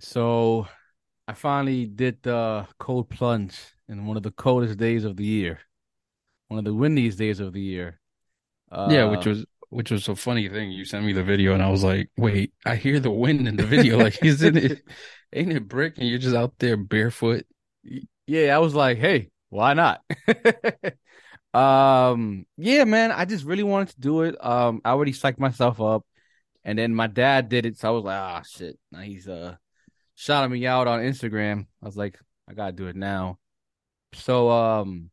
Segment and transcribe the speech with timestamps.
[0.00, 0.66] So
[1.28, 3.58] I finally did the cold plunge
[3.88, 5.60] in one of the coldest days of the year,
[6.48, 8.00] one of the windiest days of the year.
[8.84, 10.70] Yeah, which Uh, was which was a funny thing.
[10.70, 13.56] You sent me the video and I was like, wait, I hear the wind in
[13.56, 13.98] the video.
[13.98, 14.82] Like, isn't it
[15.32, 17.46] ain't it brick and you're just out there barefoot?
[18.26, 20.02] yeah, I was like, hey, why not?
[21.54, 24.36] Um, yeah, man, I just really wanted to do it.
[24.44, 26.06] Um, I already psyched myself up,
[26.64, 28.78] and then my dad did it, so I was like, ah, shit.
[28.92, 29.56] Now he's uh
[30.18, 31.66] shouting me out on Instagram.
[31.80, 32.18] I was like,
[32.48, 33.38] I gotta do it now.
[34.14, 35.10] So um,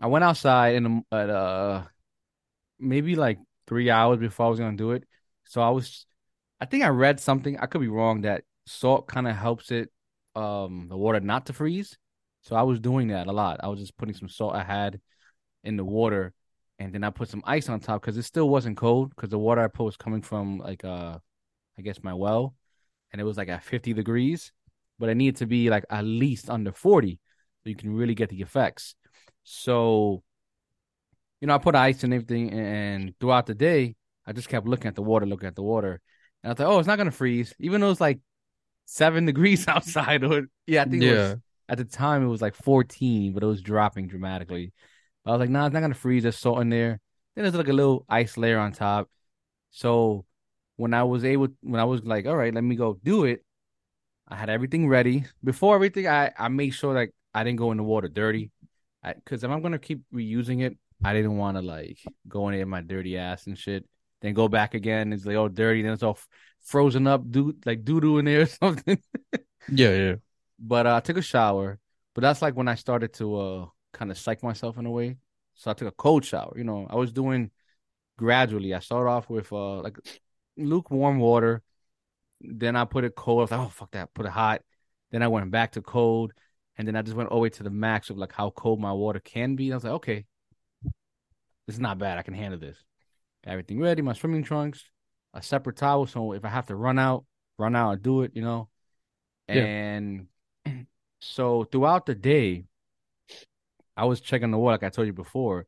[0.00, 1.82] I went outside in at uh
[2.78, 5.04] maybe like three hours before I was gonna do it.
[5.46, 6.06] So I was,
[6.60, 7.58] I think I read something.
[7.58, 9.90] I could be wrong that salt kind of helps it,
[10.36, 11.98] um, the water not to freeze.
[12.42, 13.58] So I was doing that a lot.
[13.64, 15.00] I was just putting some salt I had
[15.64, 16.32] in the water,
[16.78, 19.38] and then I put some ice on top because it still wasn't cold because the
[19.38, 21.18] water I put was coming from like uh,
[21.76, 22.54] I guess my well,
[23.12, 24.52] and it was like at 50 degrees,
[24.98, 27.18] but it needed to be like at least under 40
[27.62, 28.94] so you can really get the effects.
[29.44, 30.22] So
[31.40, 33.94] you know, I put ice and everything, and throughout the day,
[34.26, 36.00] I just kept looking at the water, looking at the water,
[36.42, 38.20] and I thought, oh, it's not gonna freeze, even though it's like
[38.86, 40.24] seven degrees outside.
[40.24, 41.36] Or yeah, I think it was Yeah.
[41.68, 44.72] at the time it was like 14, but it was dropping dramatically.
[45.26, 46.22] I was like, nah, it's not gonna freeze.
[46.24, 47.00] There's salt in there.
[47.34, 49.10] Then there's like a little ice layer on top.
[49.70, 50.24] So
[50.76, 53.44] when I was able, when I was like, all right, let me go do it,
[54.28, 55.24] I had everything ready.
[55.42, 58.50] Before everything, I I made sure like I didn't go in the water dirty.
[59.04, 62.66] Because if I'm gonna keep reusing it, I didn't want to like go in there
[62.66, 63.84] my dirty ass and shit.
[64.20, 65.12] Then go back again.
[65.12, 65.82] It's like all dirty.
[65.82, 66.18] Then it's all
[66.64, 68.98] frozen up, dude, like doo doo in there or something.
[69.68, 70.14] Yeah, yeah.
[70.58, 71.78] But uh, I took a shower.
[72.14, 75.18] But that's like when I started to uh kind of psych myself in a way.
[75.54, 76.54] So I took a cold shower.
[76.56, 77.50] You know, I was doing
[78.18, 78.74] gradually.
[78.74, 79.98] I started off with uh like
[80.56, 81.62] lukewarm water.
[82.40, 83.40] Then I put it cold.
[83.40, 84.14] I was like, oh fuck that.
[84.14, 84.62] Put it hot.
[85.10, 86.32] Then I went back to cold.
[86.78, 88.80] And then I just went all the way to the max of like how cold
[88.80, 89.66] my water can be.
[89.66, 90.26] And I was like, okay,
[91.66, 92.18] this is not bad.
[92.18, 92.76] I can handle this.
[93.44, 94.84] Got everything ready, my swimming trunks,
[95.32, 96.06] a separate towel.
[96.06, 97.24] So if I have to run out,
[97.58, 98.68] run out and do it, you know.
[99.48, 99.64] Yeah.
[99.64, 100.26] And
[101.20, 102.64] so throughout the day,
[103.96, 105.66] I was checking the water, like I told you before.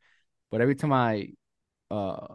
[0.50, 1.30] But every time I
[1.90, 2.26] uh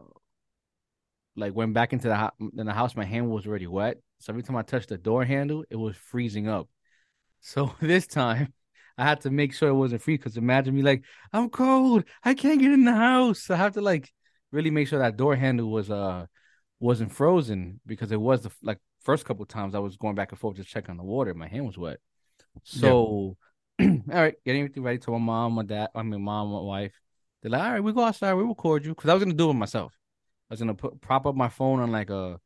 [1.35, 3.97] like went back into the ho- in the house, my hand was already wet.
[4.19, 6.69] So every time I touched the door handle, it was freezing up.
[7.45, 8.53] So this time
[8.97, 12.05] I had to make sure it wasn't free because imagine me like, I'm cold.
[12.23, 13.49] I can't get in the house.
[13.49, 14.09] I have to like
[14.51, 16.25] really make sure that door handle was uh
[16.79, 20.39] wasn't frozen because it was the like first couple times I was going back and
[20.39, 21.33] forth just checking the water.
[21.33, 21.99] My hand was wet.
[22.71, 22.89] Yeah.
[22.89, 23.37] So
[23.81, 26.93] all right, getting everything ready to my mom, my dad, I mean mom, my wife.
[27.41, 28.95] They're like, all right, we go outside, we record you.
[28.95, 29.93] Because I was gonna do it myself.
[30.53, 32.39] I was gonna put prop up my phone on like a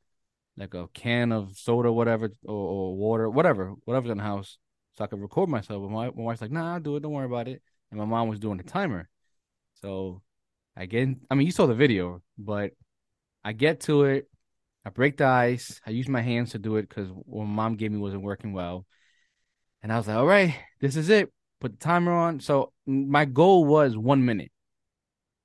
[0.56, 4.58] like a can of soda, whatever, or, or water, whatever, whatever's in the house,
[4.98, 5.82] so I could record myself.
[5.82, 7.02] But my, my wife's like, "Nah, I'll do it.
[7.02, 9.10] Don't worry about it." And my mom was doing the timer.
[9.82, 10.22] So
[10.74, 12.72] I get, I mean, you saw the video, but
[13.44, 14.30] I get to it.
[14.86, 15.82] I break the ice.
[15.86, 18.86] I use my hands to do it because what mom gave me wasn't working well.
[19.84, 21.30] And I was like, "All right, this is it."
[21.60, 22.40] Put the timer on.
[22.40, 24.54] So my goal was one minute,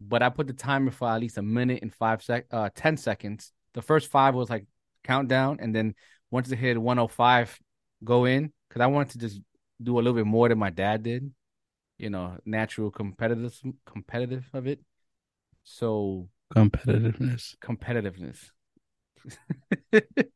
[0.08, 2.96] but I put the timer for at least a minute and five sec, uh, ten
[2.96, 3.52] seconds.
[3.74, 4.66] The first five was like
[5.04, 5.94] countdown, and then
[6.30, 7.58] once it hit 105,
[8.04, 9.40] go in because I wanted to just
[9.82, 11.32] do a little bit more than my dad did.
[11.98, 14.80] You know, natural competitive competitive of it.
[15.64, 17.54] So Competitiveness.
[17.62, 18.50] competitiveness.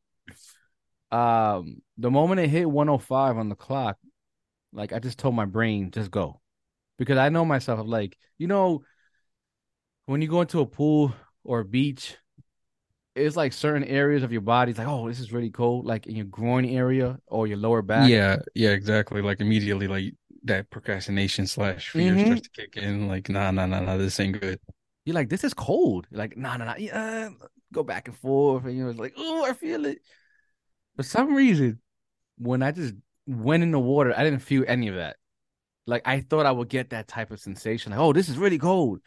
[1.11, 3.99] um, the moment it hit 105 on the clock,
[4.73, 6.41] like I just told my brain, just go,
[6.99, 7.87] because I know myself.
[7.87, 8.83] Like, you know,
[10.07, 12.17] when you go into a pool or a beach
[13.15, 14.71] it's like certain areas of your body.
[14.71, 17.83] It's like, oh, this is really cold, like in your groin area or your lower
[17.83, 18.15] back.
[18.15, 19.23] Yeah, yeah, exactly.
[19.23, 23.09] Like immediately like that procrastination slash fear hmm starts to kick in.
[23.09, 24.61] Like, nah, nah, nah, nah, this ain't good.
[25.05, 26.07] You're like, this is cold.
[26.11, 26.75] You're like, nah, nah, nah.
[26.77, 27.31] Yeah,
[27.73, 30.01] go back and forth, and you're like, oh, I feel it.
[30.97, 31.81] For some reason,
[32.39, 32.95] when I just
[33.27, 35.17] went in the water, I didn't feel any of that.
[35.87, 38.59] Like I thought I would get that type of sensation, like, oh, this is really
[38.59, 39.01] cold.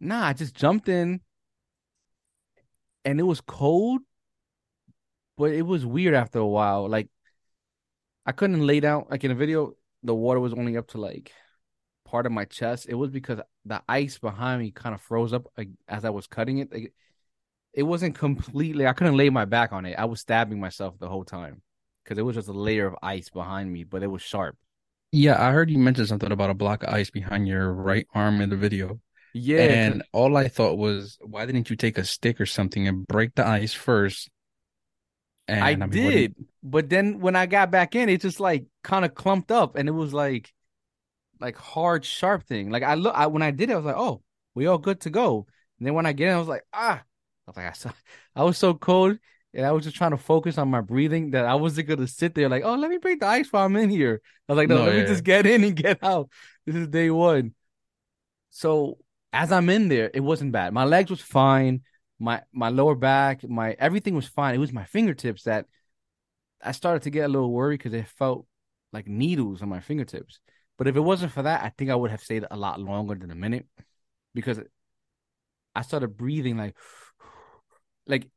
[0.00, 1.20] Nah, I just jumped in,
[3.04, 4.00] and it was cold,
[5.36, 6.88] but it was weird after a while.
[6.88, 7.08] Like
[8.26, 9.06] I couldn't lay down.
[9.10, 11.32] Like in the video, the water was only up to like
[12.04, 12.86] part of my chest.
[12.88, 16.26] It was because the ice behind me kind of froze up like, as I was
[16.26, 16.72] cutting it.
[16.72, 16.92] Like,
[17.72, 18.86] it wasn't completely.
[18.86, 19.98] I couldn't lay my back on it.
[19.98, 21.62] I was stabbing myself the whole time
[22.02, 24.56] because it was just a layer of ice behind me, but it was sharp.
[25.12, 28.40] Yeah, I heard you mention something about a block of ice behind your right arm
[28.40, 29.00] in the video.
[29.32, 33.06] Yeah, And all I thought was, why didn't you take a stick or something and
[33.06, 34.30] break the ice first
[35.48, 38.20] And I, I, mean, do you- did, but then when I got back in, it
[38.20, 40.52] just like kind of clumped up, and it was like,
[41.40, 42.70] like hard, sharp thing.
[42.70, 44.22] Like I look, I, when I did it, I was like, oh,
[44.54, 45.46] we all good to go.
[45.78, 47.04] And then when I get in, I was like, ah, I
[47.50, 47.92] was like, I, saw,
[48.36, 49.18] I was so cold,
[49.54, 52.34] and I was just trying to focus on my breathing that I wasn't gonna sit
[52.34, 54.22] there like, oh, let me break the ice while I'm in here.
[54.48, 55.06] I was like, no, No, let me yeah.
[55.06, 56.30] just get in and get out.
[56.66, 57.54] This is day one.
[58.50, 58.98] So
[59.32, 60.72] as I'm in there, it wasn't bad.
[60.72, 61.82] My legs was fine.
[62.18, 64.54] My my lower back, my everything was fine.
[64.54, 65.66] It was my fingertips that
[66.62, 68.46] I started to get a little worried because it felt
[68.92, 70.40] like needles on my fingertips.
[70.76, 73.14] But if it wasn't for that, I think I would have stayed a lot longer
[73.14, 73.66] than a minute
[74.34, 74.60] because
[75.74, 76.76] I started breathing like
[78.06, 78.28] like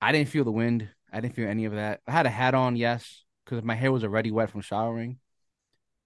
[0.00, 0.88] I didn't feel the wind.
[1.12, 2.00] I didn't feel any of that.
[2.06, 5.18] I had a hat on, yes, because my hair was already wet from showering.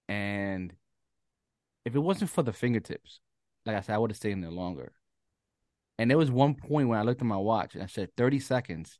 [0.07, 0.73] And
[1.85, 3.19] if it wasn't for the fingertips,
[3.65, 4.91] like I said, I would have stayed in there longer.
[5.97, 8.39] And there was one point when I looked at my watch and I said 30
[8.39, 8.99] seconds.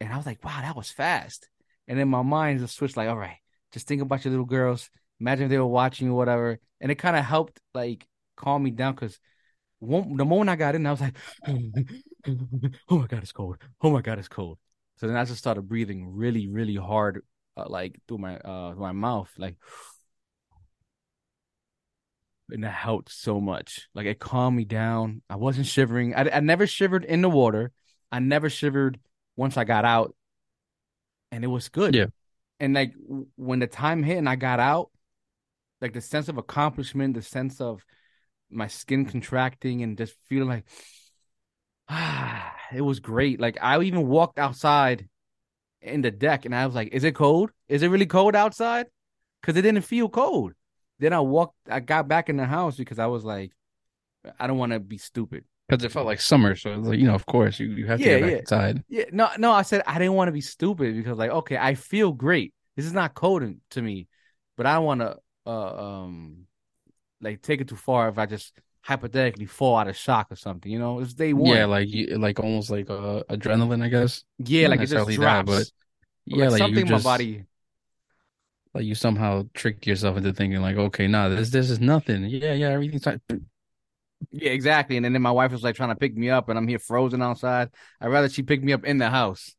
[0.00, 1.48] And I was like, wow, that was fast.
[1.88, 3.38] And then my mind just switched like, all right,
[3.72, 4.90] just think about your little girls.
[5.20, 6.58] Imagine if they were watching or whatever.
[6.80, 8.06] And it kind of helped like
[8.36, 9.18] calm me down because
[9.80, 11.16] the moment I got in, I was like,
[11.46, 13.58] oh my God, it's cold.
[13.82, 14.58] Oh my God, it's cold.
[14.96, 17.22] So then I just started breathing really, really hard,
[17.56, 19.56] uh, like through my uh my mouth, like
[22.50, 23.88] and it helped so much.
[23.94, 25.22] Like it calmed me down.
[25.28, 26.14] I wasn't shivering.
[26.14, 27.72] I, I never shivered in the water.
[28.12, 28.98] I never shivered
[29.36, 30.14] once I got out,
[31.32, 31.94] and it was good.
[31.94, 32.06] Yeah.
[32.60, 32.94] And like
[33.36, 34.90] when the time hit and I got out,
[35.80, 37.84] like the sense of accomplishment, the sense of
[38.50, 40.64] my skin contracting and just feeling like,
[41.88, 43.40] ah, it was great.
[43.40, 45.08] Like I even walked outside
[45.80, 47.50] in the deck and I was like, is it cold?
[47.68, 48.86] Is it really cold outside?
[49.40, 50.52] Because it didn't feel cold.
[50.98, 53.52] Then I walked, I got back in the house because I was like,
[54.38, 55.44] I don't want to be stupid.
[55.68, 58.02] because it felt like summer, so it's like you know, of course, you, you have
[58.02, 58.40] to Yeah, get back yeah.
[58.40, 58.82] inside.
[58.88, 61.74] Yeah, no, no, I said I didn't want to be stupid because like, okay, I
[61.74, 62.52] feel great.
[62.76, 64.08] This is not cold in- to me,
[64.56, 65.50] but I don't want to, uh,
[66.04, 66.46] um,
[67.20, 70.70] like take it too far if I just hypothetically fall out of shock or something.
[70.72, 71.58] You know, it's day one.
[71.58, 74.24] Yeah, like like almost like uh, adrenaline, I guess.
[74.38, 75.16] yeah, not like it just drops.
[75.16, 75.68] that, but
[76.26, 77.44] yeah, like, like something in just my body.
[78.74, 82.24] Like you somehow tricked yourself into thinking like, okay, nah, this this is nothing.
[82.24, 83.20] Yeah, yeah, everything's fine.
[84.32, 84.96] Yeah, exactly.
[84.96, 87.22] And then my wife was like trying to pick me up, and I'm here frozen
[87.22, 87.70] outside.
[88.00, 89.54] I'd rather she pick me up in the house.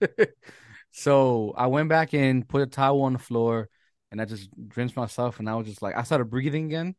[0.90, 3.68] so I went back in, put a towel on the floor,
[4.10, 5.38] and I just drenched myself.
[5.38, 6.94] And I was just like, I started breathing again.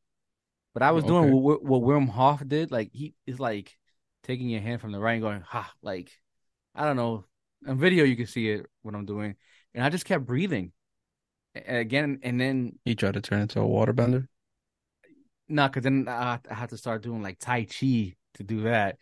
[0.74, 2.69] But I was doing what, what Wim Hof did.
[2.69, 3.75] Like he is like
[4.24, 6.12] taking your hand from the right and going, ha, like
[6.75, 7.25] I don't know.
[7.68, 9.36] On video, you can see it what I'm doing,
[9.74, 10.71] and I just kept breathing
[11.65, 12.19] again.
[12.24, 14.27] And then He tried to turn into a waterbender.
[15.50, 18.98] No, because then I, I had to start doing like Tai Chi to do that.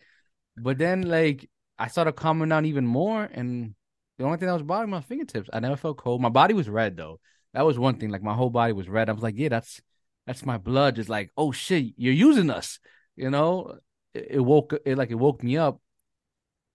[0.56, 3.24] But then, like, I started calming down even more.
[3.24, 3.74] And
[4.18, 6.22] the only thing that was bothering my fingertips, I never felt cold.
[6.22, 7.20] My body was red, though.
[7.52, 8.10] That was one thing.
[8.10, 9.08] Like, my whole body was red.
[9.08, 9.80] I was like, yeah, that's
[10.26, 10.96] that's my blood.
[10.96, 12.78] Just like, oh shit, you're using us.
[13.16, 13.78] You know,
[14.14, 15.80] it, it woke it like it woke me up.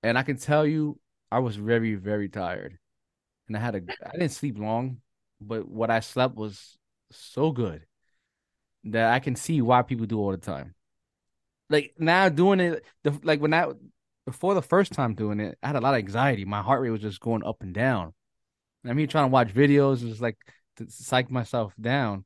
[0.04, 1.00] And I can tell you,
[1.32, 2.78] I was very, very tired.
[3.48, 4.98] And I had a, I didn't sleep long,
[5.42, 6.78] but what I slept was
[7.12, 7.86] so good
[8.86, 10.76] that I can see why people do all the time.
[11.70, 12.86] Like now doing it,
[13.24, 13.68] like when I
[14.26, 16.46] before the first time doing it, I had a lot of anxiety.
[16.46, 18.14] My heart rate was just going up and down.
[18.86, 20.38] I'm here trying to watch videos, and just like
[20.78, 22.26] to psych myself down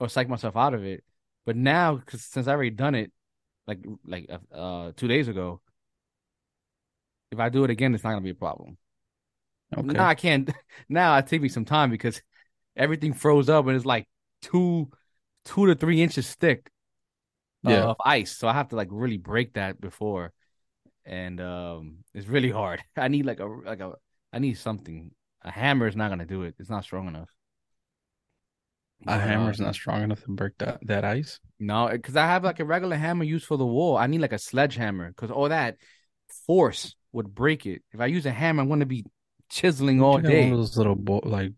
[0.00, 1.04] or psych myself out of it.
[1.44, 3.12] But now, because since I already done it,
[3.66, 5.60] like like uh two days ago,
[7.30, 8.78] if I do it again, it's not gonna be a problem.
[9.76, 9.92] Okay.
[9.94, 10.50] Now I can't.
[10.88, 12.22] Now it take me some time because
[12.76, 14.06] everything froze up and it's like
[14.42, 14.90] two,
[15.44, 16.70] two to three inches thick
[17.64, 17.90] uh, Yeah.
[17.90, 18.36] of ice.
[18.36, 20.32] So I have to like really break that before,
[21.06, 22.82] and um, it's really hard.
[22.96, 23.94] I need like a like a
[24.32, 25.12] I need something.
[25.42, 26.56] A hammer is not gonna do it.
[26.58, 27.30] It's not strong enough.
[29.08, 31.40] A But, hammer's uh, not strong enough to break that that ice.
[31.58, 33.96] No, because I have like a regular hammer used for the wall.
[33.96, 35.76] I need like a sledgehammer because all that
[36.46, 37.82] force would break it.
[37.92, 39.06] If I use a hammer, I'm gonna be
[39.48, 40.50] chiseling all day.
[40.50, 41.52] Those little bo- like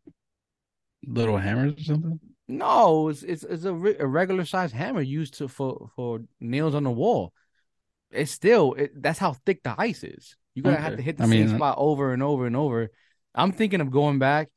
[1.06, 2.20] little hammers or something.
[2.48, 6.74] No, it's it's, it's a, re- a regular size hammer used to for for nails
[6.74, 7.32] on the wall.
[8.10, 10.36] It's still it, that's how thick the ice is.
[10.54, 12.90] You're gonna have to hit the I same mean, spot over and over and over.
[13.34, 14.48] I'm thinking of going back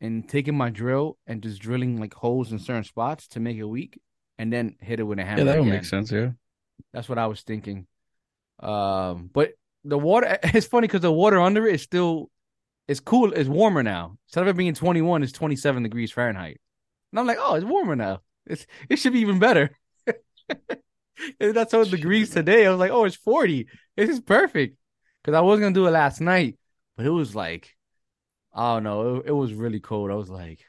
[0.00, 3.64] and taking my drill and just drilling like holes in certain spots to make it
[3.64, 4.00] weak,
[4.38, 5.38] and then hit it with a hammer.
[5.40, 5.74] Yeah, that would again.
[5.74, 6.10] make sense.
[6.10, 6.30] Yeah.
[6.92, 7.86] That's what I was thinking.
[8.60, 9.52] Um, but
[9.84, 12.30] the water it's funny because the water under it is still
[12.88, 14.16] it's cool, it's warmer now.
[14.26, 16.60] Instead of it being 21, it's 27 degrees Fahrenheit.
[17.12, 18.20] And I'm like, oh, it's warmer now.
[18.46, 19.70] It's it should be even better.
[20.06, 22.66] and that's what degrees today.
[22.66, 23.66] I was like, oh, it's 40.
[23.96, 24.76] This is perfect.
[25.22, 26.56] Because I was gonna do it last night,
[26.96, 27.76] but it was like
[28.56, 30.10] Oh no, it, it was really cold.
[30.10, 30.60] I was like,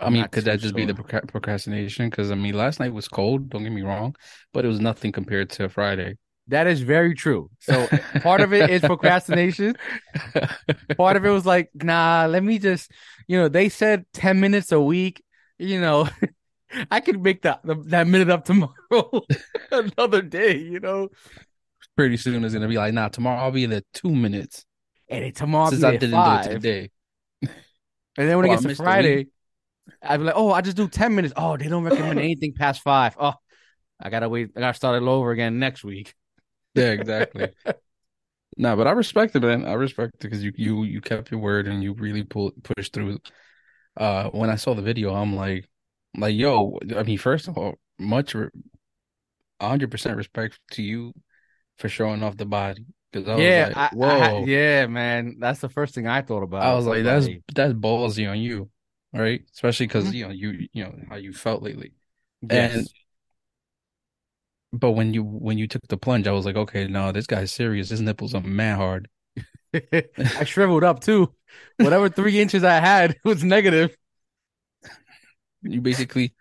[0.00, 2.08] I mean, could that just be the procrastination?
[2.08, 3.50] Because I mean, last night was cold.
[3.50, 4.16] Don't get me wrong,
[4.54, 6.16] but it was nothing compared to Friday.
[6.48, 7.50] That is very true.
[7.60, 7.90] So
[8.22, 9.76] part of it is procrastination.
[10.96, 12.90] Part of it was like, nah, let me just,
[13.26, 15.22] you know, they said 10 minutes a week.
[15.58, 16.08] You know,
[16.90, 19.26] I could make that that minute up tomorrow,
[19.70, 21.08] another day, you know.
[21.96, 24.64] Pretty soon it's gonna be like, nah, tomorrow I'll be in there two minutes
[25.08, 26.90] And then tomorrow since I didn't do it today.
[28.16, 29.22] And then when it Oh, I gets to missed a week.
[29.22, 29.28] Friday,
[30.02, 31.34] I'd be like, oh, I just do 10 minutes.
[31.36, 33.16] Oh, they don't recommend anything past five.
[33.20, 33.34] Oh,
[34.00, 34.50] I gotta wait.
[34.56, 36.14] I gotta start it all over again next week.
[36.74, 37.52] Yeah, exactly.
[38.56, 39.64] No, but I respect it, man.
[39.64, 42.92] I respect it because you you you kept your word and you really pulled pushed
[42.92, 43.18] through.
[43.96, 45.68] Uh, when I saw the video, I'm like,
[46.16, 46.78] like, yo.
[46.96, 48.50] I mean, first of all, much, a
[49.60, 51.12] hundred percent respect to you
[51.78, 54.38] for showing off the body because I Yeah, like, I, I, whoa.
[54.38, 55.36] yeah, man.
[55.38, 56.70] That's the first thing I thought about.
[56.70, 58.70] I was like, that's like, that's ballsy on you,
[59.12, 59.42] right?
[59.54, 60.14] Especially because Mhm.
[60.14, 61.92] you know you you know how you felt lately.
[62.50, 62.76] yes.
[62.76, 62.88] And
[64.72, 67.52] but when you when you took the plunge, I was like, okay, no, this guy's
[67.52, 67.88] serious.
[67.90, 69.08] His nipples are mad hard.
[69.74, 71.34] I shriveled up too.
[71.78, 73.96] Whatever three inches I had was negative.
[75.62, 76.34] You basically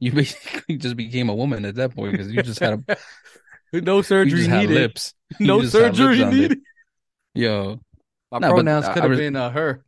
[0.00, 2.96] you basically just became a woman at that point because you just had a
[3.72, 4.70] No surgery needed.
[4.70, 5.14] lips.
[5.38, 6.40] You No had lips surgery on it.
[6.40, 6.60] needed.
[7.34, 7.80] Yo,
[8.30, 9.84] My no, pronouns could have res- been uh, her.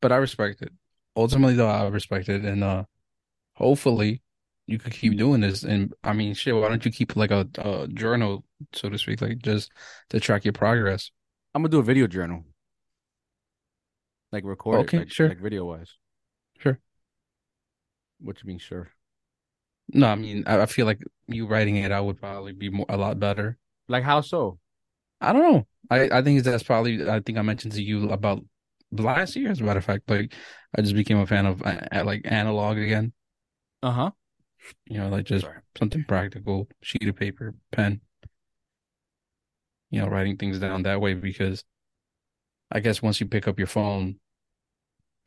[0.00, 0.72] but I respect it.
[1.16, 2.84] Ultimately, though, I respect it, and uh,
[3.56, 4.22] hopefully,
[4.66, 5.62] you could keep doing this.
[5.64, 9.20] And I mean, shit, why don't you keep like a, a journal, so to speak,
[9.20, 9.72] like just
[10.10, 11.10] to track your progress?
[11.54, 12.44] I'm gonna do a video journal,
[14.32, 15.96] like record it, Okay, like sure, like video wise.
[16.58, 16.80] sure.
[18.18, 18.90] What you mean, sure?
[19.92, 22.86] No, I mean, I, I feel like you writing it out would probably be more
[22.88, 23.58] a lot better.
[23.88, 24.58] Like how so?
[25.20, 25.66] I don't know.
[25.90, 27.08] I I think that's probably.
[27.08, 28.44] I think I mentioned to you about
[28.92, 30.08] last year, as a matter of fact.
[30.10, 30.34] Like,
[30.76, 33.12] I just became a fan of uh, like analog again.
[33.82, 34.10] Uh huh.
[34.86, 35.58] You know, like just Sorry.
[35.76, 38.00] something practical, sheet of paper, pen.
[39.90, 41.64] You know, writing things down that way because
[42.70, 44.16] I guess once you pick up your phone,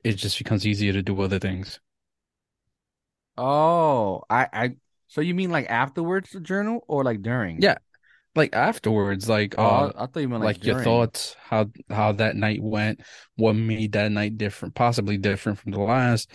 [0.03, 1.79] it just becomes easier to do other things.
[3.37, 4.75] Oh, I I.
[5.07, 7.61] So you mean like afterwards the journal or like during?
[7.61, 7.77] Yeah,
[8.35, 12.11] like afterwards, like Oh, uh, I, thought you meant like like your thoughts, how how
[12.13, 13.01] that night went,
[13.35, 16.29] what made that night different, possibly different from the last.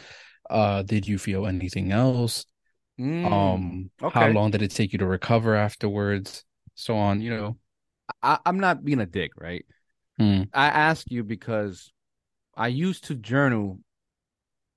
[0.49, 2.45] Uh, did you feel anything else?
[3.03, 6.45] Mm, Um, how long did it take you to recover afterwards?
[6.75, 7.57] So on, you know.
[8.23, 9.65] I, I'm not being a dick, right?
[10.19, 10.43] Hmm.
[10.53, 11.93] I ask you because
[12.57, 13.79] I used to journal.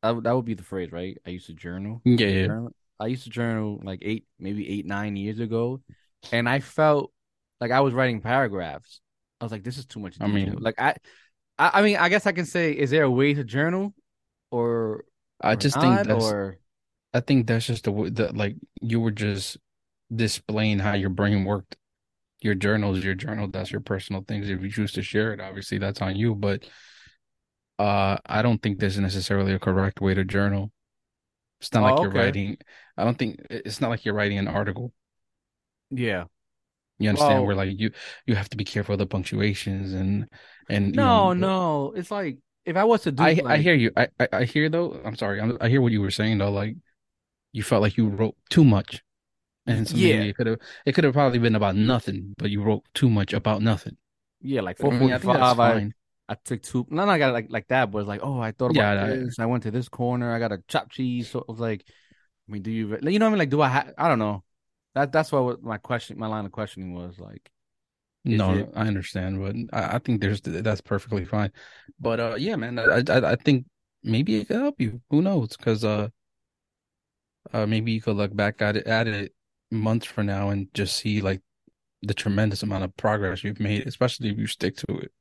[0.04, 1.18] That, would- that would be the phrase, right?
[1.26, 2.02] I used to journal.
[2.06, 2.46] Yeah, yeah.
[2.48, 2.72] Journal.
[3.00, 5.82] I used to journal like eight, maybe eight, nine years ago,
[6.32, 7.12] and I felt
[7.60, 9.02] like I was writing paragraphs.
[9.42, 10.96] I was like, this is too much I mean, Like I,
[11.60, 13.94] I, I mean, I guess I can say, is there a way to journal,
[14.52, 15.04] or
[15.42, 16.58] I just think that's or
[17.16, 19.58] I think that's just the way that like you were just
[20.14, 21.78] displaying how your brain worked.
[22.42, 23.48] Your journal is your journal.
[23.48, 24.50] That's your personal things.
[24.50, 26.36] If you choose to share it, obviously that's on you.
[26.36, 26.66] But
[27.80, 30.72] uh, I don't think there's necessarily a correct way to journal.
[31.62, 32.58] It's not like oh, you're okay, writing.
[32.98, 34.92] I don't think it's not like you're writing an article.
[35.90, 36.26] yeah.
[37.00, 37.92] You understand where Well, like you
[38.26, 40.28] you have to be careful of the punctuations and
[40.70, 41.94] and you no, know no.
[41.96, 43.92] It's like if I was to do I I hear you.
[43.98, 45.02] I I, I hear though.
[45.04, 45.42] I'm sorry.
[45.42, 46.52] I'm, I hear what you were saying though.
[46.52, 46.76] Like
[47.56, 49.04] you felt like you wrote too much.
[49.68, 52.62] And so yeah, it could have it could have probably been about nothing, but you
[52.62, 53.98] wrote too much about nothing.
[54.42, 55.60] yeah, like I mean, I think that's 445.
[55.60, 55.92] I.
[56.28, 56.88] I took two.
[56.90, 57.92] No, no, I got like like that.
[57.92, 59.40] But it's like, oh, I thought about Yeah, I, this.
[59.40, 60.34] I went to this corner.
[60.34, 61.30] I got a chopped cheese.
[61.30, 61.84] So it was like,
[62.50, 63.40] I mean, do you, you know what I mean?
[63.40, 63.70] Like, do I?
[63.70, 64.44] Ha- I don't know.
[64.96, 67.52] That that's what my question, my line of questioning was like,
[68.24, 68.70] no, it?
[68.76, 71.52] I understand, but I, I think there's that's perfectly fine.
[72.00, 73.66] But uh, yeah, man, I I, I think
[74.04, 75.02] maybe it could help you.
[75.10, 75.56] Who knows?
[75.56, 76.10] Because uh,
[77.54, 79.34] uh, maybe you could look back at it at it
[79.72, 81.42] months from now and just see like
[82.02, 85.12] the tremendous amount of progress you've made, especially if you stick to it.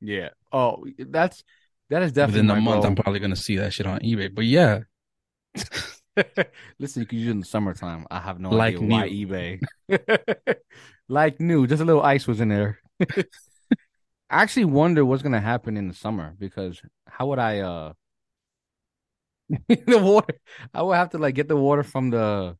[0.00, 0.30] Yeah.
[0.52, 1.42] Oh, that's
[1.90, 4.34] that is definitely Within a month, I'm probably gonna see that shit on eBay.
[4.34, 4.80] But yeah,
[6.78, 8.06] Listen, you can use it in the summertime.
[8.10, 9.26] I have no like idea why new.
[9.26, 9.60] eBay.
[11.10, 12.80] Like new, just a little ice was in there.
[13.00, 17.92] I actually wonder what's gonna happen in the summer because how would I uh
[19.68, 20.34] the water
[20.74, 22.56] I would have to like get the water from the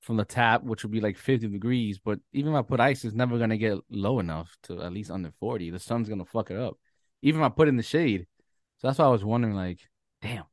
[0.00, 3.04] from the tap, which would be like 50 degrees, but even if I put ice,
[3.04, 5.70] it's never gonna get low enough to at least under 40.
[5.70, 6.78] The sun's gonna fuck it up.
[7.22, 8.26] Even if I put it in the shade.
[8.78, 9.80] So that's why I was wondering, like,
[10.20, 10.44] damn,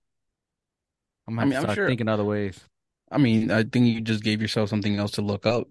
[1.28, 1.86] I'm gonna I mean, start sure.
[1.86, 2.60] thinking other ways.
[3.12, 5.68] I mean, I think you just gave yourself something else to look up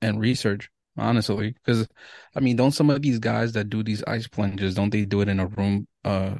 [0.00, 0.70] and research.
[0.96, 1.88] honestly, because
[2.34, 5.20] I mean, don't some of these guys that do these ice plunges, don't they do
[5.20, 6.36] it in a room uh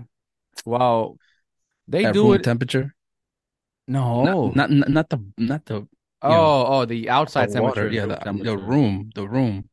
[0.64, 1.18] Well,
[1.88, 2.42] they at do room it.
[2.45, 2.95] temperature?
[3.87, 4.25] No.
[4.25, 5.88] Not, not not the not the
[6.23, 8.07] oh, know, oh, the outside the water, temperature.
[8.07, 9.68] yeah, room the, the room, the room.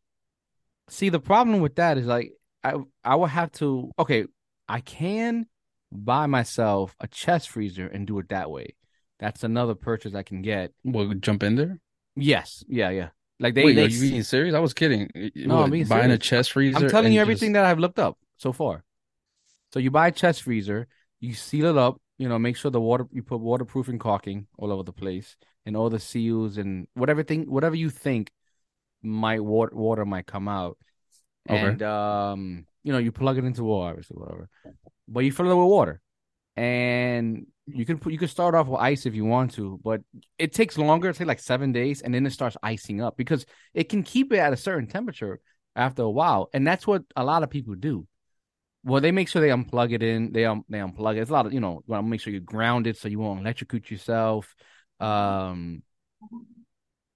[0.90, 2.32] See, the problem with that is like
[2.64, 4.26] I I would have to okay,
[4.68, 5.48] I can
[5.92, 8.76] buy myself a chest freezer and do it that way.
[9.20, 10.72] That's another purchase I can get.
[10.84, 11.80] Will jump in there?
[12.16, 13.10] Yes, yeah, yeah.
[13.40, 14.56] Like they, Wait, they are you being serious?
[14.56, 15.10] I was kidding.
[15.36, 16.78] No, I'm What, being buying a chest freezer.
[16.78, 18.84] I'm telling you just- everything that I've looked up so far.
[19.74, 20.88] So you buy a chest freezer,
[21.20, 24.72] you seal it up, you know, make sure the water you put waterproofing caulking all
[24.72, 28.32] over the place and all the seals and whatever thing whatever you think
[29.02, 30.78] might water water might come out.
[31.50, 31.60] Okay.
[31.60, 34.50] And um, you know, you plug it into water, obviously, whatever.
[35.08, 36.02] But you fill it with water.
[36.56, 40.02] And you can put you can start off with ice if you want to, but
[40.38, 43.46] it takes longer, it takes like seven days, and then it starts icing up because
[43.74, 45.40] it can keep it at a certain temperature
[45.76, 46.50] after a while.
[46.54, 48.08] And that's what a lot of people do.
[48.86, 50.32] Well, they make sure they unplug it in.
[50.32, 51.22] They um they unplug it.
[51.22, 51.84] It's a lot of you know.
[51.88, 54.56] Want to make sure you ground it so you won't electrocute yourself.
[55.00, 55.82] Um,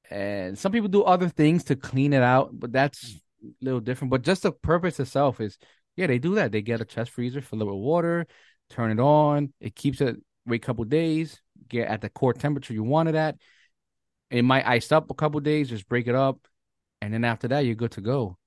[0.10, 4.10] and some people do other things to clean it out, but that's a little different.
[4.10, 5.58] But just the purpose itself is,
[5.96, 6.52] yeah, they do that.
[6.52, 8.26] They get a chest freezer, fill it with water,
[8.72, 9.54] turn it on.
[9.60, 13.16] It keeps it wait a couple days, get at the core temperature you want it
[13.16, 13.38] at.
[14.32, 16.40] It might ice up a couple days, just break it up,
[17.02, 18.38] and then after that, you're good to go.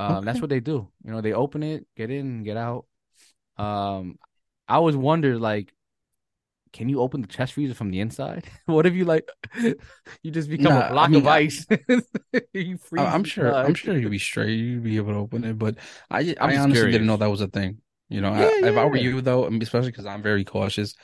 [0.00, 0.88] Um, That's what they do.
[1.04, 2.86] You know, they open it, get in, get out.
[3.56, 4.18] Um,
[4.68, 5.72] I always wondered, like,
[6.72, 8.44] can you open the chest freezer from the inside?
[8.66, 9.28] what if you like,
[10.22, 11.66] you just become Nah, I a block mean, of ice?
[12.52, 13.52] you freeze I- I'm sure.
[13.52, 14.50] I'm sure you'd be straight.
[14.56, 15.58] You'd be able to open it.
[15.58, 15.76] But
[16.10, 17.78] I, I'm I honestly didn't know that was a thing.
[18.08, 19.02] You know, Yeah, I, if I were yeah.
[19.02, 20.94] you though, especially because I'm very cautious,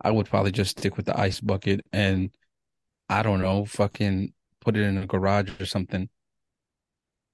[0.00, 2.30] I would probably just stick with the ice bucket and
[3.08, 6.08] I don't know, fucking put it in a garage or something.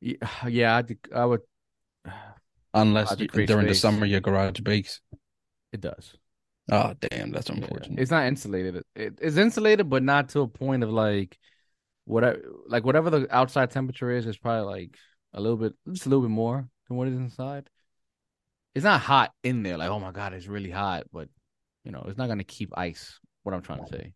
[0.44, 0.82] Yeah, yeah,
[1.14, 1.40] I, would.
[2.74, 5.00] Unless you, during the summer your garage bakes.
[5.72, 6.14] It does.
[6.70, 7.56] Oh damn, that's Yeah.
[7.56, 7.98] unfortunate.
[8.00, 8.82] It's not insulated.
[8.96, 11.38] It, it's insulated, but not to a point of like
[12.04, 14.26] whatever, like whatever the outside temperature is.
[14.26, 14.96] It's probably like
[15.34, 17.68] a little bit, just a little bit more than what is inside.
[18.74, 19.76] It's not hot in there.
[19.76, 21.28] Like, oh my god, it's really hot, but
[21.84, 23.18] you know, it's not gonna keep ice.
[23.42, 24.12] What I'm trying to say,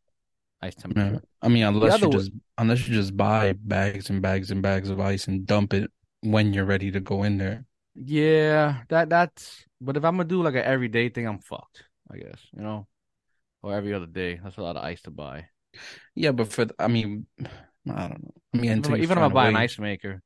[0.62, 1.18] ice Yeah.
[1.42, 4.88] I mean, unless you wa- just unless you just buy bags and bags and bags
[4.90, 5.90] of ice and dump it
[6.22, 7.64] when you're ready to go in there.
[7.94, 9.64] Yeah, that that's.
[9.80, 11.84] But if I'm gonna do like an everyday thing, I'm fucked.
[12.10, 12.86] I guess you know,
[13.62, 14.40] or every other day.
[14.42, 15.46] That's a lot of ice to buy.
[16.14, 17.26] Yeah, but for I mean,
[17.88, 18.34] I don't know.
[18.54, 20.22] I mean, Even, if- even if I find a buy an ice maker,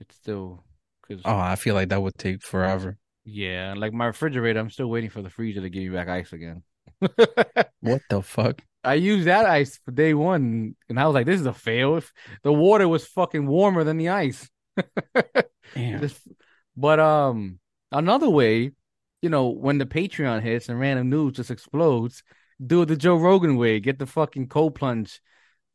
[0.00, 0.64] it's still
[1.06, 2.96] because Oh, I feel like that would take forever.
[3.24, 6.32] yeah, like my refrigerator, I'm still waiting for the freezer to give me back ice
[6.32, 6.62] again.
[7.80, 8.62] What the fuck?
[8.82, 11.96] I used that ice for day one, and I was like, "This is a fail."
[11.98, 12.12] If
[12.42, 14.48] the water was fucking warmer than the ice.
[16.00, 16.26] Just-
[16.76, 17.58] but um,
[17.92, 18.72] another way,
[19.22, 22.22] you know, when the Patreon hits and random news just explodes,
[22.64, 23.80] do it the Joe Rogan way.
[23.80, 25.20] Get the fucking cold plunge.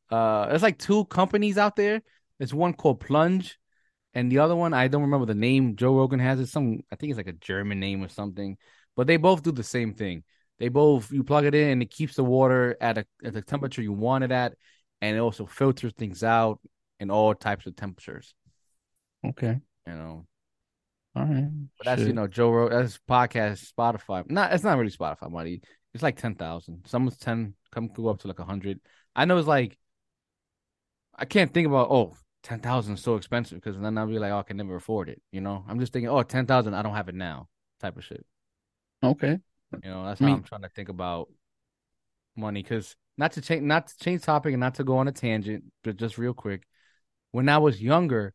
[0.09, 2.01] Uh, there's like two companies out there.
[2.39, 3.57] There's one called Plunge,
[4.13, 5.75] and the other one I don't remember the name.
[5.75, 6.47] Joe Rogan has it.
[6.47, 8.57] Some I think it's like a German name or something.
[8.95, 10.23] But they both do the same thing.
[10.59, 13.41] They both you plug it in and it keeps the water at a at the
[13.41, 14.53] temperature you want it at,
[15.01, 16.59] and it also filters things out
[16.99, 18.33] in all types of temperatures.
[19.25, 19.59] Okay.
[19.87, 20.25] You know.
[21.15, 21.49] All right.
[21.77, 22.79] But that's you know Joe Rogan.
[22.79, 24.29] That's podcast Spotify.
[24.29, 25.61] Not it's not really Spotify money.
[25.93, 26.85] It's like ten thousand.
[26.87, 27.53] Someone's ten.
[27.71, 28.79] Come go up to like a hundred.
[29.15, 29.77] I know it's like
[31.13, 34.31] I can't think about oh ten thousand is so expensive because then I'll be like
[34.31, 35.21] oh I can never afford it.
[35.31, 37.47] You know I'm just thinking oh ten thousand I don't have it now
[37.81, 38.25] type of shit.
[39.03, 39.39] Okay.
[39.83, 41.29] You know that's I how mean- I'm trying to think about
[42.35, 45.11] money because not to change not to change topic and not to go on a
[45.11, 46.63] tangent but just real quick
[47.31, 48.33] when I was younger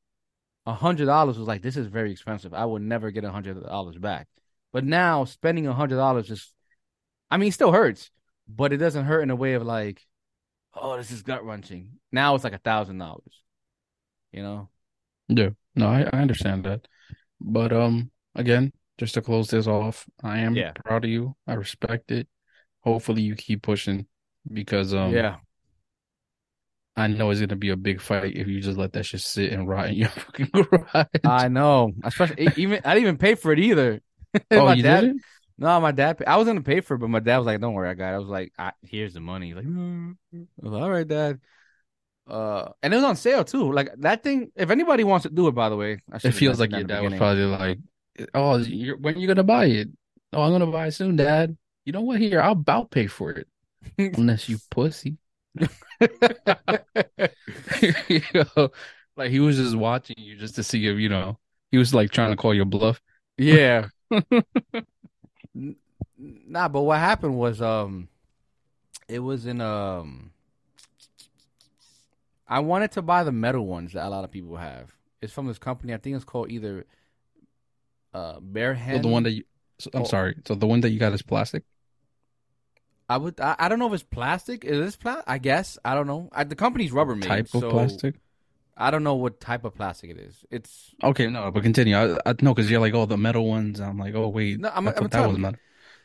[0.67, 2.55] a hundred dollars was like this is very expensive.
[2.55, 4.29] I would never get a hundred dollars back.
[4.73, 6.53] But now spending a hundred dollars just,
[7.31, 8.11] I mean, it still hurts,
[8.49, 10.07] but it doesn't hurt in a way of like,
[10.75, 11.99] oh, this is gut wrenching.
[12.13, 13.43] Now it's like a thousand dollars.
[14.33, 14.69] You know?
[15.29, 15.51] Yeah.
[15.75, 16.87] No, I, I understand that.
[17.41, 20.73] But um again, just to close this off, I am Yeah.
[20.73, 21.35] proud of you.
[21.47, 22.29] I respect it.
[22.85, 24.07] Hopefully you keep pushing
[24.53, 25.37] because um yeah.
[26.97, 29.53] I know it's gonna be a big fight if you just let that shit sit
[29.53, 31.07] and rot in your fucking garage.
[31.25, 31.93] I know.
[32.05, 34.03] Especially even I didn't even pay for it either.
[34.51, 35.17] oh, my you dad, did?
[35.57, 36.23] No, my dad.
[36.27, 38.13] I was gonna pay for it, but my dad was like, "Don't worry, I got
[38.13, 41.41] it." I was like, I, "Here's the money." He's like, was like, "All right, dad."
[42.29, 43.73] Uh, and it was on sale too.
[43.73, 44.53] Like that thing.
[44.55, 47.03] If anybody wants to do it, by the way, I It feels like your dad
[47.03, 47.79] was probably like,
[48.35, 49.89] "Oh, you're, when you gonna buy it?
[50.33, 51.57] Oh, I'm gonna buy it soon, Dad.
[51.85, 52.21] You know what?
[52.21, 53.49] Here, I'll I'll pay for it,
[53.99, 55.17] unless you pussy."
[58.33, 58.41] Yo,
[59.17, 61.39] Like he was just watching you just to see if you know
[61.71, 63.01] he was like trying to call your bluff.
[63.37, 63.89] Yeah.
[66.17, 68.09] Nah, but what happened was um
[69.09, 70.33] it was in um
[72.49, 74.95] I wanted to buy the metal ones that a lot of people have.
[75.23, 75.95] It's from this company.
[75.95, 76.87] I think it's called either
[78.15, 79.45] uh Bear So the one that you,
[79.79, 80.05] so- I'm Oh.
[80.05, 80.37] sorry.
[80.47, 81.63] So the one that you got is plastic.
[83.09, 84.65] I would I, I don't know if it's plastic.
[84.65, 85.25] Is this plastic?
[85.27, 85.79] I guess.
[85.85, 86.29] I don't know.
[86.33, 87.27] I, the company's Rubbermaid.
[87.27, 88.15] Type of so plastic.
[88.77, 90.45] I don't know what type of plastic it is.
[90.51, 91.97] It's Okay, no, but continue.
[91.97, 93.81] I, I no, because you're like, oh, the metal ones.
[93.81, 95.59] I'm like, oh wait, No, I'm- I'm that was metal.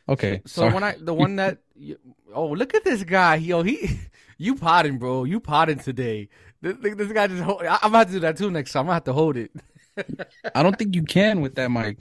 [0.08, 0.74] Okay, So sorry.
[0.74, 1.98] when I the one that you-
[2.34, 3.98] oh look at this guy yo he
[4.38, 6.28] you potting bro you potting today
[6.60, 8.86] this, this guy just hold, I, I'm about to do that too next time I'm
[8.86, 9.50] gonna have to hold it
[10.54, 11.98] I don't think you can with that mic.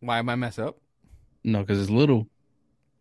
[0.00, 0.78] why am I mess up
[1.42, 2.26] No, because it's little.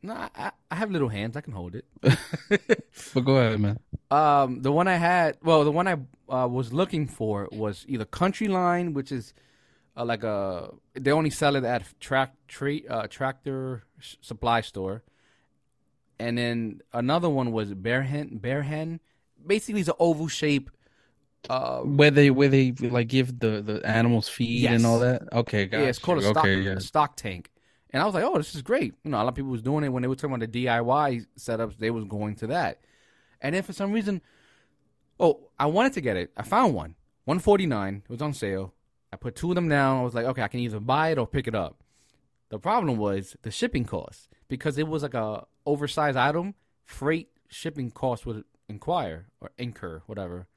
[0.01, 1.85] no I, I- have little hands I can hold it
[3.13, 3.79] But go ahead, man.
[4.11, 5.93] um the one I had well the one I
[6.29, 9.33] uh, was looking for was either CountyLine which is
[9.95, 15.03] uh, like a they only sell it at track tra- uh, tractor s- supply store
[16.19, 18.99] and then another one was Bear Hen Bear Hen
[19.45, 20.69] basically it's an oval shape
[21.49, 25.31] uh Where they where they like give the the animals feed and all that.
[25.33, 26.71] Okay, got yeah, it's called a stock, Okay, yeah.
[26.71, 27.51] a stock tank.
[27.89, 28.95] And I was like, oh, this is great.
[29.03, 30.65] You know, a lot of people was doing it when they were talking about the
[30.65, 31.77] DIY setups.
[31.77, 32.79] They was going to that.
[33.39, 34.21] And then for some reason,
[35.19, 36.31] oh, I wanted to get it.
[36.35, 38.03] I found one, one forty nine.
[38.03, 38.73] It was on sale.
[39.11, 39.99] I put two of them down.
[39.99, 41.83] I was like, okay, I can either buy it or pick it up.
[42.49, 46.55] The problem was the shipping cost because it was like a oversized item.
[46.85, 50.47] Freight shipping cost would inquire or incur, whatever.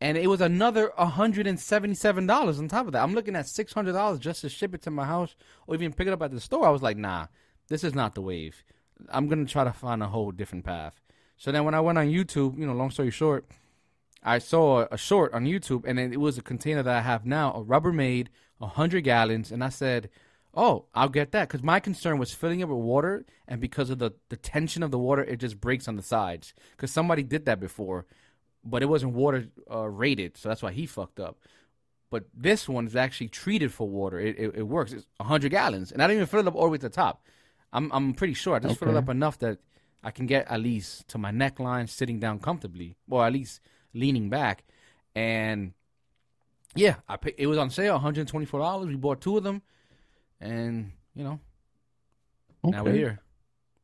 [0.00, 3.02] And it was another $177 on top of that.
[3.02, 5.34] I'm looking at $600 just to ship it to my house
[5.66, 6.66] or even pick it up at the store.
[6.66, 7.26] I was like, nah,
[7.68, 8.62] this is not the wave.
[9.08, 11.00] I'm going to try to find a whole different path.
[11.38, 13.46] So then when I went on YouTube, you know, long story short,
[14.22, 17.52] I saw a, short on YouTube and it was a container that I have now,
[17.52, 18.28] a Rubbermaid,
[18.58, 19.50] 100 gallons.
[19.50, 20.10] And I said,
[20.54, 21.48] oh, I'll get that.
[21.48, 23.24] Because my concern was filling it with water.
[23.48, 26.54] And because of the, the tension of the water, it just breaks on the sides.
[26.72, 28.06] Because somebody did that before
[28.66, 31.38] but it wasn't water uh, rated, so that's why he fucked up.
[32.10, 34.18] But this one is actually treated for water.
[34.18, 34.92] It, it, it works.
[34.92, 36.94] It's 100 gallons, and I didn't even fill it up all the way to the
[36.94, 37.24] top.
[37.72, 39.58] I'm I'm pretty sure I just filled it up enough that
[40.02, 43.60] I can get at least to my neckline, sitting down comfortably, or at least
[43.92, 44.64] leaning back.
[45.14, 45.72] And
[46.74, 48.88] yeah, I pay, it was on sale, 124 dollars.
[48.88, 49.62] We bought two of them,
[50.40, 51.40] and you know
[52.64, 53.20] now we're here.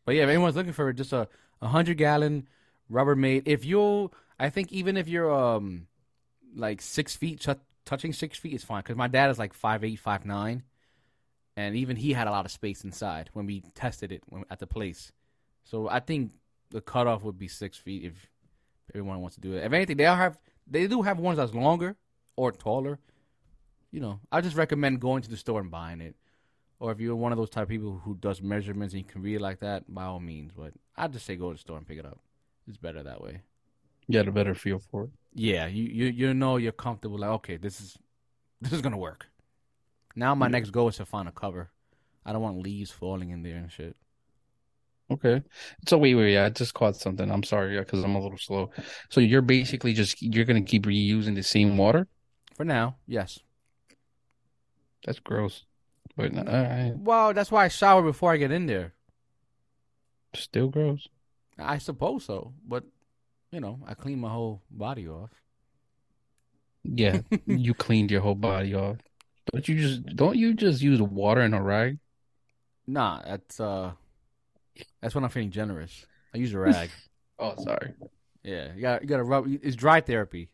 [0.04, 1.28] But yeah, if anyone's looking for it, just a,
[1.60, 2.48] a hundred gallon
[2.90, 3.42] Rubbermaid.
[3.46, 4.10] If you,
[4.42, 5.86] I think even if you're um
[6.56, 8.80] like six feet, tou- touching six feet is fine.
[8.80, 10.64] Because my dad is like five eight, five nine,
[11.56, 14.58] and even he had a lot of space inside when we tested it when, at
[14.58, 15.12] the place.
[15.62, 16.32] So I think
[16.70, 18.30] the cutoff would be six feet if
[18.92, 19.64] everyone wants to do it.
[19.64, 21.94] If anything, they all have they do have ones that's longer
[22.34, 22.98] or taller.
[23.92, 26.16] You know, I just recommend going to the store and buying it.
[26.80, 29.22] Or if you're one of those type of people who does measurements and you can
[29.22, 30.50] read like that, by all means.
[30.52, 32.18] But I'd just say go to the store and pick it up.
[32.66, 33.42] It's better that way.
[34.18, 35.10] Had a better feel for it.
[35.34, 37.18] Yeah, you you you know you're comfortable.
[37.18, 37.96] Like okay, this is
[38.60, 39.26] this is gonna work.
[40.14, 40.50] Now my Yeah.
[40.50, 41.70] next goal is to find a cover.
[42.24, 43.96] I don't want leaves falling in there and shit.
[45.10, 45.42] Okay.
[45.88, 47.30] So wait, wait, yeah, I just caught something.
[47.30, 48.70] I'm sorry, yeah, because I'm a little slow.
[49.10, 52.06] So you're basically just you're gonna keep reusing the same water?
[52.54, 53.40] For now, yes.
[55.04, 55.64] That's gross.
[56.16, 58.92] But all right, Well, that's why I shower before I get in there.
[60.34, 61.08] still gross.
[61.58, 62.84] I suppose so, but
[63.52, 65.30] you know, I clean my whole body off.
[66.84, 68.96] Yeah, you cleaned your whole body off.
[69.52, 71.98] But you just don't you just use water and a rag?
[72.86, 73.92] Nah, that's uh,
[75.00, 76.06] that's when I'm feeling generous.
[76.34, 76.90] I use a rag.
[77.38, 77.92] Oh, sorry.
[78.42, 79.46] yeah, you got you got to rub.
[79.62, 80.48] It's dry therapy.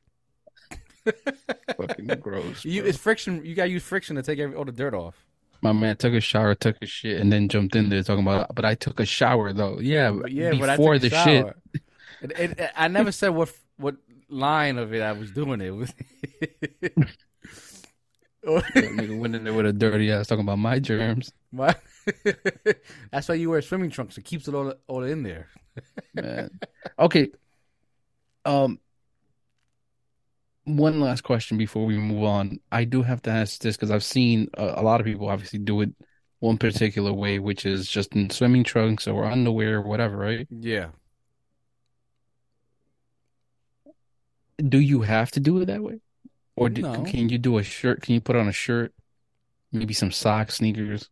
[1.76, 2.64] Fucking gross.
[2.64, 3.44] You, it's friction.
[3.44, 5.24] You gotta use friction to take every, all the dirt off.
[5.62, 8.54] My man took a shower, took a shit, and then jumped in there talking about.
[8.54, 9.78] But I took a shower though.
[9.80, 11.24] Yeah, But yeah, before but I took the shower.
[11.72, 11.82] shit.
[12.22, 13.96] It, it, I never said what what
[14.28, 15.70] line of it I was doing it.
[18.42, 21.32] That nigga went in there with a dirty ass talking about my germs.
[21.52, 21.74] My-
[23.12, 24.16] That's why you wear swimming trunks.
[24.16, 25.48] It keeps it all all in there.
[26.14, 26.58] Man.
[26.98, 27.30] Okay.
[28.44, 28.80] Um.
[30.64, 32.60] One last question before we move on.
[32.70, 35.58] I do have to ask this because I've seen a, a lot of people obviously
[35.58, 35.90] do it
[36.40, 40.46] one particular way, which is just in swimming trunks or underwear or whatever, right?
[40.50, 40.88] Yeah.
[44.66, 46.00] Do you have to do it that way?
[46.56, 47.04] Or do, No.
[47.04, 48.02] can you do a shirt?
[48.02, 48.92] Can you put on a shirt,
[49.70, 51.08] maybe some socks, sneakers?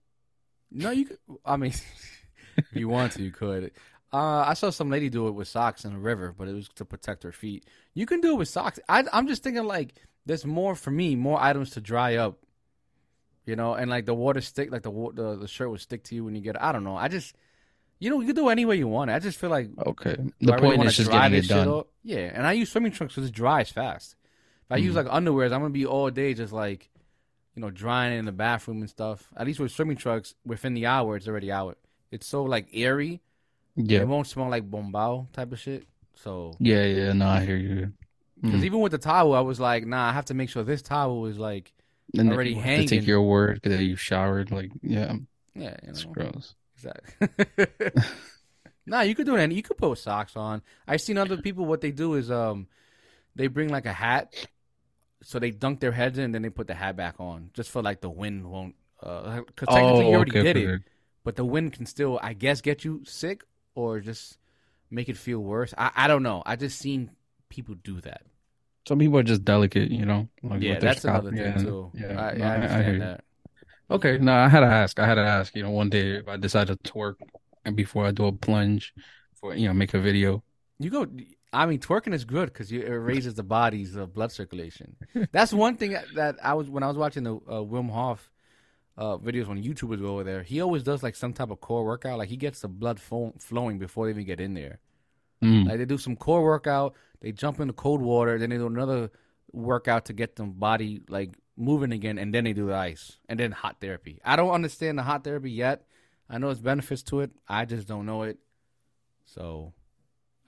[0.73, 1.07] No, you.
[1.07, 1.73] Could, I mean,
[2.57, 3.71] if you want to, you could.
[4.13, 6.69] Uh, I saw some lady do it with socks in a river, but it was
[6.77, 7.65] to protect her feet.
[7.95, 8.81] You can do it with socks.
[8.89, 12.39] I, I'm just thinking like there's more for me, more items to dry up.
[13.45, 16.17] You know, and like the water stick, like the the, the shirt would stick to
[16.17, 16.61] you when you get.
[16.61, 16.97] I don't know.
[16.97, 17.37] I just,
[17.99, 19.11] you know, you can do it any way you want.
[19.11, 20.17] I just feel like Okay.
[20.41, 21.85] The I really point is just getting it done.
[22.03, 24.17] Yeah, and I use swimming trunks because it dries fast.
[24.67, 25.05] If I use Mhm.
[25.05, 26.91] like underwears, I'm gonna be all day just like,
[27.55, 29.29] you know, drying it in the bathroom and stuff.
[29.37, 31.79] At least with swimming trunks, within the hour, it's already out.
[32.11, 33.21] It's so like airy.
[33.77, 34.01] Yeah.
[34.01, 35.87] It won't smell like bombao type of shit.
[36.15, 37.93] So, Yeah, yeah, no, I hear you.
[38.43, 38.65] because Mm.
[38.65, 41.27] even with the towel, I was like, nah, I have to make sure this towel
[41.27, 41.73] is like,
[42.19, 42.89] And already have to hanging.
[42.89, 44.51] take your word that you showered.
[44.51, 45.15] Like, yeah,
[45.55, 46.55] yeah, you it's gross.
[46.77, 47.29] Exactly.
[48.87, 49.53] nah, you could do it.
[49.53, 50.63] You could put socks on.
[50.87, 51.65] I've seen other people.
[51.67, 52.67] What they do is, um,
[53.35, 54.35] they bring like a hat,
[55.23, 57.71] so they dunk their heads in, and then they put the hat back on, just
[57.71, 58.77] for like the wind won't.
[59.03, 60.83] Uh, because technically Oh, you already okay, did it,
[61.25, 64.39] but the wind can still, I guess, get you sick or just
[64.91, 65.75] make it feel worse.
[65.79, 66.43] I, I don't know.
[66.47, 67.11] I just seen
[67.51, 68.23] people do that.
[68.89, 70.29] Some people are just delicate, you know.
[70.43, 71.25] Like yeah, that's scalp.
[71.25, 71.93] another thing Yeah, too.
[71.95, 73.25] Yeah, I, no, I I- I understand that.
[73.91, 74.99] Okay, no, I had to ask.
[74.99, 75.55] I had to ask.
[75.55, 77.17] You know, one day if I decide to twerk
[77.65, 78.95] and before I do a plunge
[79.35, 80.43] for you know make a video.
[80.79, 81.07] You go.
[81.53, 84.97] I mean, twerking is good because it raises the body's uh, blood circulation.
[85.33, 88.31] That's one thing that I was when I was watching the uh, Wim Hof
[88.99, 90.43] uh, videos when YouTubers go over there.
[90.43, 92.19] He always does like some type of core workout.
[92.19, 94.81] Like he gets the blood flow- flowing before they even get in there.
[95.43, 95.69] Mm.
[95.69, 99.11] Like they do some core workout, they jump into cold water, then they do another
[99.53, 103.41] workout to get the body like moving again, and then they do the ice, and
[103.41, 104.21] then hot therapy.
[104.25, 105.85] I don't understand the hot therapy yet.
[106.29, 107.31] I know it's benefits to it.
[107.49, 108.39] I just don't know it.
[109.25, 109.73] So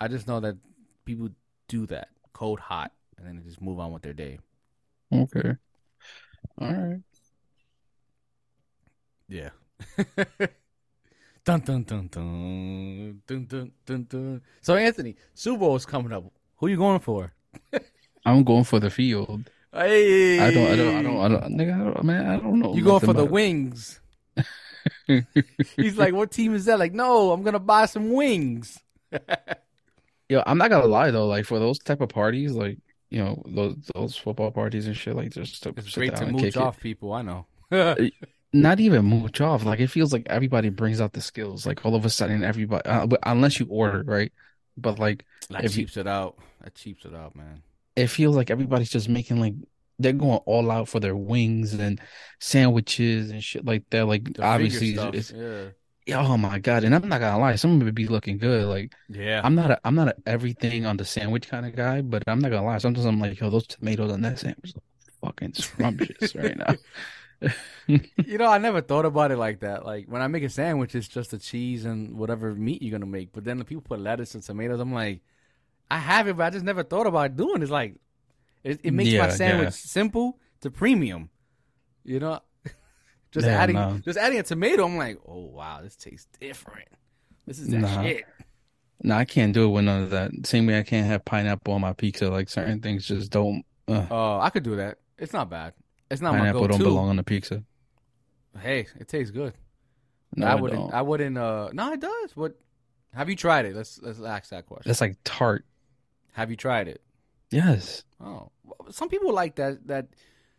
[0.01, 0.57] I just know that
[1.05, 1.31] people
[1.69, 4.39] do that cold, hot, and then they just move on with their day.
[5.13, 5.57] Okay.
[6.61, 7.01] All right.
[9.29, 9.51] Yeah.
[11.45, 14.43] dun, dun dun dun dun dun dun dun.
[14.61, 16.25] So Anthony, Super Bowl is coming up.
[16.57, 17.33] Who you going for?
[18.25, 19.51] I'm going for the field.
[19.73, 20.67] Hey, I don't.
[20.67, 20.95] I don't.
[20.97, 21.21] I don't.
[21.21, 21.59] I don't.
[21.59, 22.75] Nigga, I don't, man, I don't know.
[22.75, 24.01] You going for the about- wings?
[25.77, 26.79] He's like, what team is that?
[26.79, 28.79] Like, no, I'm gonna buy some wings.
[30.29, 31.27] Yo, I'm not gonna lie though.
[31.27, 32.79] Like for those type of parties, like
[33.11, 36.33] you know those those football parties and shit, like just to It's great to and
[36.33, 36.63] mooch kick it.
[36.63, 37.13] off people.
[37.13, 37.47] I know.
[38.53, 39.65] Not even mooch off.
[39.65, 41.67] Like it feels like everybody brings out the skills.
[41.67, 44.33] Like all of a sudden, everybody, uh, unless you order, right?
[44.77, 46.39] But like that If you- it out.
[46.63, 47.63] That cheaps it out, man.
[47.99, 49.55] It feels like everybody's just making like
[49.99, 52.01] they're going all out for their wings and
[52.39, 54.07] sandwiches and shit like that.
[54.07, 55.71] Like The obviously, it's yeah,
[56.07, 56.85] yeah, oh my god!
[56.85, 58.67] And I'm not gonna lie, some of it be looking good.
[58.67, 59.41] Like yeah.
[59.43, 62.39] I'm not a I'm not a everything on the sandwich kind of guy, but I'm
[62.39, 62.79] not gonna lie.
[62.79, 64.85] Sometimes I'm like, yo, those tomatoes on that sandwich look
[65.21, 66.75] fucking scrumptious right now.
[67.87, 69.85] you know, I never thought about it like that.
[69.85, 73.11] Like when I make a sandwich, it's just the cheese and whatever meat you're gonna
[73.11, 73.33] make.
[73.33, 74.81] But then the people put lettuce and tomatoes.
[74.81, 75.23] I'm like,
[75.91, 77.57] I have it, but I just never thought about doing.
[77.57, 77.63] it.
[77.63, 77.97] It's like,
[78.65, 79.71] it, it makes Yeah, my sandwich yeah.
[79.71, 81.31] simple to premium.
[82.05, 82.41] You know,
[83.33, 83.99] just Yeah, adding no.
[84.05, 84.85] just adding a tomato.
[84.85, 86.89] I'm like, oh wow, this tastes different.
[87.47, 88.03] This is that Nah.
[88.03, 88.25] shit.
[89.03, 90.31] No, I can't do it with none of that.
[90.45, 92.29] Same way I can't have pineapple on my pizza.
[92.29, 93.65] Like certain things just don't.
[93.87, 94.99] Uh, Oh, I could do that.
[95.17, 95.73] It's not bad.
[96.11, 96.73] It's not my pineapple go-to.
[96.73, 97.63] don't belong on the pizza.
[98.61, 99.53] Hey, it tastes good.
[100.35, 100.81] No, I wouldn't.
[100.81, 100.95] don't.
[100.95, 101.39] I wouldn't.
[101.39, 102.37] Uh, no, it does.
[102.37, 102.55] What?
[103.15, 103.75] Have you tried it?
[103.77, 104.89] Let's let's ask that question.
[104.89, 105.65] That's like tart.
[106.39, 107.03] Have you tried it?
[107.51, 108.05] Yes.
[108.21, 108.53] Oh,
[108.91, 110.07] some people like that that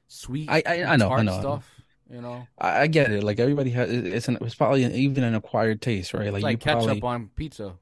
[0.09, 0.49] sweet.
[0.49, 1.71] I- I- I know, I know, stuff.
[2.11, 3.23] You know, I, I get it.
[3.23, 6.33] Like everybody has, it's an, it's probably an, even an acquired taste, right?
[6.33, 7.75] Like like you ketchup probably, on pizza.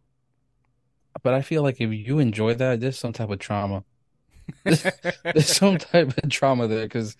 [1.23, 3.83] but I feel like if you enjoy that, there's some type of trauma.
[4.63, 7.17] There's some type of trauma there because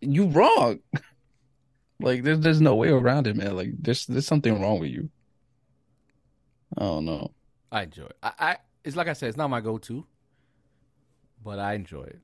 [0.00, 0.80] you wrong.
[2.00, 3.54] Like there's there's no way around it, man.
[3.54, 5.10] Like there's there's something wrong with you.
[6.78, 7.30] I don't know.
[7.70, 8.16] I enjoy it.
[8.22, 10.06] I, I it's like I said, it's not my go-to,
[11.42, 12.20] but I enjoy it.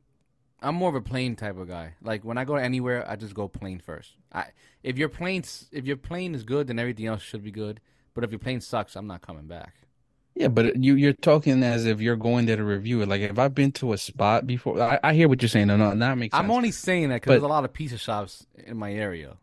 [0.61, 1.95] I'm more of a plain type of guy.
[2.03, 4.13] Like when I go anywhere, I just go plain first.
[4.33, 4.47] I
[4.83, 7.81] if your plane if your plane is good, then everything else should be good.
[8.15, 9.75] But if your plane sucks, I'm not coming back.
[10.35, 13.09] Yeah, but you you're talking as if you're going there to review it.
[13.09, 15.67] Like if I've been to a spot before, I, I hear what you're saying.
[15.67, 16.43] No, no, that makes sense.
[16.43, 19.37] I'm only saying that because there's a lot of pizza shops in my area.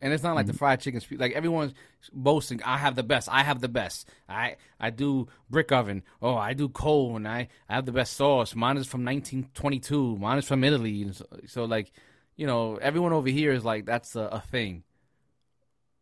[0.00, 0.58] And it's not like the Mm-hmm.
[0.58, 1.00] fried chicken.
[1.18, 1.74] Like everyone's
[2.12, 3.28] boasting, I have the best.
[3.30, 4.08] I have the best.
[4.28, 6.04] I I do brick oven.
[6.22, 8.54] Oh, I do coal, and I, I have the best sauce.
[8.54, 10.16] Mine is from 1922.
[10.18, 11.02] Mine is from Italy.
[11.02, 11.90] And so, so like,
[12.36, 14.84] you know, everyone over here is like that's a, a thing.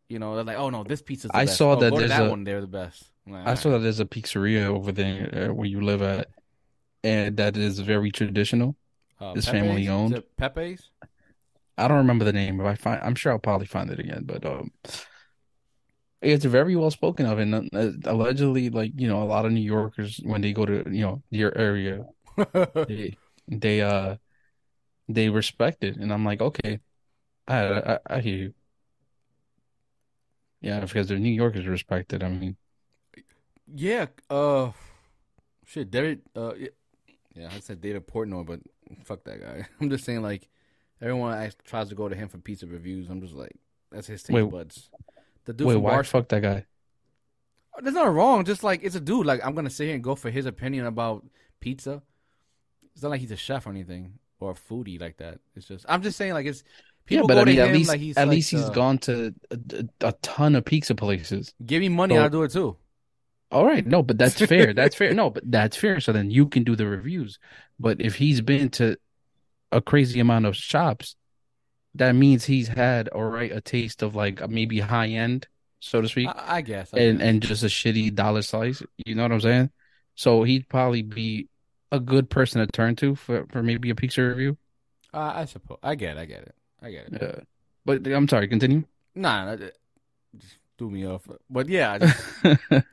[0.09, 1.57] You know, they're like, oh no, this pizza's the I best.
[1.57, 2.43] saw oh, that there's that a- one.
[2.43, 3.03] They're the best.
[3.27, 6.29] Like, I saw that there's a pizzeria over there uh, where you live at,
[7.03, 8.77] and that is very traditional.
[9.19, 9.51] uh, it's Pepe's?
[9.59, 10.13] family owned.
[10.15, 10.91] it Pepe's.
[11.77, 12.59] I don't remember the name.
[12.59, 14.23] If I find, I'm sure I'll probably find it again.
[14.25, 14.71] But um,
[16.21, 19.61] It's very well spoken of, and uh, allegedly, like you know, a lot of New
[19.61, 22.05] Yorkers when they go to you know your area,
[22.87, 24.17] they they uh
[25.09, 26.81] they respect it, and I'm like, okay,
[27.47, 28.55] I I, I hear you.
[30.61, 32.21] Yeah, because the New Yorkers respect it.
[32.23, 32.57] I mean,
[33.73, 34.71] yeah, uh,
[35.65, 36.21] shit, David.
[36.35, 36.69] Uh, yeah,
[37.35, 38.61] yeah, I said David Portnoy, but
[39.05, 39.67] fuck that guy.
[39.81, 40.49] I'm just saying, like,
[41.01, 43.09] everyone act- tries to go to him for pizza reviews.
[43.09, 43.55] I'm just like,
[43.91, 44.89] that's his taste Wait, buds.
[45.45, 46.65] The dude wait, why Bar- fuck that guy?
[47.75, 48.43] Oh, there's nothing wrong.
[48.45, 49.25] Just like it's a dude.
[49.25, 51.25] Like I'm gonna sit here and go for his opinion about
[51.59, 52.01] pizza.
[52.93, 55.39] It's not like he's a chef or anything or a foodie like that.
[55.55, 56.63] It's just I'm just saying like it's
[57.07, 58.97] Yeah, but I mean, at him least like he's at like least he's the- gone
[58.99, 59.57] to a,
[60.01, 61.53] a, a ton of pizza places.
[61.65, 62.77] Give me money, So- I'll do it too.
[63.49, 64.73] All right, no, but that's fair.
[64.73, 65.13] That's fair.
[65.13, 66.01] No, but that's fair.
[66.01, 67.39] So then you can do the reviews.
[67.79, 68.97] But if he's been to
[69.71, 71.15] a crazy amount of shops,
[71.95, 75.47] that means he's had all right a taste of like maybe high end,
[75.79, 76.93] so to speak, I, I guess.
[76.93, 77.27] I and guess.
[77.27, 78.83] and just a shitty dollar slice.
[79.05, 79.71] You know what I'm saying?
[80.15, 81.49] So he'd probably be
[81.91, 84.57] a good person to turn to for for maybe a pizza review.
[85.13, 85.77] Uh, I suppose.
[85.81, 86.17] I get.
[86.17, 86.55] It, I get it.
[86.81, 87.19] I get it.
[87.21, 87.43] Yeah.
[87.85, 88.83] But I'm sorry, continue.
[89.15, 91.27] Nah, just threw me off.
[91.49, 92.19] But yeah, just,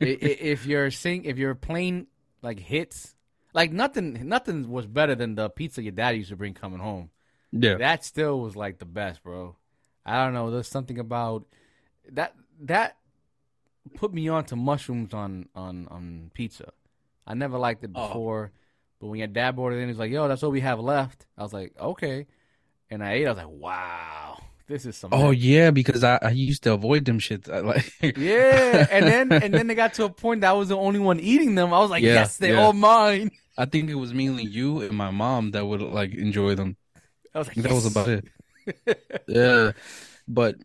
[0.00, 2.06] if you're saying if you're playing
[2.42, 3.14] like hits,
[3.58, 7.10] like nothing, nothing was better than the pizza your dad used to bring coming home.
[7.52, 7.76] yeah.
[7.76, 9.56] That still was like the best, bro.
[10.06, 10.50] I don't know.
[10.50, 11.40] There's something about
[12.18, 12.30] that
[12.72, 12.96] that
[13.94, 16.68] put me on to mushrooms on on on pizza.
[17.26, 18.06] I never liked it Oh.
[18.08, 18.52] before,
[19.00, 21.26] but when your dad brought it in, he's like, "Yo, that's what we have left."
[21.36, 22.26] I was like, "Okay,"
[22.90, 23.26] and I ate.
[23.26, 27.04] I was like, "Wow, this is some." Oh yeah, because I, I used to avoid
[27.04, 27.46] them shits.
[27.52, 30.68] I like Yeah, and then and then they got to a point that I was
[30.68, 31.72] the only one eating them.
[31.74, 32.62] I was like, Yeah, "Yes, they're yeah.
[32.64, 36.54] all mine." I think it was mainly you and my mom that would like enjoy
[36.54, 36.76] them.
[37.34, 38.24] I was like, That was about it.
[39.28, 39.72] Yeah,
[40.28, 40.56] but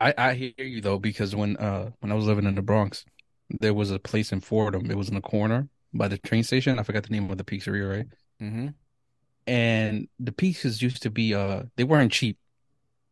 [0.00, 3.04] I I hear you though because when uh when I was living in the Bronx,
[3.50, 4.90] there was a place in Fordham.
[4.90, 6.78] It was in the corner by the train station.
[6.78, 8.06] I forgot the name of the pizzeria, right?
[8.40, 8.68] Mm-hmm.
[9.46, 12.38] And the pizzas used to be uh they weren't cheap.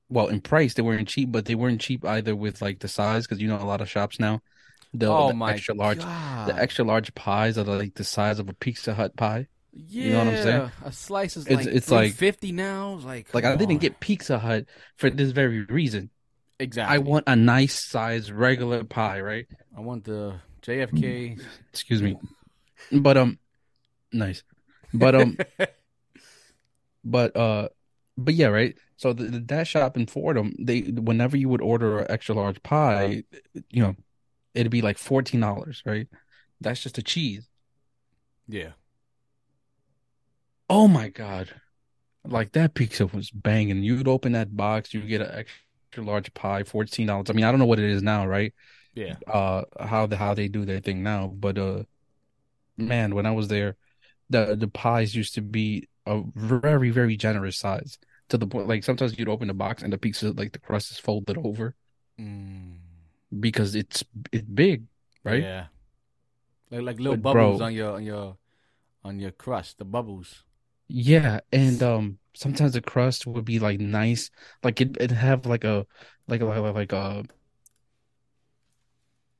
[0.09, 3.27] Well, in price they weren't cheap, but they weren't cheap either with like the size
[3.27, 4.41] because you know a lot of shops now
[4.95, 6.49] the, oh the my extra large God.
[6.49, 9.47] the extra large pies are like the size of a Pizza Hut pie.
[9.75, 10.71] Yeah, you know what I'm saying?
[10.85, 13.01] A slice is It's- like it's like- fifty now.
[13.03, 16.11] Like, Like I didn't get Pizza Hut for this very reason.
[16.61, 16.95] exactly.
[16.95, 19.47] I want a nice size regular pie, right?
[19.77, 21.41] I want the JFK.
[21.73, 22.17] Excuse me.
[22.93, 23.39] But um
[24.13, 24.43] nice.
[24.93, 25.39] But um
[27.05, 27.69] but uh
[28.19, 28.77] but yeah, right?
[28.97, 32.63] So the, the that shop in Fordham, they whenever you would order an extra large
[32.63, 33.25] pie,
[33.71, 33.97] you know,
[34.55, 36.09] it'd be like fourteen dollars, right?
[36.61, 37.49] That's just a cheese.
[38.49, 38.73] yeah.
[40.69, 41.51] Oh my God.
[42.25, 43.83] Like that pizza was banging.
[43.83, 47.31] You'd open that box, you get an extra large pie, $14.
[47.31, 48.55] I mean, I don't know what it is now, right?
[48.95, 49.17] Yeah.
[49.27, 51.85] Uh how the how they do their thing now, but uh
[52.77, 53.77] man, when I was there,
[54.31, 57.99] the the pies used to be a very, very generous size.
[58.31, 60.91] To the point like sometimes you'd open the box and the pizza like the crust
[60.93, 61.77] is folded over
[62.19, 62.82] Mm,
[63.41, 64.85] because it's it's big,
[65.25, 65.43] right?
[65.43, 65.67] Yeah.
[66.71, 68.37] Like like little But, bubbles bro- on your on your
[69.05, 69.79] on your crust.
[69.79, 70.45] The bubbles.
[70.89, 74.31] Yeah, and um sometimes the crust would be like nice,
[74.63, 75.87] like it it have like a
[76.29, 77.25] like a like, like a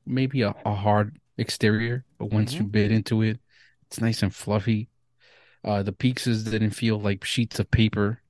[0.07, 3.41] maybe a, a hard exterior, but once you bit into it,
[3.87, 4.89] it's nice and fluffy.
[5.65, 8.23] Uh the pizzas didn't feel like sheets of paper,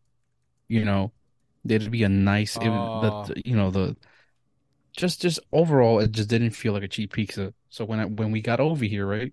[0.69, 1.13] you know.
[1.65, 3.01] There'd be a nice it, Oh.
[3.01, 3.97] the, you know the
[4.97, 7.55] just just overall it just didn't feel like a cheap pizza.
[7.71, 9.33] So when I when we got over here, right?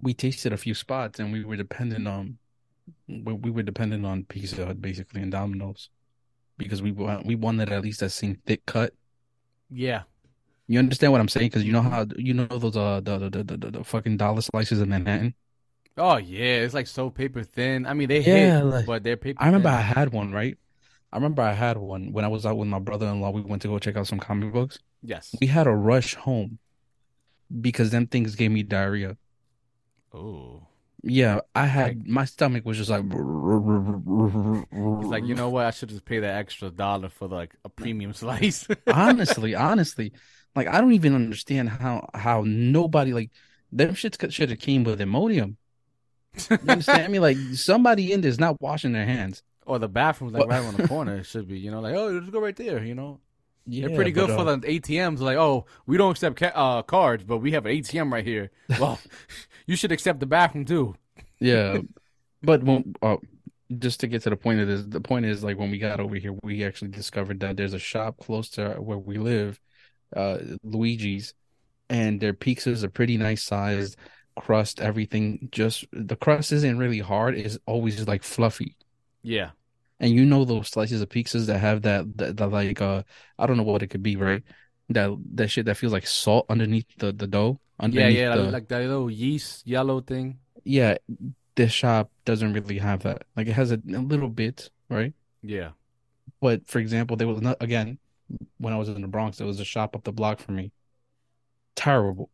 [0.00, 2.38] We tasted a few spots and we were dependent on
[3.08, 5.90] we, we were dependent on Pizza Hut basically and Domino's
[6.56, 8.94] because we we wanted at least that same thick cut.
[9.70, 10.02] Yeah.
[10.68, 11.46] You understand what I'm saying?
[11.48, 14.42] Because you know how you know those uh the the, the the the fucking dollar
[14.42, 15.34] slices in Manhattan.
[15.96, 17.86] Oh yeah, it's like so paper thin.
[17.86, 19.42] I mean, they Yeah, hit, like- but they're paper.
[19.42, 20.56] I remember I had one right.
[21.12, 23.30] I remember I had one when I was out with my brother-in-law.
[23.30, 24.78] We went to go check out some comic books.
[25.02, 25.34] Yes.
[25.40, 26.58] We had a rush home
[27.60, 29.16] because them things gave me diarrhea.
[30.12, 30.66] Oh.
[31.02, 33.04] Yeah, I had my stomach was just like.
[33.04, 33.14] It's
[35.08, 35.64] like you know what?
[35.64, 38.66] I should just pay that extra dollar for like a premium slice.
[38.88, 40.12] honestly, honestly,
[40.56, 43.30] like I don't even understand how how nobody like
[43.70, 45.54] them shits should have came with Imodium.
[46.50, 47.20] You understand me?
[47.20, 49.42] Like somebody in there's not washing their hands.
[49.68, 51.16] Or the bathroom's like right around the corner.
[51.18, 51.58] It should be.
[51.58, 52.82] You know, like oh, just go right there.
[52.82, 53.20] You know,
[53.66, 55.20] Yeah, they're pretty good but, for uh, the ATMs.
[55.20, 58.50] Like oh, we don't accept ca- uh, cards, but we have an ATM right here.
[58.80, 58.98] Well,
[59.66, 60.96] you should accept the bathroom too.
[61.38, 61.78] Yeah,
[62.42, 63.16] but when uh,
[63.78, 66.00] just to get to the point of this, the point is like when we got
[66.00, 69.60] over here, we actually discovered that there's a shop close to where we live,
[70.16, 71.34] uh, Luigi's,
[71.90, 73.96] and their pizzas are pretty nice sized,
[74.38, 75.48] crust, everything.
[75.52, 78.76] Just the crust isn't really hard; it's always like fluffy.
[79.22, 79.50] Yeah.
[80.00, 83.02] And you know those slices of pizzas that have that, that, that like uh
[83.38, 84.42] I don't know what it could be, right?
[84.90, 87.60] That that shit that feels like salt underneath the the dough.
[87.90, 90.40] Yeah, Underneath yeah, the, like, like that little yeast yellow thing.
[90.64, 90.96] yeah.
[91.56, 93.24] This shop doesn't really have that.
[93.36, 95.12] Like it has a, a little bit, right?
[95.42, 95.70] Yeah.
[96.40, 97.98] But for example, there was not again
[98.58, 100.72] when I was in the Bronx, there was a shop up the block from me.
[101.76, 102.30] Terrible,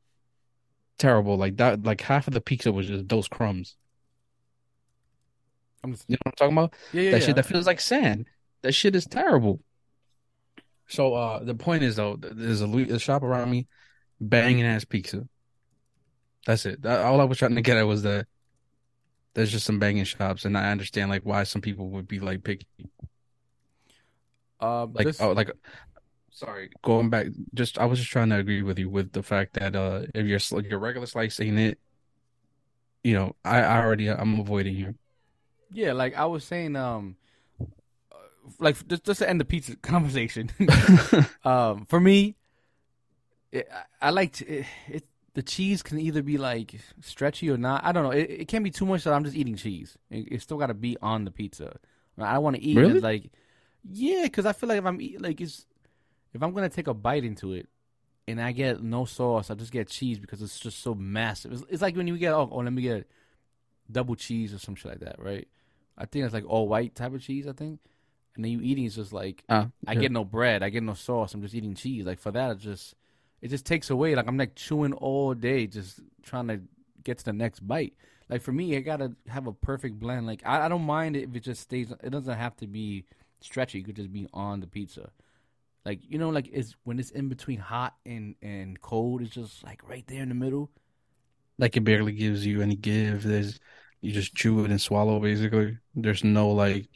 [0.99, 1.37] terrible.
[1.37, 3.76] Like that, like half of the pizza was just those crumbs.
[5.85, 6.74] I'm just You know what I'm talking about?
[6.93, 7.26] yeah, yeah, that yeah.
[7.26, 8.26] shit that feels like sand.
[8.62, 9.61] That shit is terrible.
[10.89, 13.66] So uh the point is though, there's a, a shop around me,
[14.20, 15.28] banging ass pizza.
[16.47, 16.82] That's it.
[16.82, 18.26] That, all I was trying to get at was that
[19.35, 22.45] there's just some banging shops, and I understand like why some people would be like
[22.45, 22.66] picky.
[24.61, 25.51] Um, Like this, oh, like
[26.30, 27.26] sorry, going back.
[27.55, 30.26] Just I was just trying to agree with you with the fact that uh if
[30.26, 31.80] your your regular slice ain't it,
[33.03, 34.95] you know, I, I already I'm avoiding you.
[35.74, 37.16] Yeah, like I was saying, um,
[37.60, 38.16] uh,
[38.58, 40.50] like just just to end the pizza conversation.
[41.44, 42.36] um, for me,
[43.52, 43.68] it,
[44.00, 45.04] I, I like it, it.
[45.34, 47.84] The cheese can either be like stretchy or not.
[47.84, 48.12] I don't know.
[48.12, 49.98] It, it can't be too much that I'm just eating cheese.
[50.08, 51.76] It, still got to be on the pizza.
[52.16, 52.98] I want to eat Really?
[52.98, 53.32] it like,
[53.82, 55.66] yeah, because I feel like if I'm eat, like it's
[56.32, 57.68] if I'm gonna take a bite into it.
[58.26, 59.50] And I get no sauce.
[59.50, 61.52] I just get cheese because it's just so massive.
[61.52, 63.06] It's, it's like when you get oh, oh, let me get
[63.90, 65.46] double cheese or some shit like that, right?
[65.97, 67.47] I think it's like all white type of cheese.
[67.47, 67.80] I think,
[68.36, 70.95] and then you eating is just like Uh, I get no bread, I get no
[70.95, 71.34] sauce.
[71.34, 72.05] I'm just eating cheese.
[72.07, 72.95] Like for that, it just
[73.40, 74.14] it just takes away.
[74.14, 76.61] Like I'm like chewing all day, just trying to
[77.05, 77.95] get to the next bite.
[78.28, 80.26] Like for me, I gotta have a perfect blend.
[80.26, 81.92] Like I, I don't mind it if it just stays.
[82.03, 83.05] It doesn't have to be
[83.40, 83.80] stretchy.
[83.80, 85.11] It could just be on the pizza.
[85.84, 89.22] Like you know, like it's when it's in between hot and and cold.
[89.22, 90.70] It's just like right there in the middle.
[91.59, 93.22] like it barely gives you any give.
[93.22, 93.61] There's
[94.05, 95.78] you just chew it and swallow basically.
[95.94, 96.86] There's no like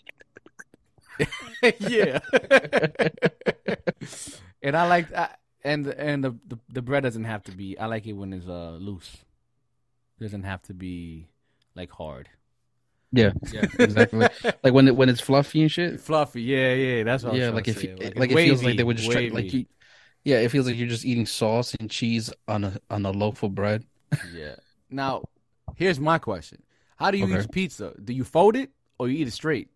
[1.79, 2.21] yeah.
[4.63, 5.29] and I like I,
[5.65, 7.79] and and the, the the bread doesn't have to be.
[7.79, 9.25] I like it when it's uh loose.
[10.19, 11.29] It doesn't have to be
[11.75, 12.29] like hard.
[13.13, 14.29] yeah, yeah, exactly.
[14.63, 16.01] like when it when it's fluffy and shit.
[16.01, 16.43] Fluffy.
[16.43, 17.05] Yeah, yeah.
[17.05, 17.35] That's what.
[17.35, 19.67] Yeah, like if you, it's like it feels like they were just try, like you.
[20.25, 23.43] Yeah, it feels like you're just eating sauce and cheese on a on a loaf
[23.43, 23.85] of bread.
[24.35, 24.57] Yeah.
[24.91, 25.25] Now,
[25.77, 26.63] here's my question:
[26.99, 27.41] How do you Okay.
[27.41, 27.95] eat pizza?
[28.03, 29.69] Do you fold it or you eat it straight?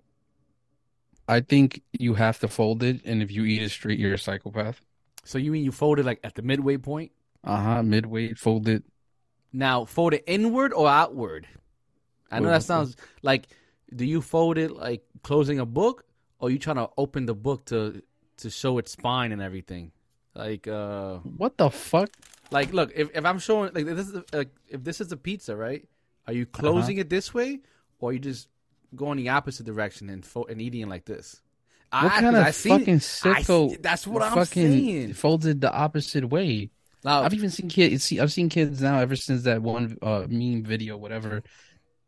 [1.28, 4.18] I think you have to fold it, and if you eat it straight, you're a
[4.18, 4.80] psychopath.
[5.24, 7.12] So you mean you fold it like at the midway point?
[7.44, 7.82] Uh huh.
[7.82, 8.84] Midway, fold it.
[9.52, 11.46] Now, fold it inward or outward?
[12.30, 13.46] I know that sounds like.
[13.94, 16.04] Do you fold it like closing a book,
[16.38, 18.02] or you trying to open the book to
[18.38, 19.92] to show its spine and everything?
[20.34, 22.10] Like, uh, What the fuck?
[22.50, 25.16] like look, if, if I'm showing like this is a, like if this is a
[25.16, 25.86] pizza, right?
[26.26, 27.60] Are you closing it this way,
[27.98, 28.48] or are you just
[28.94, 31.40] going the opposite direction and fo- and eating like this?
[31.90, 33.70] I, What kind 'cause of I fucking sicko?
[33.70, 35.12] see- that's what I'm fucking saying.
[35.14, 36.70] folds it the opposite way.
[37.04, 38.04] I've even seen kids.
[38.04, 41.42] See, I've seen kids now ever since that one uh meme video, whatever,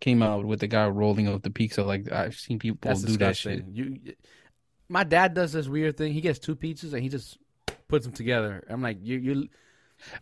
[0.00, 1.82] came out with the guy rolling up the pizza.
[1.82, 3.64] Like I've seen people That's do that shit.
[3.72, 3.98] You,
[4.88, 6.12] my dad does this weird thing.
[6.12, 7.38] He gets two pizzas and he just
[7.88, 8.64] puts them together.
[8.70, 9.48] I'm like, you, you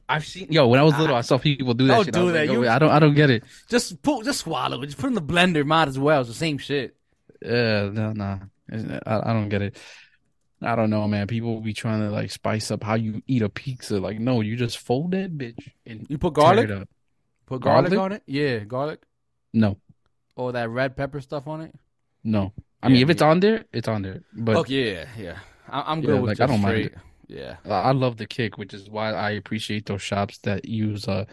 [0.08, 1.94] I've seen yo when I was little, I saw people do that.
[1.94, 2.16] Don't shit.
[2.16, 2.46] I do like, that.
[2.46, 3.44] yo, You- I don't, I don't get it.
[3.68, 4.86] just put, just swallow it.
[4.86, 5.64] Just put it in the blender.
[5.64, 6.20] Might as well.
[6.20, 6.96] It's the same shit.
[7.40, 8.40] Yeah, no, no,
[9.06, 9.76] I, I don't get it.
[10.60, 11.26] I don't know, man.
[11.26, 13.98] People will be trying to like spice up how you eat a pizza.
[13.98, 16.70] Like, no, you just fold that bitch and You put garlic.
[16.70, 16.88] it up.
[17.46, 17.98] Put garlic, Garlic?
[17.98, 18.22] on it.
[18.26, 19.02] Yeah, garlic
[19.52, 19.78] No,
[20.36, 21.74] or that red pepper stuff on it.
[22.22, 22.52] no.
[22.80, 24.22] I Yeah, mean, if it's on there, it's on there.
[24.32, 25.38] But oh yeah, yeah.
[25.68, 26.94] I, I'm Yeah, good with like, I don't mind straight.
[27.28, 31.08] Yeah, I I love the kick, which is why I appreciate those shops that use
[31.08, 31.24] uh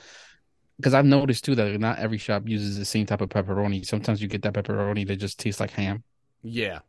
[0.78, 3.86] because I've noticed too that not every shop uses the same type of pepperoni.
[3.86, 6.04] Sometimes you get that pepperoni that just tastes like ham.
[6.44, 6.80] yeah.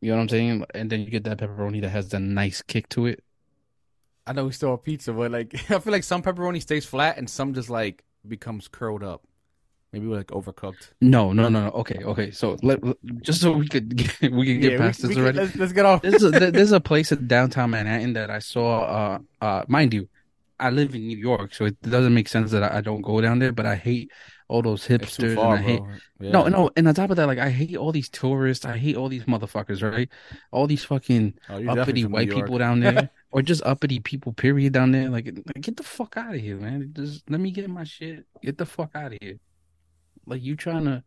[0.00, 0.64] You know what I'm saying?
[0.74, 3.24] And then you get that pepperoni that has the nice kick to it.
[4.26, 7.18] I know we still have pizza, but like I feel like some pepperoni stays flat
[7.18, 9.26] and some just like becomes curled up.
[9.92, 10.90] Maybe we're like overcooked.
[11.00, 11.70] No, no, no, no.
[11.70, 12.30] Okay, okay.
[12.30, 15.16] So let, let- just so we could get, we can get Yeah, past we, this
[15.16, 15.38] we already.
[15.38, 16.02] let's, let's get off.
[16.02, 18.80] There's a, there's a place in downtown Manhattan that I saw.
[18.82, 20.08] Uh, uh, mind you,
[20.60, 23.20] I live in New York, so it doesn't make sense that I, I don't go
[23.22, 23.52] down there.
[23.52, 24.10] But I hate
[24.48, 25.80] all those hipsters, too and I hate.
[26.20, 26.32] Yeah.
[26.32, 28.64] No, no, and on top of that, like I hate all these tourists.
[28.66, 30.08] I hate all these motherfuckers, right?
[30.50, 34.90] All these fucking Oh, uppity white people down there, or just uppity people, period, down
[34.92, 35.08] there.
[35.08, 36.92] Like, like, get the fuck out of here, man.
[36.94, 38.26] Just let me get my shit.
[38.42, 39.38] Get the fuck out of here.
[40.28, 41.02] Like you trying to,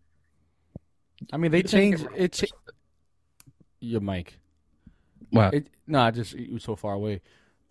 [1.32, 2.34] I mean, they You can't changed it.
[2.34, 2.46] Cha-
[3.80, 4.40] your mic.
[5.32, 5.50] Wow.
[5.54, 7.22] It no, I just it was so far away.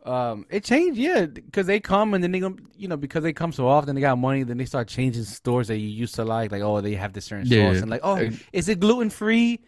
[0.05, 3.34] Um, it changed, yeah, because they come and then they, gonna- you know, because they
[3.34, 4.42] come so often, they got money.
[4.44, 7.26] Then they start changing stores that you used to like, like oh, they have this
[7.26, 7.70] certain Yeah.
[7.72, 9.61] sauce, and like oh, is it gluten free?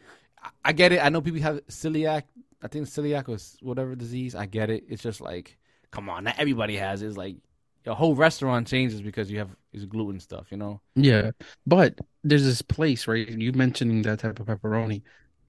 [0.65, 1.05] I get it.
[1.05, 2.23] I know people have celiac.
[2.63, 4.35] I think celiac was whatever disease.
[4.35, 4.85] I get it.
[4.89, 5.59] It's just like,
[5.91, 7.03] come on, not everybody has.
[7.03, 7.09] it.
[7.09, 7.37] It's like
[7.85, 10.47] your whole restaurant changes because you have is gluten stuff.
[10.51, 10.81] You know?
[10.95, 11.31] Yeah,
[11.67, 13.29] but there's this place, right?
[13.29, 15.03] You mentioning that type of pepperoni.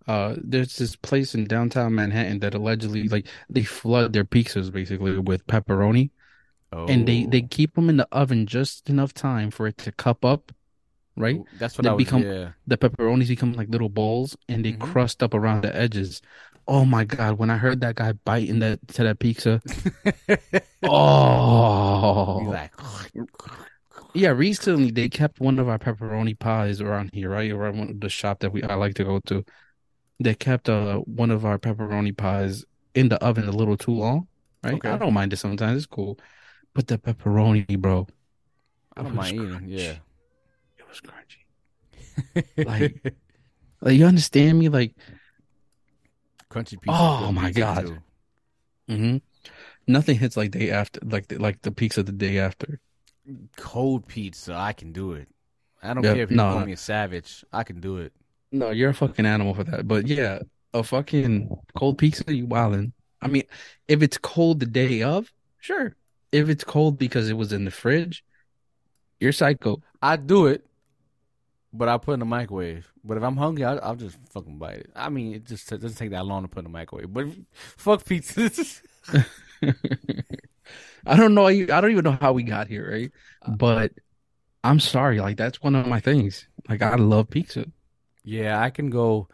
[0.07, 5.17] Uh, there's this place in downtown Manhattan that allegedly, like, they flood their pizzas basically
[5.19, 6.11] with pepperoni,
[6.71, 9.91] Oh, and they they keep them in the oven just enough time for it to
[9.93, 10.51] cup up,
[11.17, 11.41] right?
[11.53, 12.03] That's what They I was.
[12.05, 12.51] become- yeah.
[12.67, 14.79] The pepperonis become like little balls, and they Mhm.
[14.79, 16.21] crust up around the edges.
[16.67, 17.37] Oh my God!
[17.37, 19.61] When I heard that guy biting that to that pizza,
[20.83, 22.71] oh, like,
[24.13, 27.51] Yeah, recently they kept one of our pepperoni pies around here, right?
[27.51, 29.43] Around one, the shop that we I like to go to.
[30.19, 32.63] They kept uh one of our pepperoni pies
[32.95, 34.27] in the oven a little too long,
[34.63, 34.75] right?
[34.75, 34.89] Okay.
[34.89, 36.17] I don't mind it sometimes, it's cool.
[36.73, 38.07] But the pepperoni, bro,
[38.95, 39.49] I don't mind eating.
[39.49, 39.63] crunchy.
[39.67, 39.95] Yeah.
[40.77, 42.65] It was crunchy.
[42.65, 43.15] Like-
[43.81, 44.69] Like you understand me?
[44.69, 44.95] Like,
[46.53, 47.09] crunchy pizza.
[47.09, 47.85] Oh, my pizza, God.
[47.85, 48.03] too.
[48.87, 49.17] hmm
[49.87, 52.79] nothing hits like day after, like the, like the pizza the day after.
[53.57, 55.27] Cold pizza, I can do it.
[55.81, 57.43] I don't Yeah, care if you no, call me a savage.
[57.51, 58.13] I can do it.
[58.51, 59.87] No, you're a fucking animal for that.
[59.87, 60.39] But yeah,
[60.73, 62.91] a fucking cold pizza, you wildin'.
[63.21, 63.43] I mean,
[63.87, 65.95] if it's cold the day of, sure.
[66.31, 68.23] If it's cold because it was in the fridge,
[69.19, 69.81] you're psycho.
[70.01, 70.65] I do it,
[71.73, 72.91] but I put in the microwave.
[73.03, 74.91] But if I'm hungry, I'll, I'll just fucking bite it.
[74.95, 77.13] I mean, it just it doesn't take that long to put in the microwave.
[77.13, 77.27] But
[77.77, 78.51] fuck pizza.
[81.05, 81.47] I don't know.
[81.47, 83.11] I don't even know how we got here, right?
[83.41, 83.93] Uh, but
[84.63, 85.19] I'm sorry.
[85.19, 86.47] Like that's one of my things.
[86.69, 87.65] Like I love pizza.
[88.23, 89.29] yeah, I can go.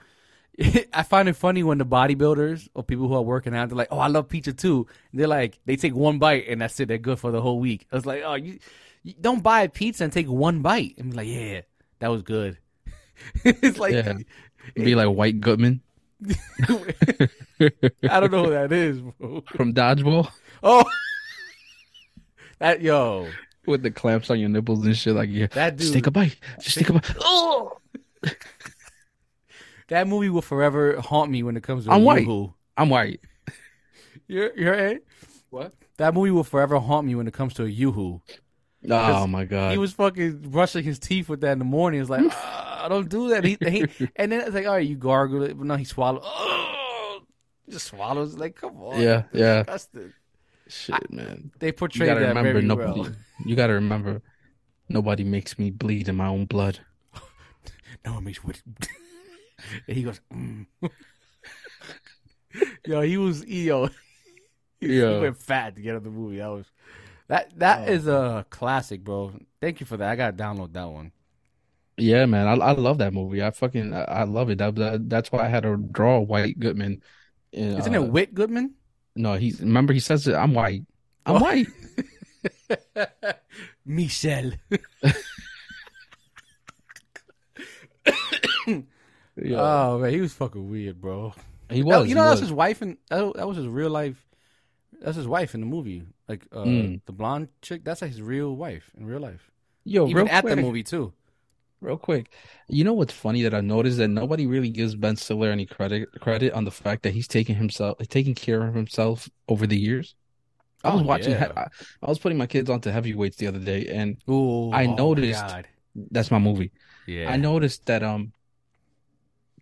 [0.94, 3.90] I find it funny when the bodybuilders or people who are working out, they're like,
[3.92, 6.88] "Oh, I love pizza too." they're like, they take one bite and that's it.
[6.90, 7.88] They're good for the whole week.
[7.92, 8.60] I was like, "Oh, you,
[9.04, 11.62] you don't buy a pizza and take one bite." I'm like, "Yeah,
[12.00, 12.58] that was good."
[13.44, 14.18] it's like, Yeah.
[14.76, 15.82] Be like White Goodman
[16.28, 19.42] I don't know who that is, bro.
[19.56, 20.30] from Dodgeball
[20.64, 20.84] Oh,
[22.60, 23.28] that yo,
[23.66, 25.16] with the clamps on your nipples and shit.
[25.16, 26.36] Like, yeah, that dude, just take a bite.
[26.60, 27.16] Just take a bite.
[27.22, 27.78] Oh,
[29.88, 32.26] that movie will forever haunt me when it comes to I'm white.
[32.26, 32.54] Yoo-hoo.
[32.76, 33.22] I'm white.
[34.28, 35.02] You're, you're right.
[35.50, 35.74] What?
[35.98, 38.22] That movie will forever haunt me when it comes to a Yoo-hoo.
[38.90, 39.72] Oh my god.
[39.72, 42.00] He was fucking brushing his teeth with that in the morning.
[42.02, 43.44] It's like, ah, don't do that.
[43.44, 46.22] He, he, and then it's like, all right, you gargle it, but no, he swallowed.
[46.24, 47.20] Oh,
[47.70, 48.36] just swallows.
[48.38, 49.02] Like, come on.
[49.02, 49.64] Yeah, yeah.
[49.64, 50.14] Disgusting.
[50.70, 51.52] Shit, man.
[51.60, 53.02] They portrayed that remember very nobody.
[53.02, 53.12] well.
[53.44, 54.22] You gotta remember
[54.88, 56.80] nobody makes me bleed in my own blood.
[58.06, 58.62] No one makes what.
[59.88, 60.66] and he goes, mm.
[62.86, 63.90] yo, he was yo.
[64.80, 65.16] He, Yeah.
[65.16, 66.38] he went fat to get out the movie.
[66.38, 66.66] That was
[67.30, 67.58] that.
[67.58, 67.92] That Oh.
[67.92, 69.32] is a classic, bro.
[69.62, 70.10] Thank you for that.
[70.10, 71.12] I gotta download that one.
[71.98, 72.48] Yeah, man.
[72.48, 73.42] I I love that movie.
[73.44, 74.58] I fucking I, I love it.
[74.60, 77.02] That, that- that's why I had to draw White Goodman.
[77.52, 78.76] in, Isn't uh, it Whit Goodman?
[79.16, 80.36] No, he's remember he says it.
[80.36, 80.84] I'm white.
[81.26, 81.40] I'm Oh.
[81.40, 81.68] white.
[83.86, 84.52] Michelle.
[89.42, 91.34] Yeah, Oh man, he was fucking weird, bro.
[91.70, 92.10] he That- was.
[92.10, 92.50] you know, that's was.
[92.50, 94.26] his wife, and that, that was his real life.
[95.02, 96.04] That's his wife in the movie.
[96.30, 97.02] Like uh, Mm.
[97.06, 97.84] the blonde chick.
[97.84, 99.50] That's like his real wife in real life.
[99.84, 101.12] Yo, Even real at quick, the movie too.
[101.82, 102.30] real quick.
[102.68, 106.10] You know what's funny that I noticed that nobody really gives Ben Stiller any credit
[106.22, 110.16] credit on the fact that he's taking himself taking care of himself over the years.
[110.84, 111.32] I was Oh, watching.
[111.32, 111.52] yeah.
[111.58, 111.68] I,
[112.04, 114.96] I was putting my kids onto heavyweights the other day, and Ooh, I oh my
[114.96, 115.68] noticed- God.
[116.12, 116.72] that's my movie.
[117.08, 118.32] Yeah, I noticed that um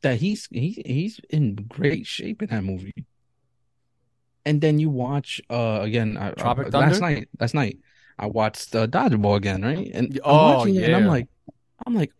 [0.01, 2.93] that he's he he's in great shape in that movie.
[4.47, 6.87] And then you watch uh again I, Tropic I- Thunder?
[6.91, 7.77] last night last night
[8.17, 9.91] I watched uh, Dodgeball again, right?
[9.93, 11.27] And I'm Oh, watching it and I'm like
[11.85, 12.11] I'm like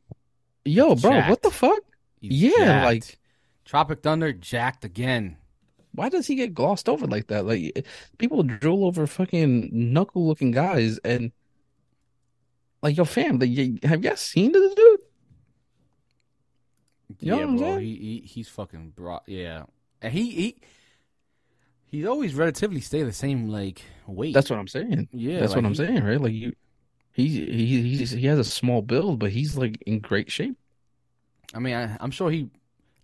[0.66, 1.80] yo bro, what the fuck?
[2.20, 2.86] He's yeah, jacked.
[2.86, 3.18] like-
[3.66, 5.38] Tropic Thunder jacked again.
[5.94, 7.46] Why does he get glossed over like that?
[7.46, 7.86] Like
[8.18, 11.32] people drool over fucking knuckle looking guys and
[12.84, 15.00] like your fam, like, you- have you guys seen this dude?
[17.20, 17.78] You yeah, I'm bro.
[17.80, 19.20] He, he he's fucking bro.
[19.26, 19.64] Yeah,
[20.02, 20.56] and he he
[21.90, 24.34] he's always relatively stay the same like weight.
[24.34, 25.10] That's what I'm saying.
[25.12, 25.40] yeah.
[25.40, 26.20] That's like what I'm he- saying, right?
[26.22, 26.54] Like you,
[27.14, 30.56] he he he has a small build, but he's like in great shape.
[31.54, 32.50] I mean, I, I'm sure he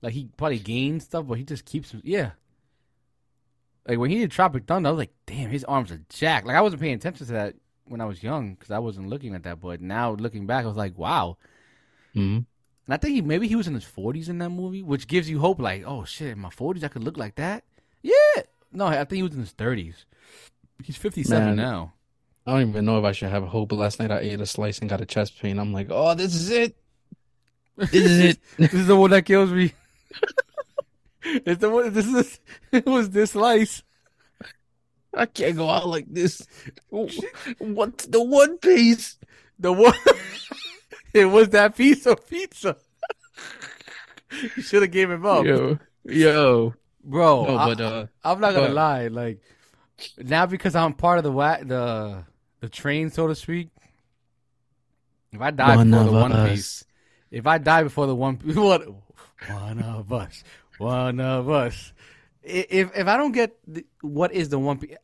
[0.02, 2.32] like he probably gained stuff, but he just keeps yeah.
[3.88, 6.48] Like when he did Tropic Thunder, I was like, damn, his arms are jacked.
[6.48, 7.56] Like I wasn't paying attention to that
[7.86, 9.60] when I was young because I wasn't looking at that.
[9.60, 11.38] But now looking back, I was like, wow,
[12.14, 12.46] hmm And
[12.90, 15.40] I think he maybe he was in his forties in that movie, which gives you
[15.40, 15.60] hope.
[15.60, 17.64] Like, oh shit, in my forties I could look like that.
[18.02, 18.44] Yeah.
[18.74, 20.05] No, I think he was in his thirties.
[20.84, 21.93] He's fifty seven now.
[22.45, 23.69] I don't even know if I should have hope.
[23.69, 25.59] But last night I ate a slice and got a chest pain.
[25.59, 26.76] I'm like, oh, this is it.
[27.78, 28.39] This is it.
[28.57, 29.74] this is the one that kills me.
[31.24, 31.93] it's the one.
[31.93, 32.39] This is.
[32.71, 33.84] It was this slice.
[35.13, 36.45] I can't go out like this.
[36.89, 39.17] What the one piece?
[39.59, 39.93] The one.
[41.13, 42.78] it was that piece of pizza.
[44.55, 46.74] you should have gave him up, Yo, yo.
[47.04, 47.45] Bro.
[47.45, 49.39] No, I- but uh, I'm not gonna But- lie, like
[50.18, 52.24] now because I'm part of the wa- the
[52.60, 53.70] the train, so to speak.
[55.32, 56.49] If I die One before the One us.
[56.49, 56.86] Piece,
[57.32, 58.88] if I die before the One Piece, what?
[59.49, 60.43] One of us,
[60.78, 61.91] one of us.
[62.43, 64.95] If if I don't get the, what is the One Piece,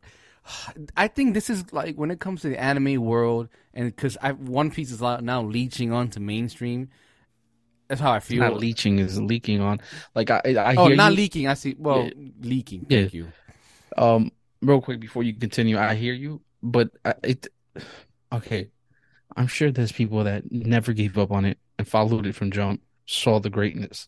[0.96, 4.32] I think this is like when it comes to the anime world, and because I
[4.34, 6.90] One Piece is now leeching onto mainstream.
[7.90, 8.40] That's how I it's feel.
[8.40, 9.82] not leaching, is leaking on.
[10.16, 11.18] Like I, I oh, not you.
[11.18, 11.48] leaking.
[11.48, 11.76] I see.
[11.78, 12.30] Well, Yeah.
[12.42, 12.86] leaking.
[12.88, 13.02] Yeah.
[13.02, 13.32] Thank you.
[13.98, 14.32] Um,
[14.62, 17.48] real quick before you continue, I hear you, but I, it.
[18.32, 18.70] Okay,
[19.36, 22.82] I'm sure there's people that never gave up on it and followed it from jump,
[23.08, 24.08] saw the greatness.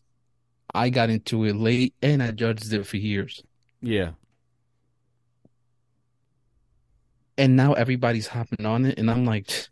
[0.72, 3.42] I got into it late and I judged it for years.
[3.82, 4.12] Yeah.
[7.36, 9.68] And now everybody's hopping on it, and I'm like,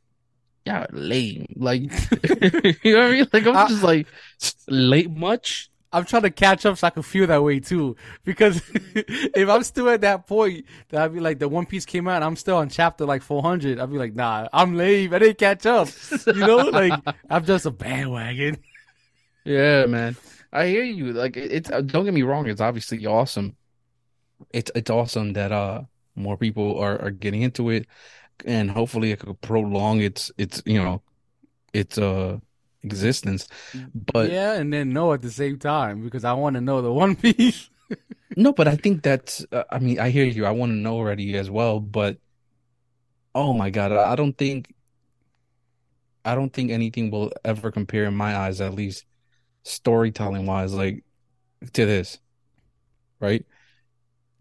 [0.67, 1.47] yeah, lame.
[1.57, 1.83] Like,
[2.85, 3.27] you know what I mean?
[3.33, 4.07] Like, I'm I- just like,
[4.69, 5.69] late much?
[5.93, 7.97] I'm trying to catch up so I can feel that way too.
[8.25, 8.63] Because
[8.95, 12.17] if I'm still at that point, that I'd be like, the One Piece came out,
[12.17, 13.81] and I'm still on chapter like 400.
[13.81, 15.13] I'd be like, nah, I'm lame.
[15.13, 15.89] I didn't catch up.
[16.27, 16.93] You know, like
[17.29, 18.59] I'm just a bandwagon.
[19.45, 20.17] Yeah, man.
[20.53, 21.13] I hear you.
[21.13, 23.57] Like it- it's uh, don't get me wrong, it's obviously awesome.
[24.53, 25.83] It's it's awesome that uh
[26.15, 27.87] more people are are getting into it
[28.47, 31.03] and hopefully it could prolong its its you know
[31.73, 32.39] its uh
[32.83, 33.49] existence.
[33.95, 36.93] But yeah, and then no at the same time because I want to know the
[37.03, 37.71] One Piece.
[38.37, 40.47] no, but I think that's uh, I mean, I hear you.
[40.47, 42.19] I want to know already as well, but
[43.35, 44.75] oh my God, I I don't think
[46.25, 49.07] I don't think anything will ever compare in my eyes, at least
[49.65, 51.05] storytelling wise, like
[51.73, 52.19] to this,
[53.21, 53.45] right?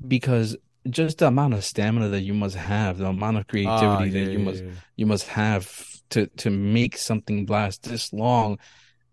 [0.06, 0.56] Because
[0.90, 4.26] just the amount of stamina that you must have, the amount of creativity Ah, that
[4.28, 4.72] you yeah, must yeah.
[4.96, 8.58] you must have to to make something last this long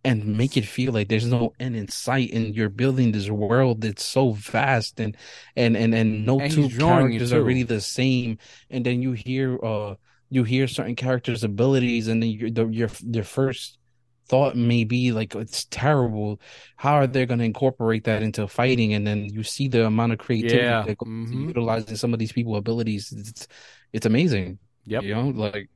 [0.04, 3.80] and make it feel like there's no end in sight and you're building this world
[3.82, 5.16] that's so vast and
[5.56, 8.38] and and, and no And two he's drawing it characters are really the same
[8.70, 9.96] and then you hear uh
[10.30, 13.78] you hear certain characters abilities and then your the, your your first
[14.28, 16.40] thought may be like it's terrible
[16.76, 20.12] how are they going to incorporate that into fighting and then you see the amount
[20.12, 21.48] of creativity Yeah, that goes mhm.
[21.48, 23.46] utilizing some of these people abilities it's
[23.92, 25.04] it's amazing Yep.
[25.04, 25.68] you know, like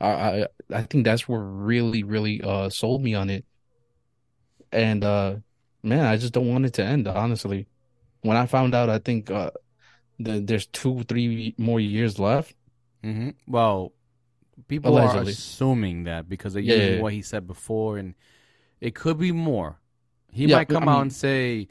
[0.00, 3.44] I, I I think that's what really, really uh sold me on it.
[4.72, 5.36] And uh
[5.82, 7.68] man, I just don't want it to end, honestly.
[8.22, 9.50] When I found out, I think uh
[10.18, 12.54] the, there's two, three more years left.
[13.04, 13.30] Mm-hmm.
[13.46, 13.92] Well,
[14.68, 17.02] people are assuming that because of Yeah, using yeah.
[17.02, 18.14] what he said before, and
[18.80, 19.80] it could be more.
[20.30, 21.68] He Yeah, might I come out mean- and say,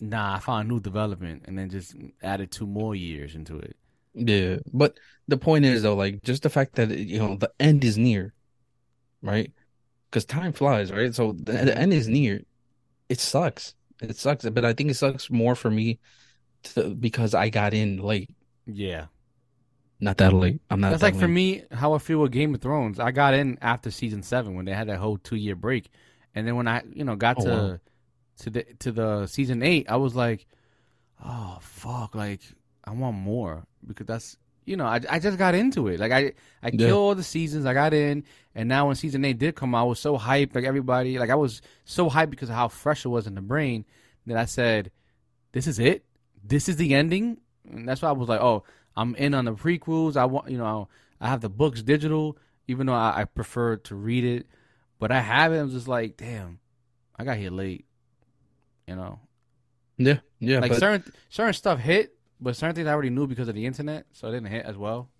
[0.00, 3.76] "Nah, I found new development," and then just added two more years into it.
[4.14, 4.98] Yeah, but
[5.28, 8.34] the point is though, like just the fact that you know the end is near,
[9.22, 9.52] right?
[10.10, 11.14] Because time flies, right?
[11.14, 12.42] So the, the end is near.
[13.08, 13.74] It sucks.
[14.02, 15.98] It sucks, but I think it sucks more for me
[16.64, 18.30] to, because I got in late.
[18.66, 19.06] Yeah,
[20.02, 20.60] Not that late.
[20.68, 22.98] I'm not that's that like for me how I feel with Game of Thrones.
[22.98, 25.90] I got in after season seven when they had that whole two year break,
[26.34, 27.78] and then when I you know got Oh, to wow.
[28.40, 30.46] to the to the season eight, I was like,
[31.24, 32.40] oh fuck, like
[32.84, 36.00] I want more because that's you know I I just got into it.
[36.00, 36.32] Like I
[36.64, 36.86] I Yeah.
[36.88, 38.24] killed all the seasons, I got in,
[38.56, 40.56] and now when season eight did come, out, I was so hyped.
[40.56, 43.40] Like everybody, like I was so hyped because of how fresh it was in the
[43.40, 43.84] brain
[44.26, 44.90] that I said,
[45.52, 46.04] this is it.
[46.42, 47.38] This is the ending.
[47.70, 48.64] And that's why I was like, oh,
[48.96, 50.16] I'm in on the prequels.
[50.16, 50.88] I want, you know,
[51.20, 52.36] I have the books digital,
[52.68, 54.46] even though I, I prefer to read it,
[54.98, 55.58] but I have it.
[55.58, 56.60] I'm just like, damn,
[57.16, 57.86] I got here late.
[58.86, 59.20] You know,
[59.96, 63.48] Yeah, yeah, like but certain certain stuff hit, but certain things I already knew because
[63.48, 65.10] of the internet, so it didn't hit as well.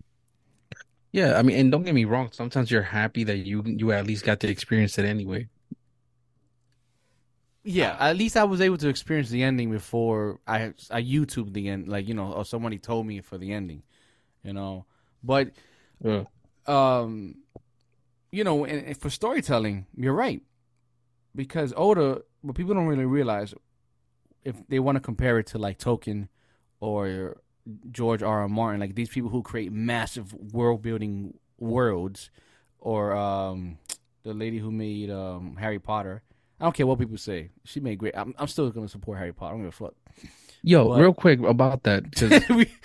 [1.11, 4.07] yeah, I mean, and don't get me wrong, sometimes you're happy that you you at
[4.07, 5.47] least got to experience it anyway.
[7.63, 11.69] Yeah, at least I was able to experience the ending before I I YouTube the
[11.69, 13.83] end, like you know, or somebody told me for the ending,
[14.43, 14.85] you know.
[15.23, 15.51] But
[16.03, 16.25] Yeah.
[16.67, 17.35] um,
[18.31, 20.41] you know, and, and for storytelling, you're right,
[21.35, 23.53] because Oda, what people don't really realize,
[24.43, 26.27] if they want to compare it to like Tolkien
[26.81, 27.37] or
[27.91, 28.41] George R.
[28.41, 28.49] R.
[28.49, 32.29] Martin, like these people who create massive world building worlds,
[32.79, 33.77] or um,
[34.23, 36.23] the lady who made um, Harry Potter.
[36.63, 37.49] I don't care what people say.
[37.65, 38.15] She made great.
[38.15, 39.49] I'm, I'm still gonna support Harry Potter.
[39.49, 39.93] I don't give a fuck.
[40.61, 42.05] Yo, But- real quick about that.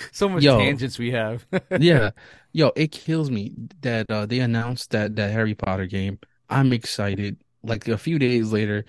[0.11, 0.59] so much Yo.
[0.59, 1.47] tangents we have.
[1.79, 2.11] yeah,
[2.53, 6.19] yo, it kills me that uh, they announced that that Harry Potter game.
[6.51, 7.37] I'm excited.
[7.63, 8.85] Like a few days later,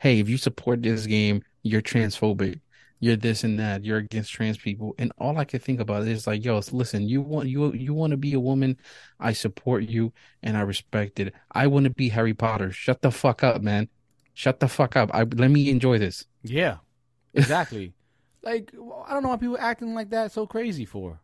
[0.00, 2.60] hey, if you support this game, you're transphobic.
[3.00, 3.86] You're this and that.
[3.86, 4.94] You're against trans people.
[4.98, 8.10] And all I could think about is like, yo, listen, you want you you want
[8.10, 8.76] to be a woman,
[9.18, 10.12] I support you
[10.42, 11.32] and I respect it.
[11.52, 12.70] I want to be Harry Potter.
[12.70, 13.88] Shut the fuck up, man.
[14.36, 15.10] Shut the fuck up.
[15.14, 16.26] I let me enjoy this.
[16.44, 16.76] yeah,
[17.34, 17.94] exactly.
[18.42, 18.72] like
[19.08, 21.20] I don't know why people acting like that so crazy for.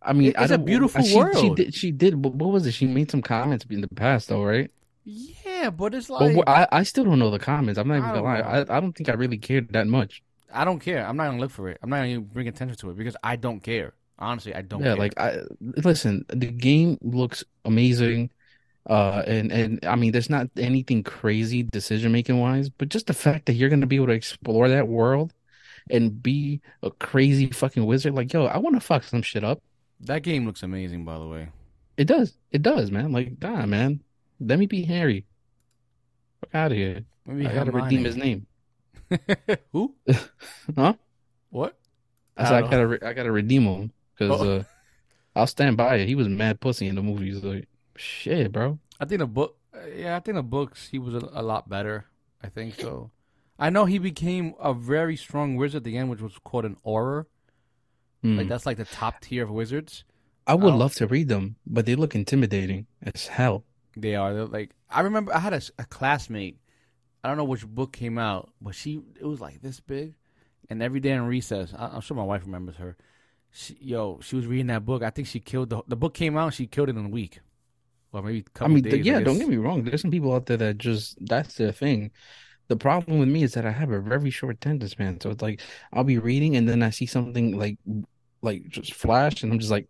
[0.00, 1.56] I mean, it's a beautiful she, She world.
[1.56, 1.74] did.
[1.74, 2.20] She did.
[2.22, 2.72] But what was it?
[2.72, 4.70] She made some comments in the past, though, right?
[5.04, 7.78] Yeah, but it's like wh- I, I still don't know the comments.
[7.78, 8.40] I'm not even I gonna lie.
[8.40, 10.22] I, I don't think I really cared that much.
[10.52, 11.04] I don't care.
[11.06, 11.78] I'm not gonna look for it.
[11.82, 13.94] I'm not gonna even bring attention to it because I don't care.
[14.18, 14.96] Honestly, I don't yeah, care.
[14.96, 16.24] like I listen.
[16.28, 18.30] The game looks amazing,
[18.88, 23.14] uh, and and I mean, there's not anything crazy decision making wise, but just the
[23.14, 25.32] fact that you're gonna be able to explore that world
[25.90, 29.62] and be a crazy fucking wizard, like yo, I want to fuck some shit up.
[30.00, 31.48] that game looks amazing, by the way.
[31.96, 32.34] It does.
[32.50, 33.12] It does, man.
[33.12, 34.00] Like, nah, man.
[34.40, 35.24] Let me be Harry.
[36.40, 37.04] Fuck out of here.
[37.26, 38.46] Maybe I gotta redeem his name.
[39.72, 39.94] Who?
[40.76, 40.94] Huh?
[41.50, 41.78] What?
[42.36, 44.50] I said I don't gotta re- I gotta redeem him because Oh.
[44.58, 44.62] uh,
[45.36, 46.08] I'll stand by it.
[46.08, 47.42] He was mad pussy in the movies.
[47.44, 48.78] Like shit, bro.
[49.00, 49.56] I think the book.
[49.96, 52.06] Yeah, I think the books he was a, a lot better.
[52.42, 53.10] I think so.
[53.58, 56.76] I know he became a very strong wizard at the end, which was called an
[56.86, 57.26] Auror.
[58.22, 58.38] Hmm.
[58.38, 60.04] Like that's like the top tier of wizards.
[60.46, 63.64] I would I'll- love to read them, but they look intimidating as hell.
[63.96, 64.34] They are.
[64.34, 66.58] They're like I remember I had a, a, classmate.
[67.22, 70.14] I don't know which book came out, but she it was like this big,
[70.68, 72.96] and every day in recess, I, I'm sure my wife remembers her.
[73.52, 75.02] She, yo, she was reading that book.
[75.02, 76.54] I think she killed the the book came out.
[76.54, 77.40] She killed it in a week,
[78.14, 79.04] or maybe a I couple mean, days.
[79.04, 79.84] th- yeah, don't get me wrong.
[79.84, 82.12] There's some people out there that just that's their thing.
[82.68, 85.20] The problem with me is that I have a very short attention span.
[85.20, 85.60] So it's like
[85.92, 87.78] I'll be reading and then I see something like
[88.42, 89.88] like just flash and I'm just like,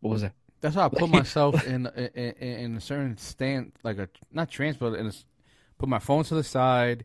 [0.00, 0.34] what was that?
[0.60, 4.50] That's how I put myself in, in in in a certain stand, like a not
[4.50, 5.24] trance, but in a, s-
[5.78, 7.04] put my phone to the side.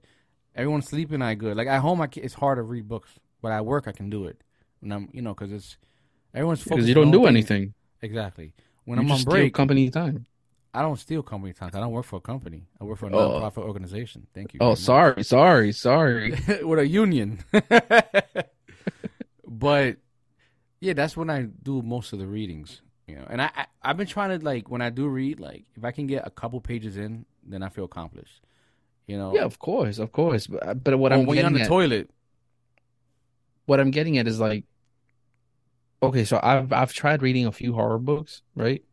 [0.56, 1.58] Everyone's sleeping, I good.
[1.58, 3.12] Like at home, I ca it's hard to read books,
[3.42, 4.44] but at work, I can do it.
[4.82, 5.78] And I'm, you know, because it's
[6.34, 6.88] everyone's focused.
[6.88, 7.36] Because you don't their do own thing.
[7.36, 7.74] anything.
[8.02, 8.54] Exactly.
[8.88, 10.26] When You I'm on break, company time.
[10.74, 11.72] I don't steal company time.
[11.74, 12.68] I don't work for a company.
[12.80, 13.42] I work for a Oh.
[13.42, 14.28] nonprofit organization.
[14.34, 14.60] Thank you.
[14.62, 14.80] Oh, much.
[14.80, 16.32] sorry, sorry, sorry.
[16.64, 17.40] with a union.
[19.48, 19.98] but
[20.80, 22.82] yeah, that's when I do most of the readings.
[23.08, 25.66] You know, and I, I I've been trying to like when I do read, like
[25.76, 28.42] if I can get a couple pages in, then I feel accomplished.
[29.06, 30.48] You know, Yeah, of course, of course.
[30.48, 32.10] But, but what Or I'm when you're on the at, toilet.
[33.66, 34.66] what I'm getting at is like,
[36.02, 38.84] okay, so I've I've tried reading a few horror books, right?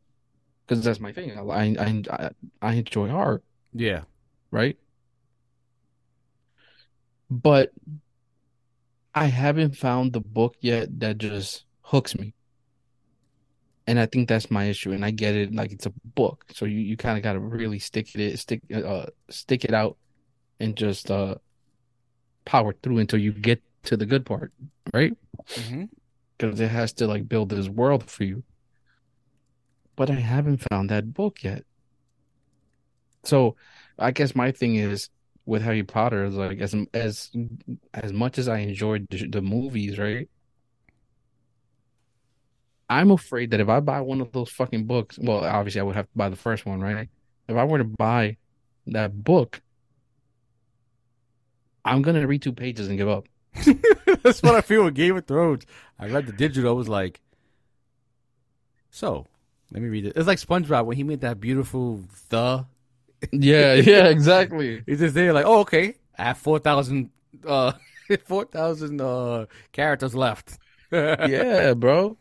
[0.67, 1.39] Because that's my thing.
[1.39, 2.31] I I I,
[2.63, 3.43] I enjoy horror,
[3.73, 4.05] Yeah,
[4.51, 4.79] right?
[7.31, 7.73] But
[9.13, 12.33] I haven't found the book yet that just hooks me.
[13.87, 14.93] And I think that's my issue.
[14.93, 17.41] And I get it, like it's a book, so you, you kind of got to
[17.41, 19.99] really stick it stick uh stick it out
[20.61, 21.37] and just uh
[22.45, 24.53] power through until you get to the good part,
[24.93, 25.17] right?
[25.57, 25.85] hmm
[26.37, 28.43] Because it has to like build this world for you.
[29.97, 31.65] But I haven't found that book yet.
[33.23, 33.57] So
[33.99, 35.09] I guess my thing is
[35.47, 37.31] with Harry Potter is like as as
[37.93, 40.29] as much as I enjoyed the, the movies, right?
[42.89, 45.97] I'm afraid that if I buy one of those fucking books, well, obviously I would
[45.97, 47.09] have to buy the first one, right?
[47.49, 48.37] If I were to buy
[48.87, 49.63] that book,
[51.85, 53.27] I'm gonna read two pages and give up.
[54.25, 55.65] that's what I feel with Game of Thrones.
[55.99, 56.71] I read the digital.
[56.71, 57.21] I was like,
[58.91, 59.27] so
[59.71, 60.15] let me read it.
[60.17, 62.01] It's like SpongeBob when he made that beautiful
[62.31, 62.67] the.
[63.31, 64.83] Yeah, yeah, exactly.
[64.87, 65.97] He's just there, like, oh, okay.
[66.19, 67.11] I have four thousand,
[67.47, 67.73] uh,
[68.25, 70.59] four thousand uh characters left.
[70.93, 72.17] yeah, bro.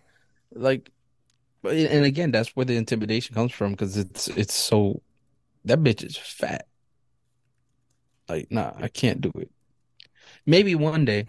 [0.53, 0.91] Like,
[1.63, 5.01] and again, that's where the intimidation comes from because it's it's so
[5.65, 6.67] that bitch is fat.
[8.27, 9.51] Like, nah, I can't do it.
[10.45, 11.27] Maybe one day,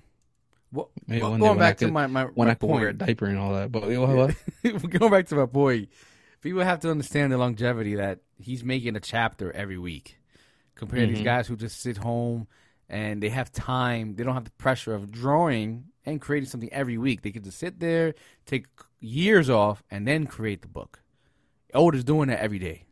[0.75, 2.99] Well, maybe well, going back to my my, when my I can wear a point.
[2.99, 3.71] diaper and all that.
[3.73, 3.87] But
[4.99, 5.89] going back to my point,
[6.41, 10.19] people have to understand the longevity that he's making a chapter every week,
[10.75, 11.17] compared to Mhm.
[11.17, 12.49] these guys who just sit home
[12.89, 14.17] and they have time.
[14.17, 17.23] They don't have the pressure of drawing and creating something every week.
[17.23, 18.15] They can just sit there,
[18.45, 18.67] take
[19.01, 21.01] years off, and then create the book.
[21.73, 22.85] Oda is doing that every day.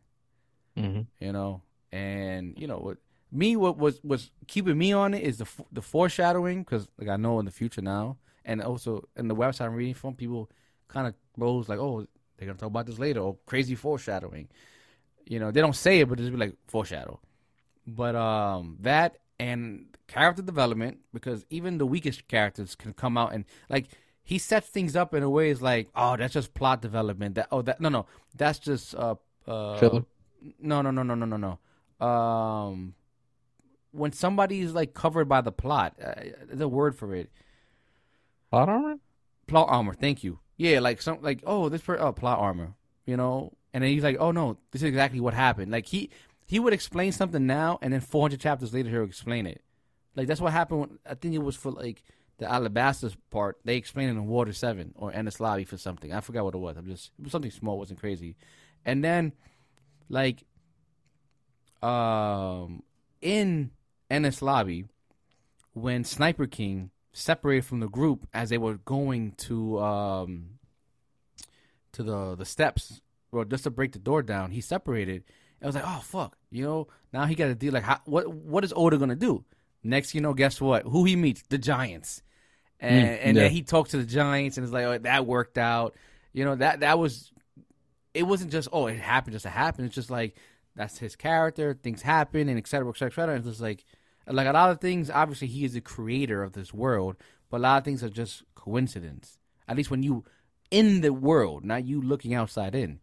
[0.75, 1.61] hmm you know.
[1.91, 2.97] And you know what
[3.33, 7.17] me what was was keeping me on it is the the foreshadowing because like I
[7.17, 10.49] know in the future now, and also in the website I'm reading from, people
[10.87, 12.05] kind of rose like, oh,
[12.37, 14.47] they're gonna talk about this later, or crazy foreshadowing.
[15.25, 17.19] You know, they don't say it, but it's be like foreshadow.
[17.87, 23.45] But um, that and character development because even the weakest characters can come out and
[23.69, 23.87] like
[24.23, 27.35] he sets things up in a way is like, oh, that's just plot development.
[27.35, 28.05] That oh, that no, no,
[28.35, 29.15] that's just uh,
[29.47, 30.01] uh
[30.59, 31.57] no, no, no, no, no, no,
[31.99, 32.05] no.
[32.05, 32.95] Um,
[33.93, 36.13] when somebody's like covered by the plot, uh,
[36.47, 37.29] there's a word for it.
[38.49, 38.95] Plot armor?
[39.47, 39.93] Plot armor.
[39.93, 40.39] Thank you.
[40.57, 42.73] Yeah, like some like oh this per oh plot armor.
[43.05, 45.71] You know, and then he's like, oh no, this is exactly what happened.
[45.71, 46.09] Like he
[46.45, 49.61] he would explain something now, and then 400 chapters later he'll explain it.
[50.15, 50.79] Like that's what happened.
[50.79, 52.03] When, I think it was for like
[52.37, 53.59] the Alabasta part.
[53.63, 56.13] They explained it in Water Seven or Enies Lobby for something.
[56.13, 56.77] I forgot what it was.
[56.77, 57.75] I'm just it was something small.
[57.75, 58.35] It wasn't crazy.
[58.85, 59.33] And then
[60.09, 60.43] like
[61.81, 62.83] um
[63.21, 63.71] in
[64.13, 64.85] Enies Lobby
[65.73, 70.59] when Sniper King separated from the group as they were going to um
[71.93, 73.01] to the the steps
[73.31, 75.23] or just to break the door down, he separated.
[75.61, 76.87] I was like, oh fuck, you know.
[77.13, 79.45] Now he got to deal like, how, what what is Oda gonna do?
[79.83, 80.83] Next, you know, guess what?
[80.83, 81.41] Who he meets?
[81.49, 82.21] The Giants,
[82.79, 83.43] and Mm, and yeah.
[83.43, 85.95] then he talks to the Giants, and it's like, oh, that worked out.
[86.33, 87.31] You know that that was.
[88.13, 89.85] It wasn't just oh it happened just to happen.
[89.85, 90.35] It's just like
[90.75, 91.73] that's his character.
[91.73, 93.35] Things happen and et cetera, et cetera, et cetera.
[93.37, 93.85] It's just like
[94.27, 95.09] like a lot of things.
[95.09, 97.15] Obviously, he is the creator of this world,
[97.49, 99.37] but a lot of things are just coincidence.
[99.67, 100.23] At least when you
[100.71, 102.99] in the world, not you looking outside in.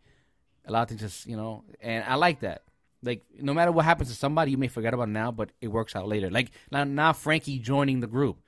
[0.67, 2.65] A lot of things just you know, and I like that.
[3.03, 5.97] Like no matter what happens to somebody, you may forget about now, but it works
[5.97, 6.31] out later.
[6.31, 8.39] Like now, now Frankie joining the group,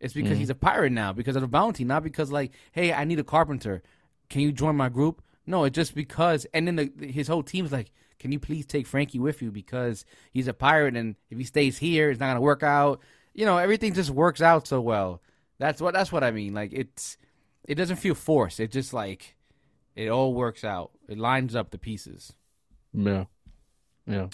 [0.00, 0.40] it's because Mhm.
[0.40, 3.24] he's a pirate now because of the bounty, not because like, hey, I need a
[3.24, 3.82] carpenter.
[4.28, 5.22] Can you join my group?
[5.46, 6.46] No, it's just because.
[6.54, 10.04] And then the, his whole team's like, can you please take Frankie with you because
[10.32, 13.00] he's a pirate, and if he stays here, it's not gonna work out.
[13.34, 15.20] You know, everything just works out so well.
[15.58, 16.54] That's what that's what I mean.
[16.54, 17.16] Like it's,
[17.68, 18.60] it doesn't feel forced.
[18.60, 19.36] It just like,
[19.94, 20.90] it all works out.
[21.08, 22.32] It lines up the pieces.
[22.92, 23.24] Yeah.
[24.06, 24.28] Yeah.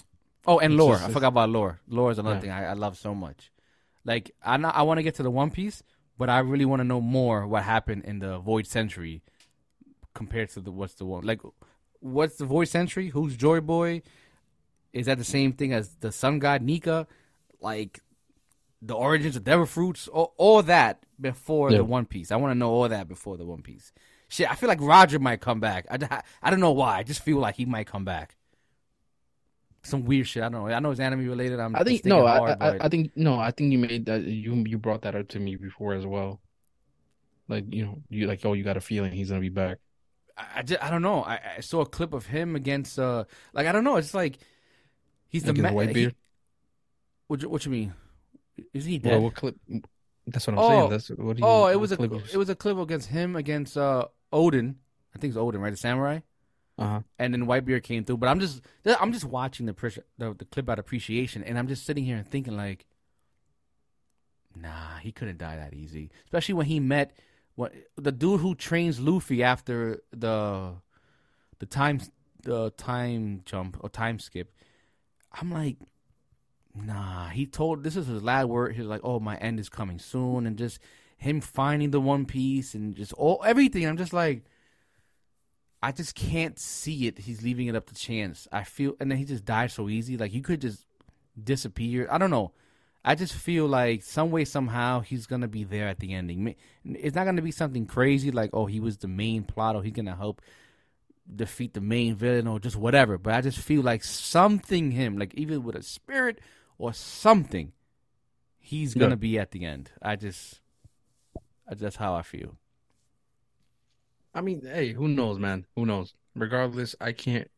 [0.45, 0.95] Oh, and It's lore.
[0.95, 1.79] just- I forgot about lore.
[1.87, 2.41] Lore is another Yeah.
[2.41, 3.51] thing I, I love so much.
[4.05, 5.81] Like I not, I want to get to the One Piece,
[6.17, 9.21] but I really want to know more what happened in the Void Century
[10.13, 11.41] compared to the what's the one like
[12.03, 13.09] what's the Void Century?
[13.09, 14.01] Who's Joy Boy?
[14.91, 17.07] Is that the same thing as the Sun God Nika?
[17.61, 18.01] Like
[18.81, 21.77] the origins of Devil Fruits, all, all that before Yeah.
[21.77, 22.31] the One Piece.
[22.31, 23.93] I want to know all that before the One Piece.
[24.27, 25.85] Shit, I feel like Roger might come back.
[25.89, 26.97] I, I don't know why.
[26.97, 28.35] I just feel like he might come back.
[29.83, 30.43] Some weird shit.
[30.43, 30.73] I don't know.
[30.73, 31.59] I know it's anime related.
[31.59, 34.05] I'm I think no, I, hard, I, but I think no, I think you made
[34.05, 36.39] that you you brought that up to me before as well.
[37.49, 39.79] Like you know, you like oh, you got a feeling he's gonna be back.
[40.37, 41.23] I, I, just, I don't know.
[41.23, 43.97] I, I saw a clip of him against uh like I don't know.
[43.97, 44.37] It's like
[45.29, 45.95] he's the Against ma- Whitebeard?
[45.95, 46.15] he-
[47.27, 47.93] what you- what you mean?
[48.73, 49.11] Is he dead?
[49.13, 49.55] Well, what clip?
[50.27, 50.89] That's what I'm Oh, saying.
[50.89, 51.37] That's what.
[51.37, 54.75] you- oh, it was a clip it was a clip against him against uh Oden.
[55.15, 55.69] I think it's Oden, right?
[55.71, 56.19] The samurai.
[56.79, 57.01] Uh-huh.
[57.19, 58.17] And then Whitebeard came through.
[58.17, 58.61] But I'm just
[58.99, 62.17] I'm just watching the appreci- the, the clip out appreciation, and I'm just sitting here
[62.17, 62.87] and thinking like,
[64.55, 66.09] nah, he couldn't die that easy.
[66.25, 67.15] Especially when he met
[67.55, 70.73] what the dude who trains Luffy after the
[71.59, 72.01] the time
[72.43, 74.53] the time jump or time skip.
[75.31, 75.77] I'm like,
[76.75, 77.29] nah.
[77.29, 78.75] He told this is his last word.
[78.75, 80.79] He's like, oh, my end is coming soon, and just
[81.17, 83.85] him finding the One Piece and just all everything.
[83.85, 84.43] I'm just like.
[85.81, 87.17] I just can't see it.
[87.19, 88.47] He's leaving it up to chance.
[88.53, 90.15] I feel, and then he just died so easy.
[90.15, 90.85] Like you could just
[91.43, 92.07] disappear.
[92.09, 92.53] I don't know.
[93.05, 96.55] I just feel like some way somehow he's gonna be there at the ending.
[96.85, 99.93] It's not gonna be something crazy like oh he was the main plot or he's
[99.93, 100.41] gonna help
[101.35, 103.17] defeat the main villain or just whatever.
[103.17, 106.39] But I just feel like something him like even with a spirit
[106.77, 107.73] or something,
[108.59, 109.17] he's gonna Yeah.
[109.17, 109.91] be at the end.
[110.01, 110.61] I just,
[111.67, 112.57] I, that's how I feel.
[114.33, 115.65] I mean, hey, who knows, man?
[115.75, 116.13] Who knows?
[116.35, 117.49] Regardless, I can't.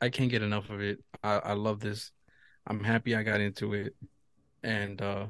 [0.00, 1.00] I can't get enough of it.
[1.22, 2.12] I, I love this.
[2.66, 3.96] I'm happy I got into it,
[4.62, 5.26] and uh,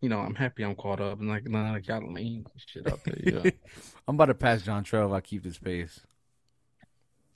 [0.00, 1.20] you know, I'm happy I'm caught up.
[1.20, 3.16] And like, nah, like y'all lame shit out there.
[3.44, 3.50] Yeah.
[4.08, 6.00] I'm about to pass John if I keep this pace.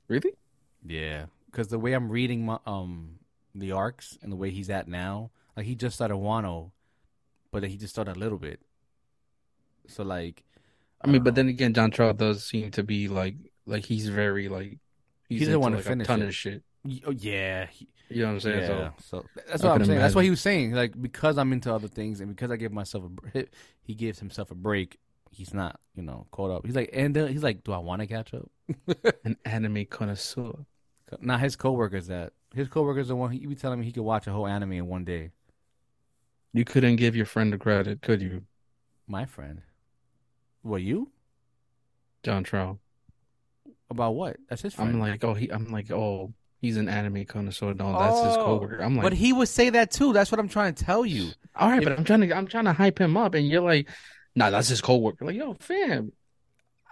[0.08, 0.32] really?
[0.86, 3.18] Yeah, because the way I'm reading my um
[3.54, 6.72] the arcs and the way he's at now, like he just started Wano,
[7.52, 8.60] but he just started a little bit.
[9.86, 10.44] So like,
[11.00, 11.36] I mean, but know.
[11.36, 14.78] then again, John Trout does seem to be like, like he's very like,
[15.28, 16.28] he's He doesn't into, wanna like, finish a ton it.
[16.28, 16.62] of shit.
[16.84, 17.68] Y- oh, yeah,
[18.10, 18.64] You know what I'm saying?
[18.64, 18.90] yeah.
[18.98, 19.98] So So that's I what I'm can saying.
[20.00, 20.72] That's what he was saying.
[20.72, 23.48] Like because I'm into other things and because I give myself a break,
[23.82, 24.98] he gives himself a break.
[25.30, 26.64] He's not, you know, caught up.
[26.66, 28.48] He's like, and uh, he's like, do I want to catch up?
[29.24, 30.52] an anime connoisseur.
[31.20, 34.26] Not his coworkers that his coworkers the one he be telling me he could watch
[34.26, 35.30] a whole anime in one day.
[36.54, 38.46] You couldn't give your friend the credit, could you,
[39.06, 39.62] My friend,
[40.62, 41.10] what you
[42.24, 42.78] John Trout?
[43.90, 44.36] about what?
[44.48, 44.94] That's his friend.
[44.94, 45.50] I'm like, oh, he.
[45.50, 46.32] I'm like, oh,
[46.64, 47.74] he's an anime connoisseur.
[47.74, 48.80] No, that's his Oh, coworker.
[48.82, 50.12] I'm like, but he would say that too.
[50.12, 51.30] That's what I'm trying to tell you.
[51.56, 53.60] all right, if- but I'm trying to I'm trying to hype him up, and you're
[53.60, 53.88] like,
[54.34, 55.24] nah, that's his coworker.
[55.26, 56.12] Like, yo, fam,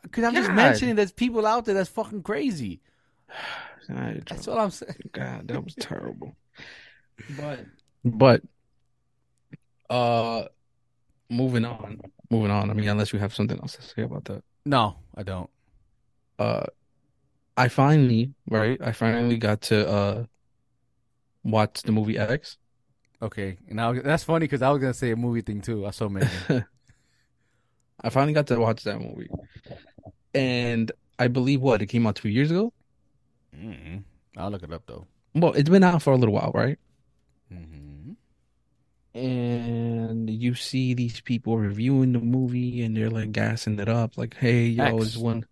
[0.02, 2.80] Because I'm just mentioning there's people out there that's fucking crazy.
[3.88, 4.94] That's what I'm saying.
[5.12, 6.36] God, that was terrible.
[7.36, 7.60] But
[8.04, 8.42] but
[9.90, 10.44] uh
[11.28, 12.00] moving on.
[12.30, 12.70] Moving on.
[12.70, 14.42] I mean, unless you have something else to say about that.
[14.64, 15.50] No, I don't.
[16.38, 16.66] Uh
[17.62, 18.76] I finally, right?
[18.82, 20.24] I finally got to uh
[21.44, 22.58] watch the movie X.
[23.22, 25.86] Okay, and I that's funny because I was gonna say a movie thing too.
[25.86, 26.66] I saw Megan.
[28.02, 29.30] I finally got to watch that movie.
[30.34, 32.72] And I believe what, it came out two years ago?
[33.56, 34.02] mm
[34.36, 35.06] I'll look it up though.
[35.34, 36.78] Well, it's been out for a little while, right?
[37.52, 38.12] Mm-hmm.
[39.14, 44.34] and you see these people reviewing the movie and they're like gassing it up like
[44.36, 45.06] hey yo X.
[45.06, 45.44] it's one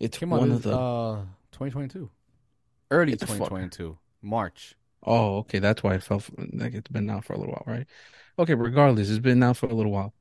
[0.00, 1.16] it's Came one out of the uh
[1.52, 2.10] 2022,
[2.90, 4.74] early Get the fuck- 2022, March.
[5.02, 5.58] oh okay.
[5.58, 7.86] That's why it felt like it's been out for a little while right?
[8.38, 10.12] Okay regardless it's been out for a little while.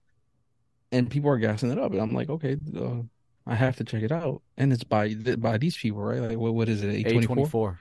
[0.91, 1.91] And people are gassing it up.
[1.91, 3.01] And i'm like okay uh,
[3.47, 4.41] i have to check it out.
[4.57, 6.21] And it's by by these people right?
[6.21, 6.89] Like what, what is it?
[6.93, 7.77] 824 A24.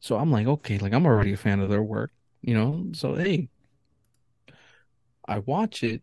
[0.00, 2.10] so i'm like okay like i'm already a fan of their work
[2.42, 2.86] you know?
[2.92, 3.48] So hey
[5.26, 6.02] i watch it.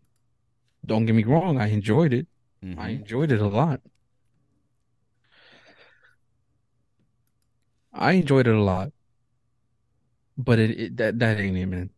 [0.85, 2.27] Don't get me wrong i enjoyed it.
[2.63, 2.77] Mhm.
[2.79, 3.81] I enjoyed it a lot.
[7.93, 8.91] I enjoyed it a lot,
[10.37, 11.89] but it, it that that ain't it, man.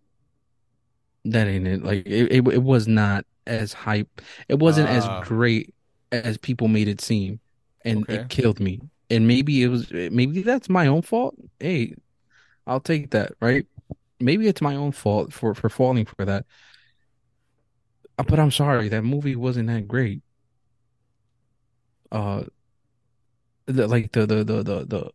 [1.26, 1.84] That ain't it.
[1.84, 4.22] Like it, it, it was not as hype.
[4.48, 4.96] It wasn't Ah.
[4.96, 5.74] as great
[6.12, 7.40] as people made it seem,
[7.84, 8.14] and Okay.
[8.16, 8.82] it killed me.
[9.10, 11.36] And maybe it was maybe that's my own fault.
[11.60, 11.96] Hey,
[12.68, 13.68] I'll take that, right?
[14.20, 16.46] Maybe it's my own fault for for falling for that.
[18.18, 20.22] Uh, But I'm sorry, that movie wasn't that great.
[22.12, 22.44] Uh,
[23.66, 25.12] the, like the the the the the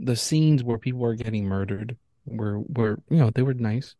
[0.00, 3.94] the scenes where people are getting murdered were were you know they were nice,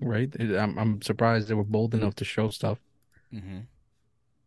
[0.00, 0.30] right?
[0.40, 2.78] I'm I'm surprised they were bold enough to show stuff
[3.34, 3.60] Mm-hmm.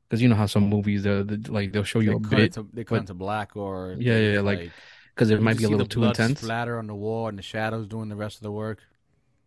[0.07, 2.69] because you know how some movies they're like they'll show you They a bit into,
[2.73, 4.71] they cut but- into black or Yeah, yeah, like,
[5.13, 6.39] because it might be a little too intense.
[6.39, 8.79] splatter on the wall and the shadows doing the rest of the work.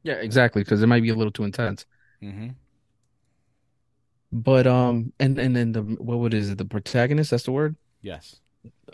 [0.02, 1.86] Yeah, exactly, because it might be a little too intense.
[2.22, 2.48] Mm-hmm.
[4.32, 6.58] But um, and and then the what what is it?
[6.58, 8.36] The protagonist, that's the word, Yes.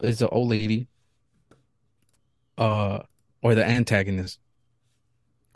[0.02, 0.88] is the old lady.
[2.58, 3.00] Uh,
[3.42, 4.38] or the antagonist.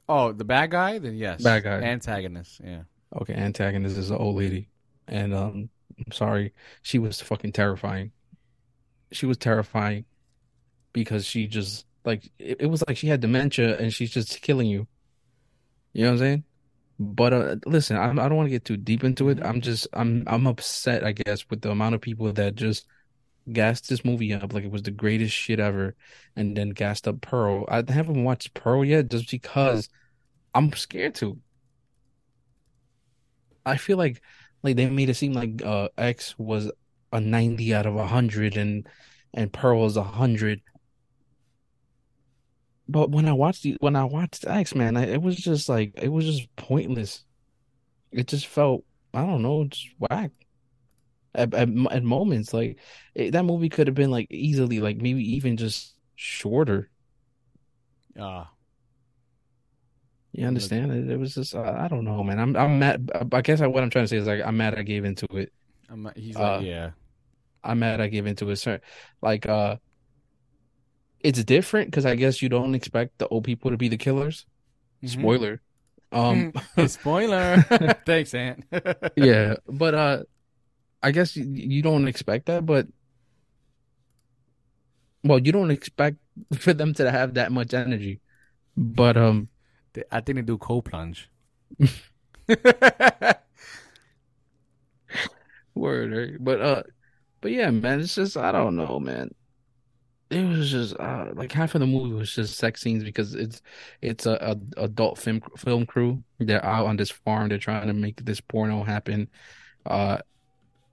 [0.09, 0.98] Oh, the bad guy?
[0.98, 1.42] Then yes.
[1.42, 1.80] Bad guy.
[1.82, 2.61] Antagonist.
[2.64, 2.82] Yeah.
[3.20, 4.68] Okay, antagonist is the old lady,
[5.09, 8.12] and um, I'm sorry, she was fucking terrifying.
[9.12, 10.05] She was terrifying
[10.92, 14.68] because she just like it, it was like she had dementia and she's just killing
[14.68, 14.86] you.
[15.92, 16.44] You know what I'm saying?
[16.98, 19.42] But uh, listen, I, I don't want to get too deep into it.
[19.42, 22.86] I'm just I'm I'm upset, I guess, with the amount of people that just
[23.53, 25.94] gassed this movie up like it was the greatest shit ever,
[26.36, 27.64] and then gassed up Pearl.
[27.68, 29.88] I haven't watched Pearl yet just because
[30.55, 31.38] I'm scared to.
[33.64, 34.22] I feel like
[34.62, 36.70] like they made it seem like uh X was
[37.12, 38.86] a 90 out of 100 and
[39.34, 40.61] and Pearl a 100.
[42.88, 46.09] But when I watched the when I watched X, man, it was just like it
[46.09, 47.24] was just pointless.
[48.12, 48.84] It just felt
[49.14, 50.32] I don't know, just whack.
[51.35, 52.78] At at, at moments, like
[53.14, 56.91] it, that movie could have been like easily like maybe even just shorter.
[58.18, 58.45] Uh,
[60.33, 60.93] You understand?
[60.93, 62.39] It, it was just I, I don't know, man.
[62.39, 63.11] I'm I'm mad.
[63.33, 65.26] I guess I, what I'm trying to say is like I'm mad I gave into
[65.37, 65.53] it.
[65.89, 66.91] I'm, he's Uh, like, yeah.
[67.64, 68.57] I'm mad I gave into it.
[68.57, 68.81] Sir,
[69.22, 69.76] like uh,
[71.20, 74.47] it's different because I guess you don't expect the old people to be the killers.
[75.03, 75.09] Mhm.
[75.09, 75.62] Spoiler.
[76.12, 76.53] Um,
[76.87, 77.62] Spoiler.
[78.07, 78.64] Thanks, Ant.
[79.16, 80.22] yeah, but uh,
[81.03, 82.86] I guess you, you don't expect that, but
[85.24, 86.16] well, you don't expect
[86.59, 88.20] for them to have that much energy.
[88.76, 89.48] But um,
[90.11, 91.30] I think they do cold plunge.
[95.74, 96.36] Word, right?
[96.38, 96.82] But uh,
[97.40, 99.30] but yeah, man, it's just I don't know, man.
[100.30, 103.62] It was just uh, like half of the movie was just sex scenes because it's
[104.01, 104.34] it's a,
[104.76, 106.22] a adult film film crew.
[106.38, 107.48] They're out on this farm.
[107.48, 109.28] They're trying to make this porno happen,
[109.86, 110.18] uh,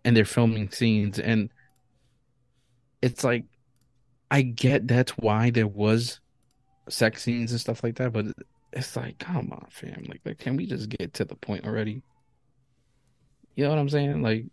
[0.08, 1.20] and they're filming scenes.
[1.20, 1.50] And
[3.02, 3.44] it's like
[4.32, 6.22] I get that's why there was
[6.88, 8.28] sex scenes and stuff like that, but
[8.72, 10.06] it's like, come on, fam.
[10.08, 12.02] Like, like, can we just get to the point already?
[13.56, 14.22] You know what I'm saying?
[14.22, 14.46] Like,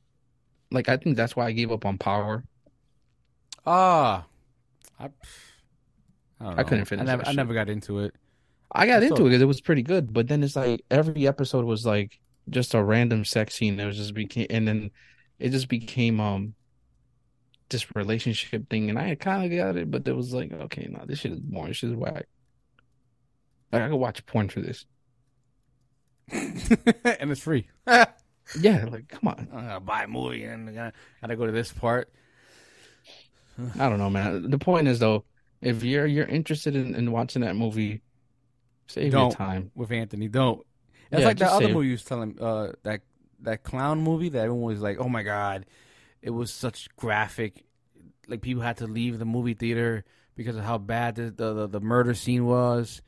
[0.73, 2.43] like I think that's why I gave up on Power.
[3.65, 4.27] Ah,
[4.99, 5.09] I, I,
[6.41, 8.13] don't I couldn't finish I never, that I never got into it.
[8.73, 11.29] I got I into it because it was pretty good, but then it's like every
[11.29, 12.19] episode was like
[12.51, 13.79] just a random sex scene.
[13.79, 14.91] It was just became, and then
[15.39, 16.55] it just became um
[17.71, 21.05] this relationship thing, and I kind of got it, but it was like, okay, no,
[21.07, 21.69] this shit is boring.
[21.69, 22.27] This shit is whack.
[23.73, 24.85] Like, I could watch porn for this.
[26.31, 27.69] and it's free.
[28.61, 29.49] Yeah, like come on.
[29.55, 32.13] I gotta buy a movie and I gotta, gotta go to this part.
[33.81, 34.51] I don't know, man.
[34.51, 35.25] The point is though,
[35.63, 38.03] if you're you're interested in, in watching that movie,
[38.87, 39.31] save Don't.
[39.31, 39.71] your time.
[39.75, 40.29] with Anthony.
[40.29, 40.61] Don't.
[41.09, 43.01] That's Yeah, like that other save- movie you was telling uh that
[43.45, 45.67] that clown movie that everyone was like, "Oh my god,
[46.23, 47.65] it was such graphic."
[48.29, 51.67] Like people had to leave the movie theater because of how bad the the, the,
[51.69, 53.03] the murder scene was.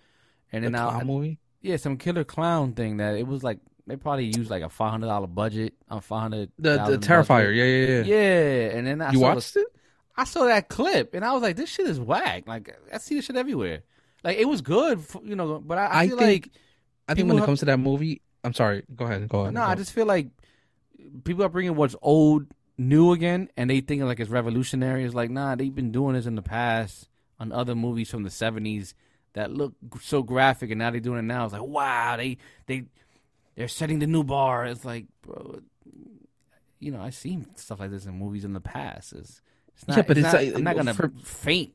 [0.53, 1.39] And The then clown movie.
[1.61, 4.91] yeah, some killer clown thing that it was like they probably used like a five
[4.93, 6.53] hundred dollar budget on five hundred.
[6.59, 7.55] The the Terrifier.
[7.55, 8.03] Yeah, yeah, yeah.
[8.70, 9.66] Yeah, and then I you saw the- watched it?
[10.18, 12.45] I saw that clip and I was like, this shit is whack.
[12.47, 13.82] Like I see this shit everywhere.
[14.24, 16.53] Like it was good, f you know, but I, I, I feel think- like
[17.09, 18.84] I think when it have- comes to that movie, I'm sorry.
[18.94, 19.28] Go ahead.
[19.28, 19.55] Go ahead.
[19.55, 20.28] no, go I just feel like
[21.24, 22.47] people are bringing what's old
[22.78, 25.05] new again, and they think like it's revolutionary.
[25.05, 27.09] It's like nah, they've been doing this in the past
[27.40, 28.94] on other movies from the '70s
[29.34, 31.44] that look so graphic, and now they're doing it now.
[31.44, 32.84] It's like wow, they they
[33.57, 34.64] they're setting the new bar.
[34.66, 35.61] It's like bro,
[36.78, 39.12] you know, I've seen stuff like this in movies in the past.
[39.12, 39.40] It's,
[39.74, 41.72] it's not, Yeah, but it's it's not, like- I'm not gonna for- faint.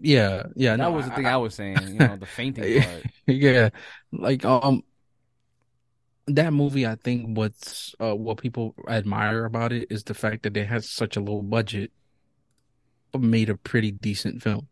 [0.00, 0.70] Yeah, yeah.
[0.76, 1.76] That no, was the I- thing I, was saying.
[1.86, 3.02] You know, the fainting part.
[3.26, 3.68] yeah
[4.12, 4.82] like um
[6.26, 10.54] that movie i think what's uh what people admire about it is the fact that
[10.54, 11.92] they had such a low budget
[13.12, 14.66] but made a pretty decent film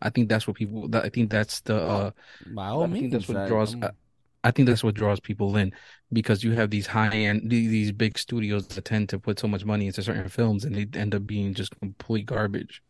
[0.00, 2.10] i think that's what people that i think that's the uh
[2.46, 3.96] By all I means, think that's what draws I'm-
[4.44, 5.72] I think that's what draws people in
[6.12, 9.64] because you have these high end these big studios that tend to put so much
[9.64, 12.82] money into certain films and they end up being just complete garbage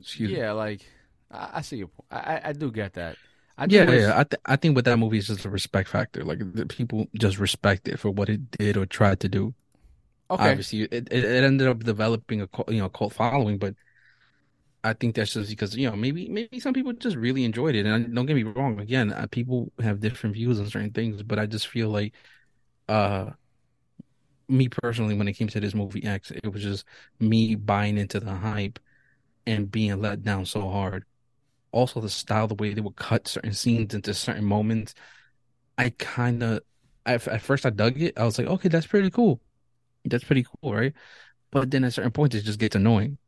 [0.00, 0.38] Excuse me.
[0.38, 0.82] yeah, like
[1.30, 2.06] I, I see your point.
[2.10, 3.16] I, I- I do get that.
[3.58, 4.18] I Yeah, yeah.
[4.18, 6.24] I th I think with that movie is just a respect factor.
[6.24, 9.54] Like the people just respect it for what it did or tried to do.
[10.30, 10.60] Okay.
[10.60, 13.76] Obviously, it, it it ended up developing a cult, you know cult following, but
[14.84, 17.84] I think that's just because you know maybe maybe some people just really enjoyed it.
[17.86, 21.38] And don't get me wrong, again, uh, people have different views on certain things, but
[21.38, 22.14] I just feel like,
[22.88, 23.32] uh,
[24.48, 26.84] me personally, when it came to this movie X, it was just
[27.20, 28.78] me buying into the hype
[29.46, 31.04] and being let down so hard.
[31.72, 34.94] Also, the style, the way they would cut certain scenes into certain moments,
[35.78, 36.62] I kind of,
[37.06, 38.18] at, at first I dug it.
[38.18, 39.40] I was like, okay, that's pretty cool.
[40.04, 40.94] That's pretty cool, right?
[41.52, 43.18] But then at certain points, it just gets annoying.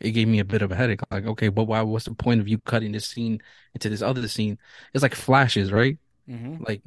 [0.00, 1.00] It gave me a bit of a headache.
[1.10, 1.82] Like, okay, but why?
[1.82, 3.40] What's the point of you cutting this scene
[3.74, 4.58] into this other scene?
[4.94, 5.98] It's like flashes, right?
[6.28, 6.82] hmm Like,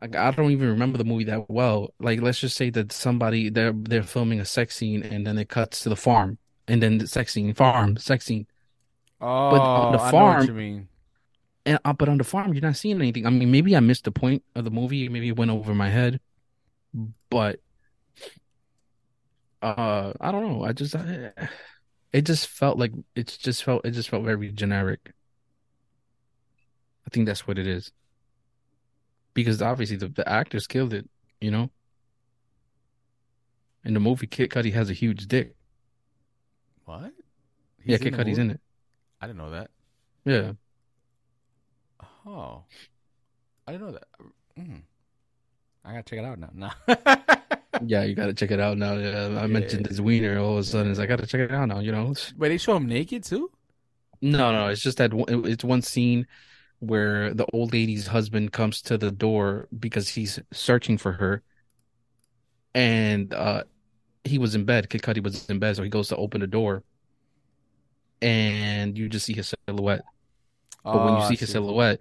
[0.00, 1.94] like I don't even remember the movie that well.
[1.98, 5.48] Like, let's just say that somebody they're they're filming a sex scene and then it
[5.48, 6.38] cuts to the farm,
[6.68, 8.46] and then the sex scene, farm, sex scene,
[9.20, 10.88] Oh, on the I know farm- what you mean.
[11.66, 13.26] and uh, but on the farm you're not seeing anything.
[13.26, 15.08] I mean, maybe I missed the point of the movie.
[15.08, 16.20] Maybe it went over my head,
[17.30, 17.60] but
[19.62, 20.64] uh, I don't know.
[20.64, 21.32] I just I,
[22.12, 25.12] it just felt like it's just felt it just felt very generic.
[27.06, 27.90] I think that's what it is.
[29.34, 31.08] Because obviously the, the actors killed it,
[31.40, 31.70] you know.
[33.84, 35.54] In the movie, Kid Cudi has a huge dick.
[36.84, 37.12] What?
[37.84, 38.40] yeah, He's Kid the Cudi's movie?
[38.42, 38.60] in it.
[39.20, 39.70] I didn't know that.
[40.24, 40.52] Yeah.
[42.26, 42.64] Oh,
[43.66, 44.04] I didn't know that.
[44.58, 44.82] Mm.
[45.84, 46.50] I gotta check it out now.
[46.54, 46.72] Nah.
[47.84, 48.94] Yeah, you gotta check it out now.
[48.94, 49.88] Yeah, I mentioned Yeah.
[49.90, 50.90] this wiener all of a sudden.
[50.90, 52.12] It's like, I gotta check it out now, you know.
[52.36, 53.52] Wait, they show him naked too?
[54.20, 55.12] No, no, it's just that
[55.46, 56.26] it's one scene
[56.80, 61.42] where the old lady's husband comes to the door because he's searching for her,
[62.74, 63.62] and uh,
[64.24, 64.88] he was in bed.
[64.90, 66.82] Kid Cudi was in bed, so he goes to open the door,
[68.22, 70.04] and you just see his silhouette.
[70.92, 72.00] But when Oh, you I see his silhouette,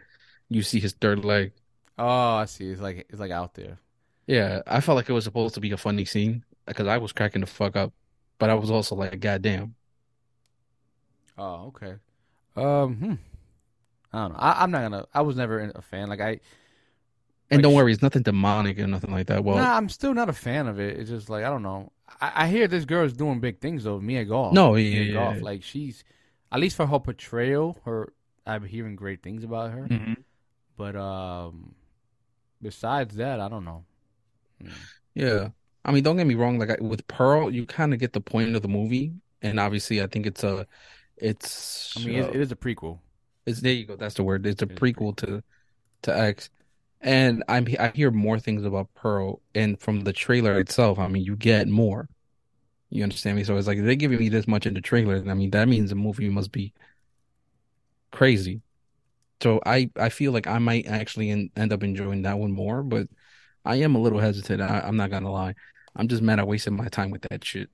[0.49, 1.53] you see his third leg.
[1.97, 2.69] Oh, I see.
[2.69, 3.79] It's like it's like out there.
[4.27, 7.13] Yeah, I felt like it was supposed to be a funny scene because I was
[7.13, 7.93] cracking the fuck up,
[8.39, 9.75] but I was also like, God damn.
[11.37, 11.95] Oh, okay.
[12.55, 13.13] Um, hmm.
[14.13, 14.39] I don't know.
[14.39, 15.05] I, I'm not gonna.
[15.13, 16.09] I was never a fan.
[16.09, 16.39] Like I,
[17.49, 19.43] And Like, don't worry, it's nothing demonic or nothing like that.
[19.43, 20.99] Well, nah, I'm still not a fan of it.
[20.99, 21.91] It's just like I don't know.
[22.21, 23.99] I, I hear this girl is doing big things though.
[23.99, 24.53] Mia Goth.
[24.53, 25.35] No, yeah, Mia yeah, Goth.
[25.37, 25.43] yeah.
[25.43, 26.03] Like she's,
[26.51, 28.13] at least for her portrayal, her.
[28.45, 29.87] I'm hearing great things about her.
[29.89, 30.17] Mhm.
[30.77, 31.75] But um,
[32.61, 33.83] besides that, I don't know.
[34.61, 34.69] Hmm.
[35.15, 35.49] Yeah.
[35.83, 36.59] I mean, don't get me wrong.
[36.59, 40.01] Like I, with Pearl, you kind of get the point of the movie, and obviously,
[40.01, 40.67] I think it's a,
[41.17, 42.99] it's, I mean, uh, it, is a prequel.
[43.45, 43.95] it's there you go.
[43.95, 44.45] That's the word.
[44.45, 45.43] It's a It's a prequel to,
[46.03, 46.49] to X,
[47.01, 51.23] and I'm I hear more things about Pearl, and from the trailer itself, I mean,
[51.23, 52.09] you get more.
[52.89, 53.43] You understand me?
[53.43, 55.17] So it's like they're giving me this much in the trailer.
[55.27, 56.73] I mean, that means the movie must be
[58.11, 58.61] crazy.
[59.41, 62.81] So I I feel like I might actually en- end up enjoying that one more,
[62.83, 63.07] but
[63.65, 64.61] I am a little hesitant.
[64.61, 65.53] I, I'm not gonna lie.
[65.95, 67.69] I'm just mad I wasted my time with that shit.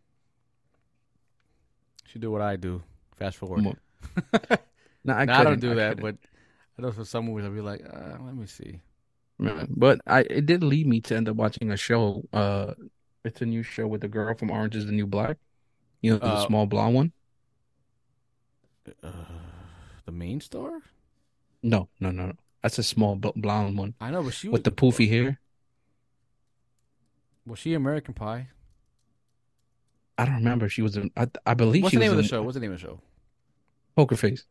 [2.05, 2.81] Should do what I do.
[3.17, 3.63] Fast forward.
[5.05, 6.01] Nah, I, Nah, I don't do that, couldn't.
[6.01, 6.29] but
[6.79, 8.79] I know for some movies I'll be like, uh, let me see.
[9.69, 12.23] But I it did lead me to end up watching a show.
[12.31, 12.73] Uh,
[13.25, 15.37] it's a new show with the girl from Orange Is the New Black.
[16.01, 17.11] You know, the Uh, small blonde one.
[19.01, 19.11] Uh,
[20.05, 20.81] the main star?
[21.61, 22.33] No, no, no, no.
[22.61, 25.39] That's a small blonde one I know, but she was with the poofy hair.
[27.45, 28.49] Was she American Pie?
[30.17, 30.69] I don't remember.
[30.69, 31.11] She was in.
[31.17, 32.43] I, I believe What's the name of the in show?
[32.43, 33.01] What's the name of the show?
[33.95, 34.45] Poker Face.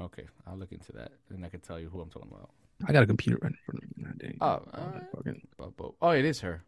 [0.00, 2.50] Okay, I'll look into that, and I can tell you who I'm talking about.
[2.86, 4.04] I got a computer right in front of me.
[4.18, 4.38] Dang.
[4.40, 6.62] Oh, Uh, fucking- Bo- bo- Oh, it is her.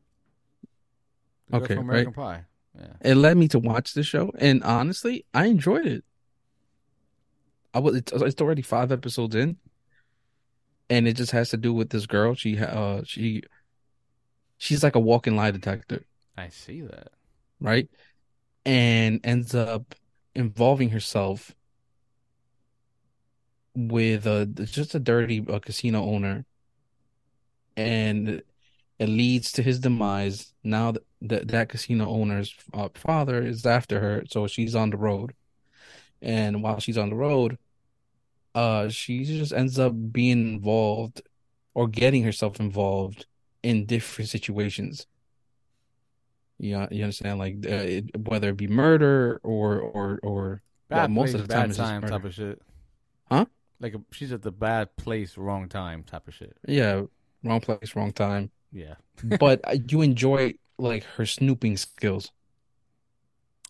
[1.49, 2.45] The girl Okay, from American Pie.
[2.79, 2.93] Yeah.
[3.03, 6.05] It led me to watch the show, and honestly, I enjoyed it.
[7.75, 7.97] I was.
[7.97, 9.57] It's, it's already five episodes in,
[10.89, 12.35] and it just has to do with this girl.
[12.35, 13.43] She, ha- uh, she,
[14.59, 16.05] she's like a walking lie detector.
[16.37, 17.09] I see that.
[17.61, 17.89] right?
[18.65, 19.95] And ends up
[20.35, 21.55] involving herself
[23.79, 26.45] with a just a dirty uh, casino owner,
[27.77, 28.43] and
[28.99, 30.53] it leads to his demise.
[30.65, 34.97] Now that that, that casino owner's uh, father is after her, so she's on the
[34.97, 35.35] road,
[36.21, 37.59] and while she's on the road,
[38.55, 41.23] uh, she just ends up being involved
[41.75, 43.27] or getting herself involved
[43.63, 45.07] in different situations.
[46.59, 51.09] You, you understand, like uh, it, whether it be murder or or or Bad well,
[51.09, 52.61] most place, of the time bad time type of shit.
[53.31, 53.45] Huh?
[53.81, 56.57] Like a, she's at the bad place, wrong time type of shit.
[56.67, 57.03] yeah,
[57.45, 58.51] wrong place, wrong time.
[58.73, 58.95] Yeah.
[59.39, 62.31] But uh, you enjoy like her snooping skills,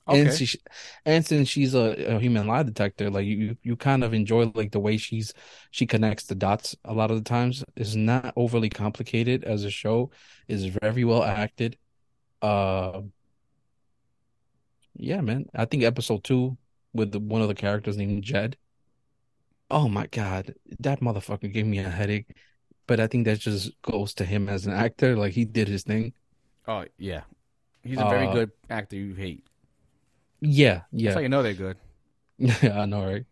[0.07, 0.59] and she,
[1.05, 4.73] and since she's a, a human lie detector, like you you kind of enjoy like
[4.73, 5.35] the way she's
[5.71, 6.77] she connects the dots.
[6.85, 10.11] A lot of the times, it's not overly complicated as a show.
[10.49, 11.77] is very well acted.
[12.43, 13.03] Uh,
[14.95, 15.47] yeah, man.
[15.55, 16.57] I think episode two
[16.93, 18.57] with the, one of the characters named Jed.
[19.71, 22.35] Oh my God, that motherfucker gave me a headache.
[22.87, 25.17] But I think that just goes to him as an actor.
[25.17, 26.15] Like he did his thing.
[26.67, 27.25] Oh yeah.
[27.83, 28.97] He's a very Uh, good actor.
[28.97, 29.45] You hate.
[30.41, 31.77] Yeah, That's yeah, how you know they're good.
[32.39, 32.59] yeah.
[32.83, 33.27] I know, right?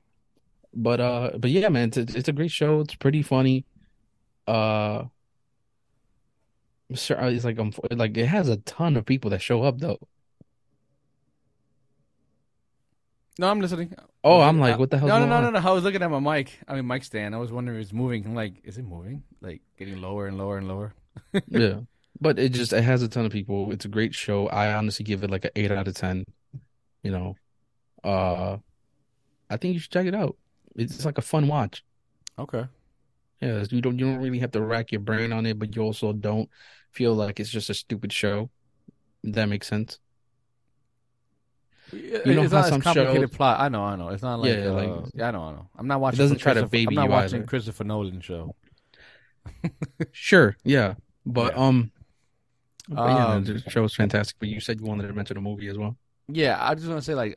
[0.75, 2.81] But uh, but yeah, man, it's it's a great show.
[2.81, 3.67] It's pretty funny.
[4.47, 5.07] Uh,
[6.95, 9.99] sure, it's like um, like it has a ton of people that show up though.
[13.39, 13.95] No, I'm listening.
[14.25, 15.09] Oh, I'm like, what the hell?
[15.09, 15.69] No, no, no, no, no.
[15.69, 16.59] I was looking at my mic.
[16.67, 17.35] I mean, mic stand.
[17.35, 18.25] I was wondering if it's moving.
[18.25, 19.23] I'm like, is it moving?
[19.43, 20.95] Like getting lower and lower and lower.
[21.49, 21.81] Yeah.
[22.19, 23.73] But it just it has a ton of people.
[23.73, 24.49] It's a great show.
[24.49, 26.25] I honestly give it like an eight out of ten.
[27.03, 27.37] You know.
[28.05, 28.59] Uh
[29.51, 30.37] I think you should check it out.
[30.77, 31.85] It's like a fun watch.
[32.39, 32.65] Okay.
[33.41, 35.83] Yeah, you don't you don't really have to rack your brain on it, but you
[35.83, 36.49] also don't
[36.91, 38.51] feel like it's just a stupid show.
[39.25, 39.99] That makes sense.
[41.93, 43.61] You know it's not some a complicated shows- plot.
[43.61, 44.09] I know, I know.
[44.09, 45.69] It's not like, Yeah, uh, like- yeah, I know, I know.
[45.79, 46.19] I'm not watching.
[46.19, 47.47] doesn't try to Christopher- baby I'm not watching either.
[47.47, 48.55] Christopher Nolan show.
[50.13, 50.95] Sure, yeah.
[51.25, 51.63] But Yeah.
[51.63, 51.93] um
[52.89, 54.37] but yeah, Um, the show was fantastic.
[54.39, 55.97] But you said you wanted to mention a movie as well.
[56.29, 57.37] Yeah, I just want to say like,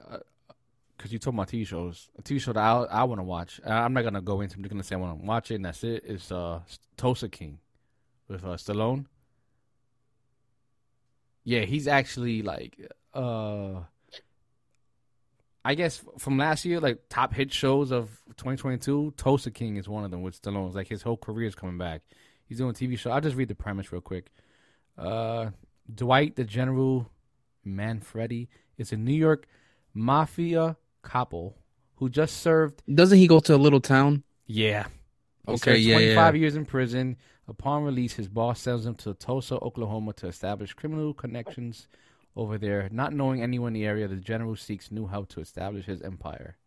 [0.98, 3.60] because you told my TV shows, a TV show that I I want to watch.
[3.66, 4.56] Uh, I'm not gonna go into.
[4.58, 6.04] I'm just gonna say I want to watch it, and that's it.
[6.06, 6.62] It's uh
[6.98, 7.60] Tulsa King
[8.28, 9.06] with uh, Stallone.
[11.44, 12.78] Yeah, he's actually like
[13.14, 13.82] uh.
[15.70, 20.04] I guess from last year, like top hit shows of 2022, Tulsa King is one
[20.04, 20.66] of them with Stallone.
[20.66, 22.02] It's like his whole career is coming back.
[22.48, 23.12] He's doing a TV show.
[23.12, 24.32] I'll just read the premise real quick.
[24.98, 25.52] Uh,
[25.94, 27.12] Dwight the General
[27.64, 29.46] Manfredi is a New York
[29.94, 31.56] mafia couple
[31.98, 34.24] who just served Doesn't he go to a little town?
[34.48, 34.88] yeah.
[35.46, 36.40] He Okay, yeah, 25 yeah.
[36.40, 37.16] years in prison.
[37.48, 41.88] Upon release, his boss sends him to Tulsa, Oklahoma to establish criminal connections
[42.36, 42.88] over there.
[42.92, 46.58] Not knowing anyone in the area, the general seeks new help to establish his empire.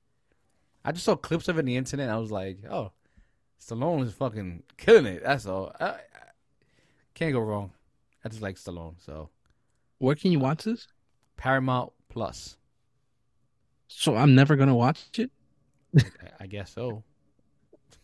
[0.84, 2.08] I just saw clips of it on the internet.
[2.08, 2.92] And I was like, oh,
[3.60, 5.22] Stallone is fucking killing it.
[5.24, 5.72] That's all.
[5.80, 5.98] I, I
[7.14, 7.72] can't go wrong.
[8.24, 8.94] I just like Stallone.
[9.04, 9.30] So
[9.98, 10.88] Where can you watch this?
[11.36, 12.56] Paramount Plus.
[13.88, 15.30] So I'm never gonna watch it.
[15.96, 16.02] I-
[16.40, 17.02] I guess so.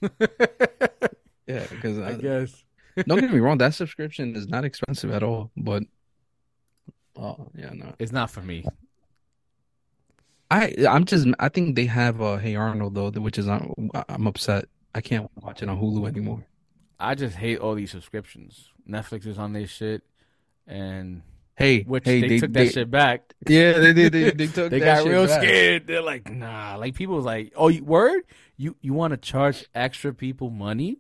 [1.47, 2.62] Yeah, because I guess.
[3.06, 5.51] Don't get me wrong, that subscription is not expensive at all.
[5.56, 5.85] But
[7.19, 7.95] oh yeah, no.
[7.99, 8.65] It's not for me.
[10.51, 14.27] I I'm just I think they have uh Hey Arnold though, which is I'm I'm
[14.27, 14.66] upset.
[14.95, 16.45] I can't watch it on Hulu anymore.
[16.99, 18.70] I just hate all these subscriptions.
[18.89, 20.03] Netflix is on this shit,
[20.66, 21.23] and
[21.59, 23.35] Hey, which hey, they, took that shit back.
[23.49, 24.12] Yeah, they did.
[24.12, 24.70] They, they took.
[24.70, 25.43] They that got shit real back.
[25.43, 25.86] scared.
[25.89, 26.77] They're like, nah.
[26.77, 28.23] Like people was like, oh, you, word?
[28.57, 30.99] You you want to charge extra people money?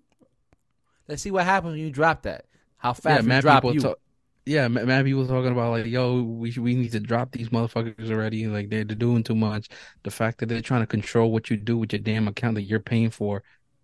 [1.06, 2.46] Let's see what happens when you drop that.
[2.76, 3.74] How fast we mad drop people.
[3.74, 3.80] you?
[3.80, 4.00] talk-
[4.48, 8.10] yeah, ma- mad people talking about like, yo, we we need to drop these motherfuckers
[8.10, 8.46] already.
[8.46, 9.68] Like they're, they're doing too much.
[10.02, 12.62] The fact that they're trying to control what you do with your damn account that
[12.62, 13.42] you're paying for.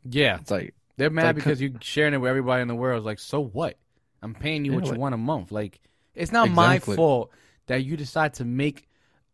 [0.08, 2.98] Yeah, It's like, they're mad like- because you're sharing it with everybody in the world.
[2.98, 3.78] It's like, so what?
[4.22, 5.52] I'm paying you Yeah, what you like- want a month.
[5.52, 5.80] Like,
[6.14, 7.30] it's not my fault
[7.66, 8.88] that you decide to make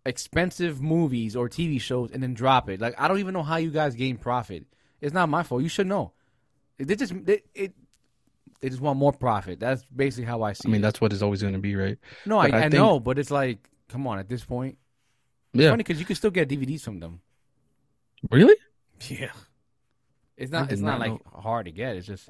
[0.07, 2.81] expensive movies or TV shows and then drop it.
[2.81, 4.65] Like, I don't even know how you guys gain profit.
[5.01, 5.63] It's not my fault.
[5.63, 6.13] You should know.
[6.79, 7.75] They just they, it.
[8.61, 9.59] They just want more profit.
[9.59, 10.67] That's basically how I see.
[10.67, 10.69] It.
[10.69, 10.83] I mean, it.
[10.83, 11.97] that's what it's always going to be, right?
[12.27, 14.19] no, I, I I, think- know, but it's like, come on.
[14.19, 14.77] At this point,
[15.55, 15.71] it's Yeah.
[15.71, 17.21] funny because you can still get DVDs from them.
[18.31, 18.57] Really?
[19.09, 19.33] Yeah.
[20.37, 21.97] It's not it's not, not like hard to get.
[21.97, 22.29] It's just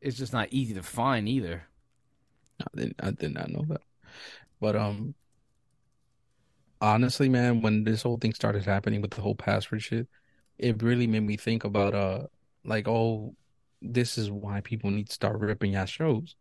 [0.00, 1.62] it's just not easy to find either.
[2.60, 3.80] I didn't, I did not know that.
[4.60, 5.14] But um,
[6.80, 10.08] honestly, man, when this whole thing started happening with the whole password shit,
[10.58, 12.26] it really made me think about uh,
[12.64, 13.34] like, oh,
[13.82, 16.36] this is why people need to start ripping our shows.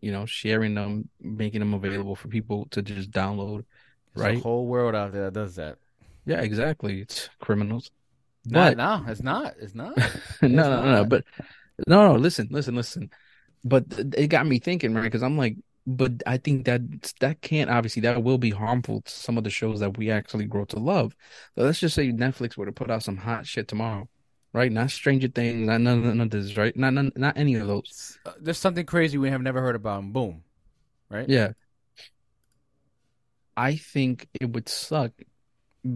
[0.00, 3.64] You know, sharing them, making them available for people to just download.
[4.14, 4.42] There's Right.
[4.42, 5.78] whole world out there that does that.
[6.26, 7.00] Yeah, exactly.
[7.00, 7.90] It's criminals.
[8.48, 9.54] But no, it's not.
[9.58, 9.96] It's not.
[10.42, 11.04] no, no, no, no.
[11.04, 11.24] But
[11.86, 12.14] no, no.
[12.18, 13.10] Listen, listen, listen.
[13.64, 15.02] But th- it got me thinking, right?
[15.04, 15.56] Because I'm like,
[15.86, 19.50] but I think that that can't obviously that will be harmful to some of the
[19.50, 21.14] shows that we actually grow to love.
[21.54, 24.08] So let's just say Netflix were to put out some hot shit tomorrow,
[24.56, 24.72] right?
[24.72, 26.74] Not Stranger Things, not none, none of this, right?
[26.74, 28.18] Not none, not any of those.
[28.24, 30.44] Uh, There's something crazy we have never heard about and boom.
[31.10, 31.28] Right?
[31.28, 31.52] Yeah.
[33.54, 35.12] I think it would suck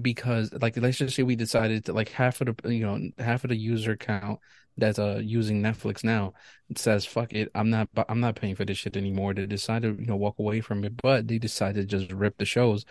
[0.02, 3.44] because like let's just say we decided to like half of the you know half
[3.44, 4.38] of the user count
[4.76, 6.32] that's uh using Netflix now
[6.68, 9.96] it says fuck it I'm not I'm not paying for this shit anymore they decided
[9.96, 12.84] to you know walk away from it but they decided to just rip the shows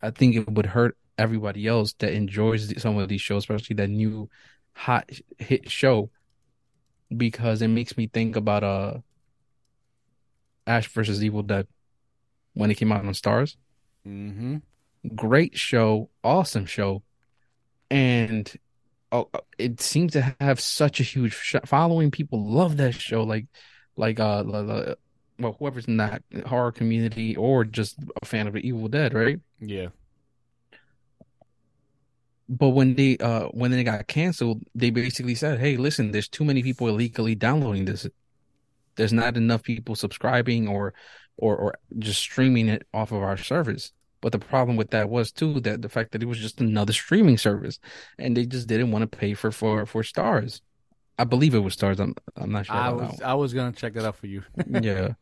[0.00, 3.90] I think it would hurt everybody else that enjoys some of these shows especially that
[3.90, 4.30] new
[4.76, 5.08] hot
[5.38, 6.10] hit show
[7.16, 8.98] because it makes me think about uh
[10.66, 11.66] Ash versus Evil Dead
[12.54, 13.56] when it came out on Starz
[14.06, 14.58] Mm-hmm.
[15.16, 17.02] great show, awesome show,
[17.90, 18.52] and
[19.10, 19.28] oh,
[19.58, 22.12] it seems to have such a huge sh- following.
[22.12, 23.46] People love that show, like
[23.96, 24.44] like uh,
[25.40, 29.40] well, whoever's in that horror community or just a fan of the Evil Dead, right?
[29.60, 29.88] Yeah.
[32.48, 36.44] But when they uh when they got canceled, they basically said, "Hey, listen, there's too
[36.44, 38.06] many people illegally downloading this.
[38.94, 40.94] There's not enough people subscribing or
[41.36, 45.32] or or just streaming it off of our service." But the problem with that was
[45.32, 47.78] too that the fact that it was just another streaming service,
[48.18, 50.60] and they just didn't want to pay for for for Starz.
[51.18, 51.98] I believe it was Starz.
[51.98, 52.76] I'm I'm not sure.
[52.76, 54.42] I was I was gonna check that out for you.
[54.82, 55.14] yeah,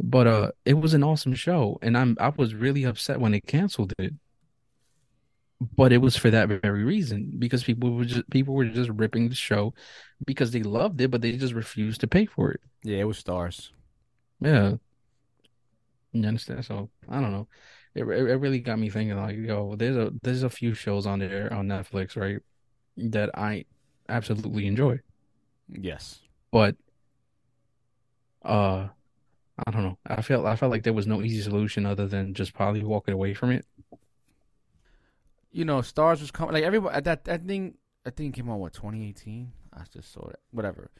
[0.00, 3.40] but uh, it was an awesome show, and I'm I was really upset when they
[3.40, 4.14] canceled it.
[5.60, 9.30] But it was for that very reason because people were just people were just ripping
[9.30, 9.72] the show
[10.26, 12.60] because they loved it, but they just refused to pay for it.
[12.82, 13.70] yeah, it was Starz.
[14.40, 14.76] Yeah,
[16.12, 16.64] you understand?
[16.64, 17.48] So I don't know.
[17.94, 21.06] It it it really got me thinking like, yo, there's a there's a few shows
[21.06, 22.40] on there on Netflix, right,
[22.96, 23.64] that I
[24.08, 25.00] absolutely enjoy,
[25.68, 26.20] Yes.
[26.50, 26.76] but
[28.44, 28.88] uh,
[29.66, 29.98] I don't know.
[30.06, 33.14] I felt I felt like there was no easy solution other than just probably walking
[33.14, 33.66] away from it.
[35.56, 38.74] You know, Starz was coming like everybody that that thing that thing came out what
[38.74, 39.50] 2018.
[39.72, 40.38] I just saw it.
[40.50, 40.90] Whatever.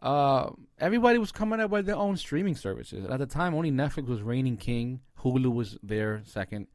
[0.00, 3.04] Uh, everybody was coming up with their own streaming services.
[3.04, 5.00] At the time, only Netflix was reigning king.
[5.22, 6.68] Hulu was there second,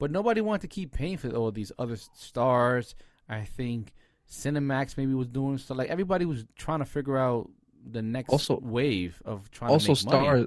[0.00, 2.96] but nobody wanted to keep paying for all these other stars.
[3.28, 3.92] I think
[4.28, 5.76] Cinemax maybe was doing stuff.
[5.78, 7.48] Like everybody was trying to figure out
[7.88, 10.46] the next Also- wave of trying also to stars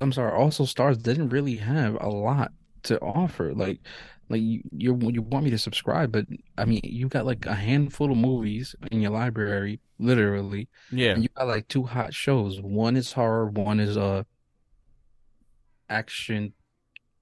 [0.00, 2.50] i'm sorry also Starz didn't really have a lot
[2.84, 3.80] to offer like
[4.28, 6.26] like you you you want me to subscribe but
[6.58, 11.22] i mean you got like a handful of movies in your library literally Yeah, and
[11.22, 12.60] you got like two hot shows.
[12.60, 14.26] One is horror one is a
[15.88, 16.52] action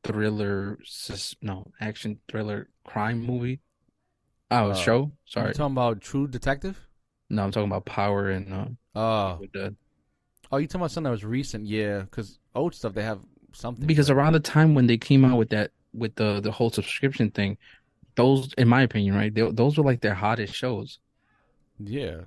[0.03, 3.61] thriller sus- no action thriller crime movie.
[4.51, 5.01] Oh Uh, show?
[5.05, 5.55] you sorry.
[5.55, 6.87] talking about True Detective?
[7.31, 8.67] no i'm talking about power and uh
[8.97, 9.41] Oh,
[10.53, 11.67] oh, you talking about something that was recent?
[11.67, 13.21] Yeah, because old stuff they have
[13.53, 16.71] something because around the time when they came out with that with the the whole
[16.71, 17.57] subscription thing
[18.17, 20.99] those in my opinion right they, those were like their hottest shows
[21.79, 22.19] yeah,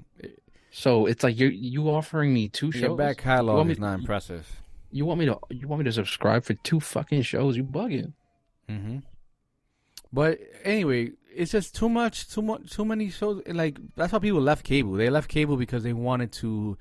[0.71, 3.79] so it's like you're you offering me two your shows back You catalog me- is
[3.79, 4.61] not impressive.
[4.91, 8.13] you want me to you want me to subscribe for two fucking shows you bugging
[8.69, 8.97] Mm-hmm.
[10.11, 13.41] But anyway, it's just too much, too much, too many shows.
[13.47, 14.93] Like that's how people left cable.
[14.93, 16.77] They left cable because they wanted to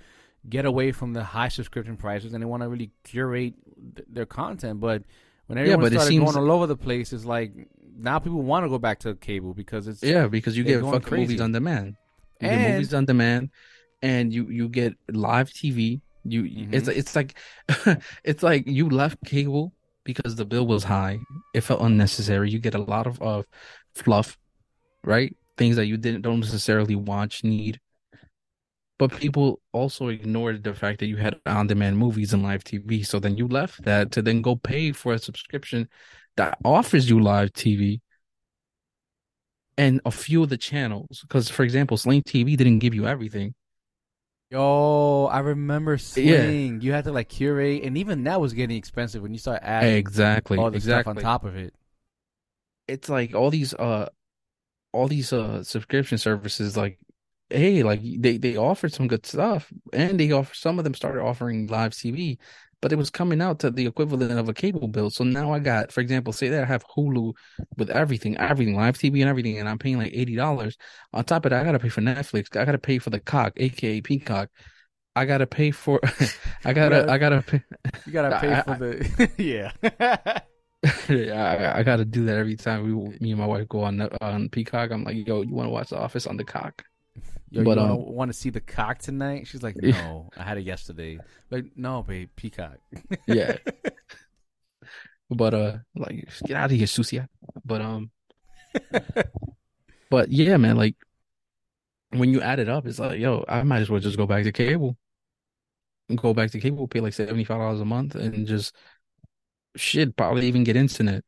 [0.49, 3.55] get away from the high subscription prices and they want to really curate
[3.97, 4.81] th- their content.
[4.81, 5.03] But
[5.47, 7.52] when everyone but it started seems- going all over the place, it's like
[7.98, 11.01] now people want to go back to cable because it's yeah because you get fucking
[11.01, 11.23] crazy.
[11.23, 11.94] movies on demand
[12.40, 13.51] you get And- movies on demand
[14.02, 16.74] and you you get live tv You Mhm.
[16.74, 17.31] it's it's like
[18.31, 19.73] it's like you left cable
[20.05, 21.18] because the bill was high.
[21.55, 22.51] It felt unnecessary.
[22.51, 23.44] You get a lot of of
[23.94, 24.36] fluff,
[25.05, 25.32] right?
[25.56, 27.81] Things that you didn't don't necessarily watch need.
[28.98, 33.02] But people also ignored the fact that you had on-demand movies and live TV.
[33.02, 35.89] So then you left that to then go pay for a subscription
[36.36, 38.01] that offers you live TV
[39.77, 41.20] and a few of the channels.
[41.23, 43.55] Because for example, Sling TV didn't give you everything.
[44.51, 46.51] Yo, I remember Yeah.
[46.81, 49.97] You had to like curate, and even that was getting expensive when you start adding
[49.97, 50.56] Exactly.
[50.59, 51.02] all the exactly.
[51.02, 51.74] stuff on top of it.
[52.89, 54.09] it's like all these uh
[54.93, 56.98] all these uh subscription services like
[57.51, 61.23] hey like they they offered some good stuff and they offer some of them started
[61.23, 62.39] offering live TV
[62.82, 65.59] but it was coming out to the equivalent of a cable bill so now I
[65.60, 67.35] got for example say that I have Hulu
[67.77, 70.77] with everything everything live TV and everything and I'm paying like $80
[71.12, 73.10] on top of that I got to pay for Netflix I got to pay for
[73.10, 74.51] the cock aka Peacock
[75.16, 76.01] I got to pay for
[76.64, 77.10] I got to Right.
[77.10, 77.62] I got to pay
[78.05, 79.73] You gotta pay I- for the yeah.
[81.09, 83.82] yeah, I, I got to do that every time we, me and my wife go
[83.82, 84.90] on uh, on Peacock.
[84.90, 86.85] I'm like, yo, you want to watch The Office on the cock?
[87.51, 89.47] Yo, But, you um, want to see the cock tonight?
[89.47, 91.18] She's like, no, I had it yesterday.
[91.51, 92.78] Like, no, babe, peacock.
[93.26, 93.56] Yeah.
[95.28, 97.26] But uh, like, get out of here, Susia.
[97.64, 98.12] But um,
[100.10, 100.94] but yeah, man, like
[102.10, 104.44] when you add it up, it's like, yo, I might as well just go back
[104.44, 104.97] to cable.
[106.14, 108.72] Go back to cable, pay like seventy five dollars a month, and just
[109.74, 111.24] shit, probably even get internet.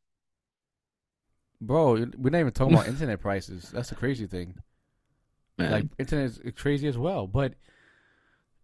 [1.59, 3.69] Bro, we're not even talking about internet prices.
[3.73, 4.55] That's the crazy thing.
[5.59, 5.71] Man.
[5.71, 7.27] Like internet is crazy as well.
[7.27, 7.53] But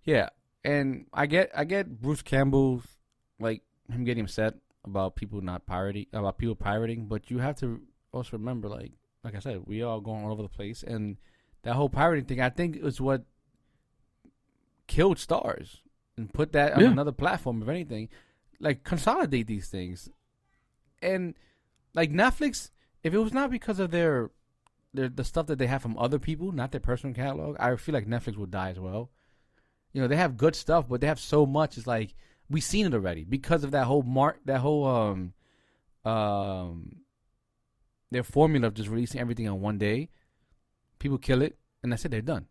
[0.03, 0.29] yeah,
[0.63, 2.83] and I get I get Bruce Campbell's
[3.39, 3.61] like
[3.91, 4.55] him getting upset
[4.85, 7.81] about people not pirating about people pirating, but you have to
[8.11, 8.93] also remember like
[9.23, 11.17] like I said, we all going all over the place and
[11.63, 13.23] that whole pirating thing I think is what
[14.87, 15.81] killed stars
[16.17, 16.91] and put that on Yeah.
[16.91, 18.09] another platform if anything.
[18.59, 20.09] Like consolidate these things.
[21.01, 21.35] And
[21.93, 22.69] like Netflix,
[23.03, 24.29] if it was not because of their
[24.95, 27.93] their the stuff that they have from other people, not their personal catalog, I feel
[27.93, 29.09] like Netflix would die as well.
[29.93, 31.77] You know, they have good stuff, but they have so much.
[31.77, 32.15] It's like
[32.49, 35.33] we've seen it already because of that whole mark, that whole um,
[36.09, 36.97] um,
[38.11, 40.09] their formula of just releasing everything on one day.
[40.99, 42.11] People kill it, and that's it.
[42.11, 42.47] They're done.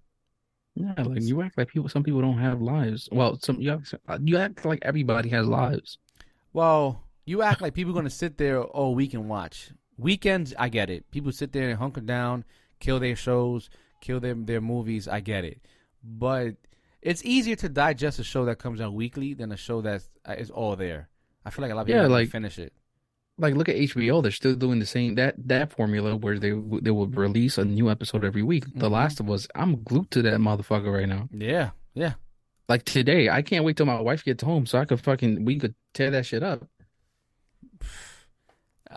[0.75, 1.89] Yeah, like you act like people.
[1.89, 3.09] Some people don't have lives.
[3.13, 5.99] Well, some you act, you act like everybody has lives.
[6.53, 9.71] Well, you act like people are going to sit there all week and watch.
[9.99, 11.11] Weekends, I get it.
[11.11, 12.45] People sit there and hunker down,
[12.81, 15.07] kill their shows, kill their their movies.
[15.09, 15.61] I get it,
[16.03, 16.57] but
[17.03, 20.33] it's easier to digest a show that comes out weekly than a show that's uh,
[20.39, 21.09] is all there.
[21.45, 22.73] I feel like a lot of people Yeah, like- finish it.
[23.37, 24.23] Like look at HBO.
[24.23, 26.51] They're still doing the same that that formula where they
[26.83, 28.65] they will release a new episode every week.
[28.75, 28.93] The Mhm.
[28.93, 29.49] Last of Us.
[29.57, 31.29] I'm glued to that motherfucker right now.
[31.33, 32.15] Yeah, yeah.
[32.69, 35.59] Like today, I can't wait till my wife gets home so I could fucking we
[35.59, 36.65] could tear that shit up.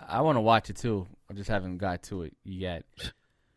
[0.07, 1.07] I want to watch it too.
[1.30, 2.84] I just haven't got to it yet.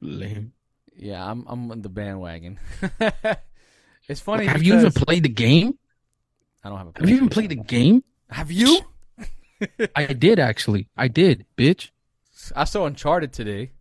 [0.00, 0.52] Lame.
[0.96, 2.58] Yeah, I'm I'm on the bandwagon.
[4.08, 4.46] it's funny.
[4.46, 5.78] Have you even played the game?
[6.62, 6.92] I don't have a.
[6.98, 8.04] Have you even played the game?
[8.30, 8.80] Have you?
[9.94, 10.88] I did actually.
[10.96, 11.90] I did, bitch.
[12.56, 13.72] I saw Uncharted today.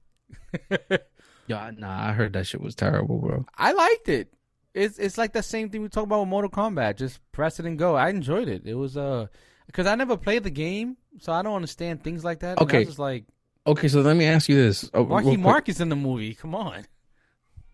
[1.49, 3.43] Yeah, nah, I heard that shit was terrible, bro.
[3.57, 4.31] I liked it.
[4.75, 6.97] It's it's like the same thing we talk about with Mortal Kombat.
[6.97, 7.95] Just press it and go.
[7.95, 8.61] I enjoyed it.
[8.65, 9.27] It was uh
[9.69, 12.59] because I never played the game, so I don't understand things like that.
[12.59, 12.85] Okay.
[12.85, 13.25] just like
[13.67, 14.89] Okay, so let me ask you this.
[14.95, 15.37] Oh, Marky.
[15.37, 16.33] Mark is in the movie.
[16.33, 16.87] Come on.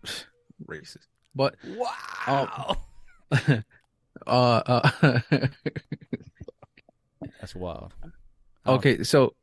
[0.68, 1.06] racist.
[1.34, 2.76] But Wow.
[4.26, 4.90] uh uh
[7.40, 7.94] That's wild.
[8.66, 9.34] okay, so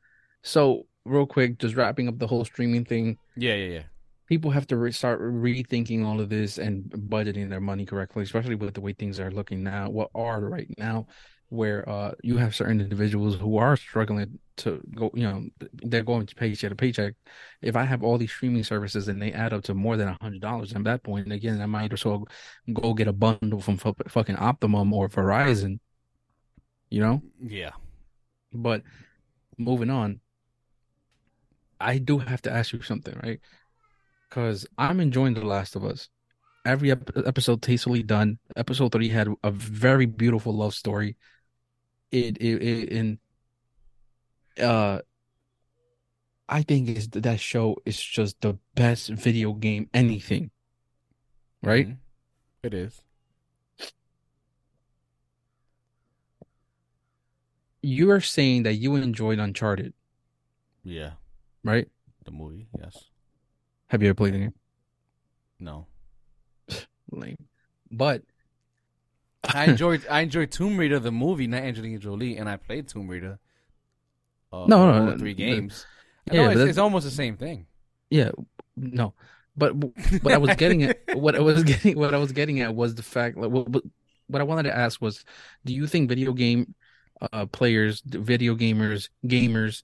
[0.43, 3.17] so real quick, just wrapping up the whole streaming thing.
[3.35, 3.83] Yeah, yeah, yeah.
[4.27, 8.55] People have to re- start rethinking all of this and budgeting their money correctly, especially
[8.55, 9.89] with the way things are looking now.
[9.89, 11.07] What are right now,
[11.49, 16.25] where uh you have certain individuals who are struggling to go, you know, they're going
[16.25, 17.15] to paycheck to paycheck.
[17.61, 20.17] If I have all these streaming services and they add up to more than a
[20.21, 22.27] hundred dollars, at that point, again, I might as well
[22.71, 25.79] go get a bundle from fu- fucking Optimum or Verizon.
[26.89, 27.21] You know.
[27.41, 27.71] Yeah.
[28.53, 28.83] But
[29.57, 30.19] moving on,
[31.79, 33.39] I do have to ask you something, right?
[34.29, 36.09] Because I'm enjoying The Last of Us.
[36.65, 38.39] Every ep- episode tastefully done.
[38.55, 41.17] Episode three had a very beautiful love story.
[42.11, 43.19] It, it, it in
[44.61, 44.99] uh,
[46.47, 50.51] I think is that show is just the best video game anything,
[51.63, 51.87] right?
[51.89, 51.97] Mhm.
[52.63, 53.01] It is.
[57.81, 59.93] You are saying that you enjoyed Uncharted,
[60.83, 61.13] Yeah.
[61.63, 61.89] right?
[62.23, 62.67] The movie.
[62.79, 63.09] Yes.
[63.87, 64.53] Have you ever played the game?
[65.59, 65.87] No.
[67.19, 67.37] Lame.
[67.91, 68.23] But
[69.43, 73.07] I enjoyed I enjoyed Tomb Raider the movie, not Angelina Jolie, and I played Tomb
[73.07, 73.39] Raider.
[74.51, 75.85] Uh, No, no, the three games.
[76.31, 77.65] yeah, no, it's, it's almost the same thing.
[78.09, 78.31] Yeah,
[78.75, 79.13] no,
[79.55, 82.75] but what I was getting at, what I was getting, what I was getting at
[82.75, 83.37] was the fact.
[83.37, 83.83] Like, what, what
[84.27, 85.25] what I wanted to ask was,
[85.65, 86.75] do you think video game
[87.33, 89.83] uh, players, video gamers, gamers,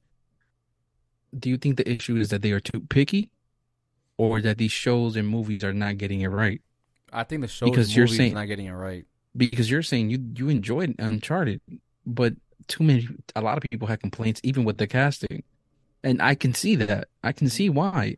[1.37, 3.31] do you think the issue is that they are too picky,
[4.17, 6.61] or that these shows and movies are not getting it right?
[7.11, 9.05] I think the show Because you're saying- is not getting it right.
[9.37, 11.61] Because you're saying you you enjoyed Uncharted,
[12.05, 12.33] but
[12.67, 15.43] too many, a lot of people had complaints even with the casting,
[16.03, 17.09] and I can see that.
[17.23, 18.17] I can see why.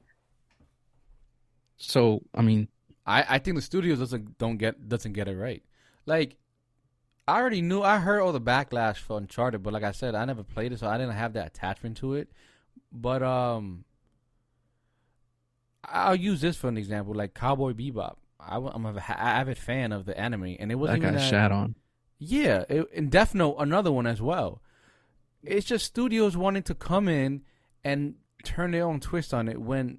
[1.77, 2.67] So I mean.
[3.05, 5.63] I, I think the studios doesn't don't get doesn't get it right.
[6.05, 6.37] Like
[7.27, 10.25] I already knew I heard all the backlash for Uncharted, but like I said, I
[10.25, 12.29] never played it, so I didn't have that attachment to it.
[12.91, 13.83] But um,
[15.83, 18.15] I'll use this for an example, like Cowboy Bebop.
[18.47, 21.51] I, am a ha- avid fan of the anime, and it wasn't that that, shat
[21.51, 21.75] on.
[22.19, 24.61] Yeah, it, and Death Note, another one as well.
[25.43, 27.41] It's just studios wanting to come in
[27.83, 29.97] and turn their own twist on it when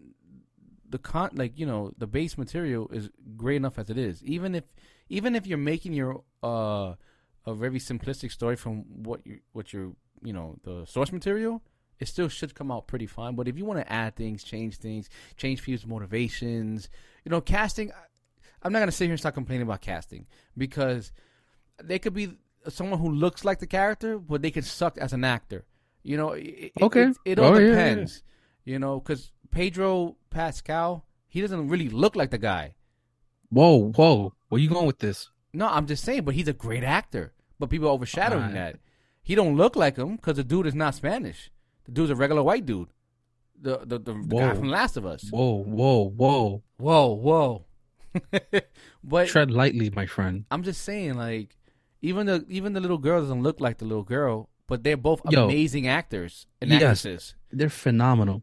[0.89, 4.23] the con, like you know, the base material is great enough as it is.
[4.25, 4.65] Even if,
[5.09, 6.95] even if you're making your uh
[7.45, 9.93] a very simplistic story from what you what your
[10.23, 11.63] you know the source material,
[11.99, 13.35] it still should come out pretty fine.
[13.35, 16.89] But if you want to add things, change things, change people's motivations,
[17.25, 17.91] you know, casting.
[18.63, 20.27] I'm not gonna sit here and start complaining about casting
[20.57, 21.13] because
[21.83, 22.37] they could be
[22.69, 25.65] someone who looks like the character, but they can suck as an actor.
[26.03, 27.03] You know, it, Okay.
[27.05, 28.23] it, it all Oh, yeah, yeah, depends.
[28.65, 32.75] You know, because Pedro Pascal, he doesn't really look like the guy.
[33.51, 35.31] Whoa, whoa, where you going with this?
[35.53, 37.33] No, I'm just saying, but he's a great actor.
[37.59, 38.55] But people are overshadowing Alright.
[38.75, 38.77] that.
[39.23, 41.51] He don't look like him because the dude is not Spanish.
[41.85, 42.89] The dude's a regular white dude.
[43.61, 45.29] The the the, the guy from Last of Us.
[45.31, 46.63] Whoa, whoa, whoa!
[46.79, 47.65] Whoa, whoa.
[49.05, 50.45] but Tread lightly, my friend.
[50.51, 51.57] I'm just saying, like,
[52.01, 55.21] even the even the little girl doesn't look like the little girl, but they're both
[55.31, 55.45] Yo.
[55.45, 56.83] amazing actors and Yes.
[56.83, 57.35] actresses.
[57.51, 58.43] They're phenomenal.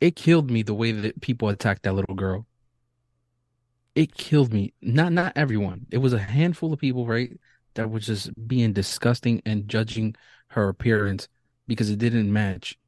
[0.00, 2.46] It killed me the way that people attacked that little girl.
[3.94, 4.72] It killed me.
[4.80, 5.86] Not not everyone.
[5.90, 7.32] It was a handful of people, right,
[7.74, 10.14] that was just being disgusting and judging
[10.48, 11.28] her appearance
[11.66, 12.78] because it didn't match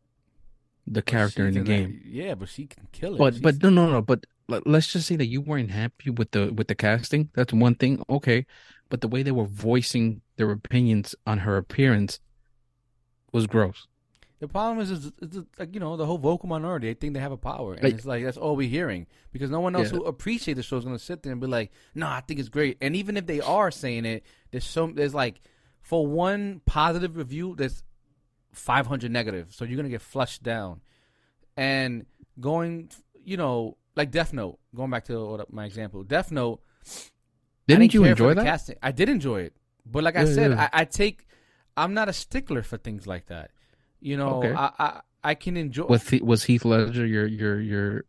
[0.86, 2.00] the character in the game.
[2.04, 3.18] Yeah, but she can kill it.
[3.18, 4.02] But She's- but no no no.
[4.02, 4.24] But
[4.66, 7.30] let's just say that you weren't happy with the with the casting.
[7.34, 8.02] That's one thing.
[8.08, 8.46] Okay,
[8.88, 12.20] but the way they were voicing their opinions on her appearance
[13.32, 13.86] was gross.
[14.40, 16.88] the problem is, is, is like you know the whole vocal minority.
[16.88, 19.50] They think they have a power, and Like- it's like that's all we're hearing because
[19.50, 19.98] no one else Yeah.
[19.98, 22.40] who appreciates the show is going to sit there and be like, "No, I think
[22.40, 25.40] it's great." And even if they are saying it, there's so there's like
[25.82, 27.82] for one positive review, there's
[28.52, 30.80] 500 negative, so you're gonna get flushed down.
[31.56, 32.06] And
[32.40, 32.90] going,
[33.24, 34.58] you know, like Death Note.
[34.74, 36.60] Going back to my example, Death Note.
[36.86, 38.44] I Didn't you enjoy the that?
[38.46, 38.76] Casting.
[38.82, 39.54] I did enjoy it,
[39.86, 40.68] but like I said, yeah.
[40.72, 41.26] I, I take.
[41.76, 43.50] I'm not a stickler for things like that.
[44.00, 44.52] You know, Okay.
[44.52, 45.84] I, I I can enjoy.
[45.86, 48.04] Was He- was Heath Ledger your your your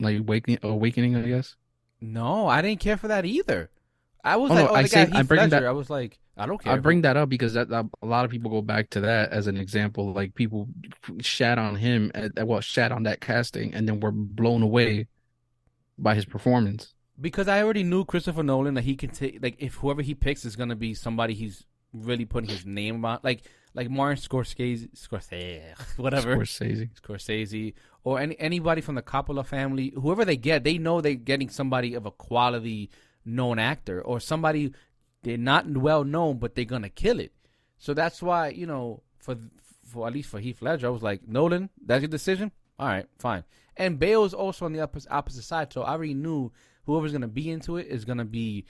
[0.00, 1.14] like awakening awakening?
[1.16, 1.56] I guess.
[2.00, 3.70] no, I didn't care for that either.
[4.24, 6.46] I was Oh, like, no, oh, I say- I bring that- I was like, I
[6.46, 6.72] don't care.
[6.72, 9.30] I bring that up because that, that- a lot of people go back to that
[9.32, 10.12] as an example.
[10.12, 10.68] Like people
[11.20, 15.06] shat on him, at, well, shat on that casting, and then were blown away
[15.98, 16.94] by his performance.
[17.20, 20.44] because I already knew Christopher Nolan that he can take like if whoever he picks
[20.46, 23.42] is gonna be somebody he's really putting his name on, like
[23.74, 25.60] like Martin Scorsese, Scorsese,
[25.98, 26.36] whatever.
[26.36, 26.88] Scorsese.
[26.98, 27.74] Scorsese
[28.04, 31.92] or any anybody from the Coppola family, whoever they get, they know they're getting somebody
[31.94, 32.88] of a quality
[33.24, 34.72] known actor or somebody
[35.22, 37.32] they're not well known, but they're gonna kill it.
[37.78, 39.36] So that's why you know for
[39.84, 42.52] for at least for Heath Ledger, I was like Nolan, that's your decision.
[42.78, 43.44] All right, fine.
[43.76, 46.52] And Bale's also on the opposite, side, so I already knew
[46.86, 48.64] whoever's gonna be into it is gonna be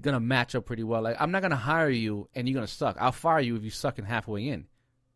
[0.00, 1.02] gonna match up pretty well.
[1.02, 2.96] Like I'm not gonna hire you and you're gonna suck.
[3.00, 4.66] I'll fire you if you suck in halfway in.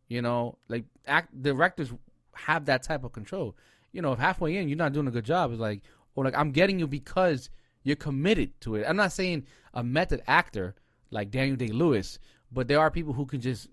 [0.07, 1.91] You know, like act directors
[2.33, 3.55] have that type of control.
[3.91, 5.81] You know, if halfway in you're not doing a good job, it's like,
[6.15, 7.49] or like I'm getting you because
[7.85, 8.85] you're committed to it.
[8.87, 10.75] I'm not saying a method actor
[11.11, 12.19] like Daniel Day Lewis,
[12.51, 13.69] but there are people who can just,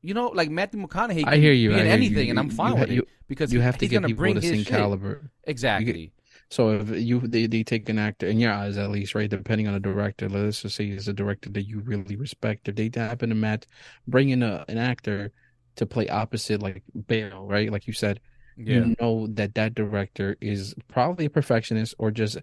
[0.00, 1.24] you know, like Matthew McConaughey.
[1.26, 1.68] I hear you.
[1.70, 2.06] Be I in hear you.
[2.06, 4.34] anything, and I'm fine you with ha- it because You have to get people bring
[4.36, 5.30] the his same caliber.
[5.44, 6.12] Exactly.
[6.50, 9.28] So if you they, they take an actor in your eyes at least, right?
[9.28, 12.68] Depending on the director, let's just say it's a director that you really respect.
[12.68, 13.64] If they happen to match,
[14.06, 15.32] bring in a, an actor
[15.76, 17.72] to play opposite, like Bale, right?
[17.72, 18.20] Like you said,
[18.58, 18.74] Yeah.
[18.84, 22.36] you know that that director is probably a perfectionist or just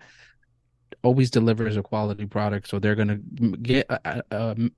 [1.04, 2.68] always delivers a quality product.
[2.68, 3.18] So they're gonna
[3.62, 4.70] get, a, a, a-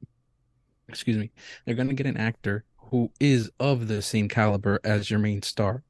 [0.88, 1.31] excuse me,
[1.65, 5.84] they're gonna get an actor who is of the same caliber as your main star.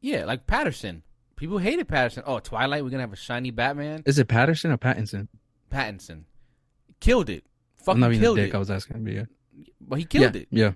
[0.00, 1.02] Yeah, like Patterson.
[1.36, 2.22] People hated Patterson.
[2.26, 4.02] Oh, Twilight, we're gonna have a shiny Batman.
[4.06, 5.28] Is it Patterson or Pattinson?
[5.70, 6.24] Pattinson.
[7.00, 7.44] killed it.
[7.88, 8.50] I'm not killed dick.
[8.50, 8.54] it.
[8.54, 9.24] I was asking, but yeah,
[9.80, 10.48] But he killed yeah, it.
[10.50, 10.72] yeah.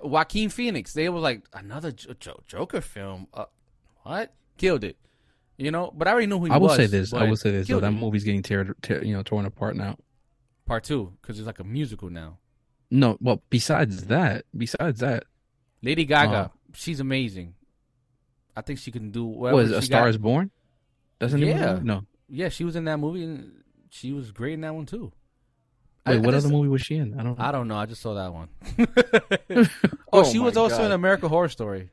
[0.00, 0.92] Joaquin Phoenix.
[0.92, 3.26] They were like another Joker film.
[3.34, 3.46] Uh,
[4.02, 4.34] what?
[4.56, 4.96] Killed it.
[5.58, 5.92] You know.
[5.94, 6.76] But I already knew who he I will was.
[6.76, 7.12] say this.
[7.12, 7.68] I will say this.
[7.68, 7.96] Though that it.
[7.96, 9.96] movie's getting teared, tear, you know, torn apart now.
[10.64, 12.38] Part two because it's like a musical now.
[12.90, 15.24] No, well, besides that, besides that,
[15.82, 16.50] Lady Gaga.
[16.52, 16.58] Oh.
[16.74, 17.54] She's amazing.
[18.56, 20.10] I think she can do whatever was A Star got.
[20.10, 20.50] Is Born?
[21.18, 21.48] Doesn't it?
[21.48, 21.80] Yeah.
[21.82, 22.04] No.
[22.28, 25.12] Yeah, she was in that movie and she was great in that one too.
[26.06, 27.18] Wait, I- I what just- other movie was she in?
[27.18, 27.38] I don't.
[27.38, 27.44] know.
[27.44, 27.76] I don't know.
[27.76, 28.48] I just saw that one.
[30.12, 31.90] oh, Oh she my was also in American Horror Story.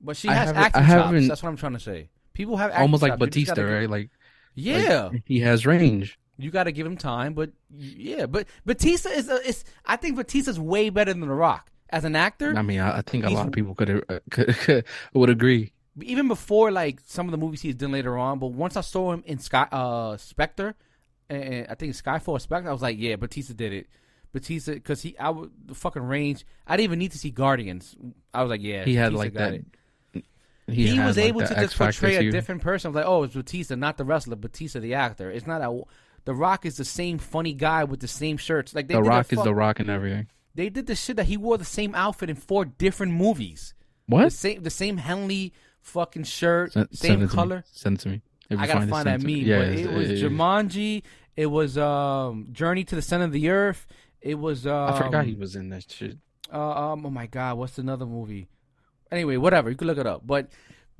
[0.00, 1.28] But she has acting chops.
[1.28, 2.10] That's what I'm trying to say.
[2.36, 3.18] People have Almost like.
[3.18, 3.88] Batista, gotta right?
[3.90, 4.10] Like,
[4.54, 6.18] Yeah, like, he has range.
[6.36, 7.32] you got to give him time.
[7.32, 9.30] But yeah, but Batista is.
[9.30, 12.54] A, is I think Batista's way better than The Rock as an actor.
[12.54, 14.84] I mean, I, I think a lot of people could, uh, could, could
[15.14, 15.72] would agree.
[16.02, 18.38] even before like some of the movies he's done later on.
[18.38, 20.74] But once I saw him in Sky uh Spectre,
[21.30, 23.86] and I think Skyfall Spectre, I was like, yeah, Batista did it.
[24.32, 26.44] Batista, because he, I would the fucking range.
[26.66, 27.96] I didn't even need to see Guardians.
[28.34, 29.54] I was like, yeah, He had like that.
[29.54, 29.64] it.
[30.68, 32.92] He, He, was like, able to just X portray a different person.
[32.92, 34.34] Like, oh, it's Batista, not the wrestler.
[34.36, 35.30] Batista, the actor.
[35.30, 35.82] It's not a.
[36.24, 38.74] The Rock is the same funny guy with the same shirts.
[38.74, 40.26] Like they The Rock is fuck- the Rock and everything.
[40.56, 43.74] They did the shit that he wore the same outfit in four different movies.
[44.08, 44.32] The What?
[44.32, 45.52] same, the same Henley
[45.82, 47.64] fucking shirt, Send, same send color.
[47.70, 48.22] Send it to me.
[48.50, 49.34] I gotta find that send it to me.
[49.42, 51.02] meme, Yeah, but it was it- Jumanji.
[51.36, 53.86] It was um, Journey to the Center of the Earth.
[54.20, 54.66] It was.
[54.66, 56.16] Um, I forgot he was in that shit.
[56.52, 58.48] Uh, um, oh my God, what's another movie?
[59.10, 60.26] Anyway, whatever you can look it up.
[60.26, 60.50] But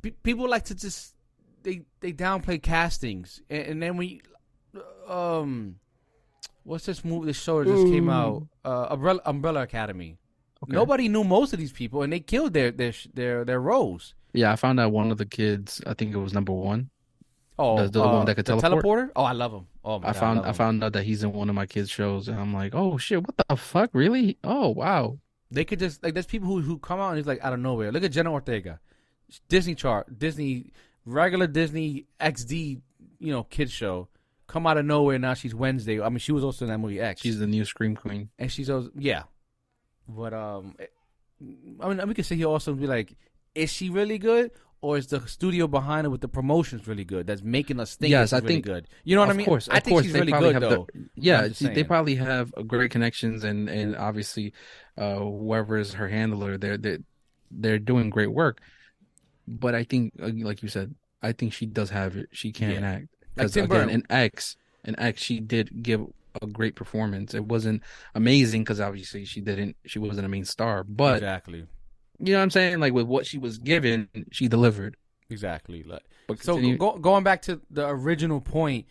[0.03, 1.15] pe- people like to just
[1.63, 4.21] they they downplay castings, and, and then we
[5.09, 5.77] um,
[6.65, 7.27] what's this movie?
[7.27, 10.19] This show that just came out, uh, Umbrella, Umbrella Academy.
[10.65, 10.73] Okay.
[10.73, 14.15] Nobody knew most of these people, and they killed their their their their roles.
[14.33, 15.81] Yeah, I found out one of the kids.
[15.87, 16.91] I think it was number one.
[17.59, 18.85] Oh, The- the uh, one that could teleport?
[18.85, 19.11] teleporter.
[19.17, 19.67] Oh, I love him.
[19.85, 21.67] Oh my I God, found love I found out that he's in one of my
[21.67, 24.37] kids' shows, and I'm like, oh shit, what the fuck, really?
[24.45, 25.19] Oh wow.
[25.51, 27.61] They could just like there's people who who come out and it's like out of
[27.61, 27.93] nowhere.
[27.93, 28.81] Look at Jenna Ortega,
[29.49, 30.73] Disney chart, Disney
[31.05, 32.81] regular Disney XD,
[33.19, 34.09] you know, kids show.
[34.49, 36.01] Come out of nowhere now she's Wednesday.
[36.01, 37.21] I mean, she was also in that movie X.
[37.21, 38.31] She's the new Scream Queen.
[38.39, 39.25] and she's also yeah,
[40.09, 40.87] but um, eh,
[41.81, 43.17] I mean, we could say here also be like,
[43.55, 44.51] is she really good?
[44.83, 47.27] Or is the studio behind it with the promotions really good?
[47.27, 48.87] That's making us think Yes, I really think- good.
[49.05, 49.47] You know what of I mean?
[49.47, 50.87] course, I of think course, she's they really probably good have though.
[50.93, 54.53] the- Yeah, she- they probably have great connections, and and obviously,
[54.97, 56.99] uh, whoever is her handler, they're they
[57.51, 58.61] they're doing great work.
[59.49, 62.29] But I think, uh, like you said, I think she does have it.
[62.33, 62.91] She can Yeah.
[62.91, 66.05] act because Tim again, in X, in X, she did give
[66.43, 67.33] a great performance.
[67.35, 67.83] It wasn't
[68.15, 71.67] amazing because obviously she didn't, she wasn't a main star, but exactly,
[72.19, 72.81] you know what I'm saying?
[72.81, 74.97] Like with what she was given, she delivered.
[75.29, 75.83] exactly.
[75.83, 78.87] Like, But So go, going back to the original point,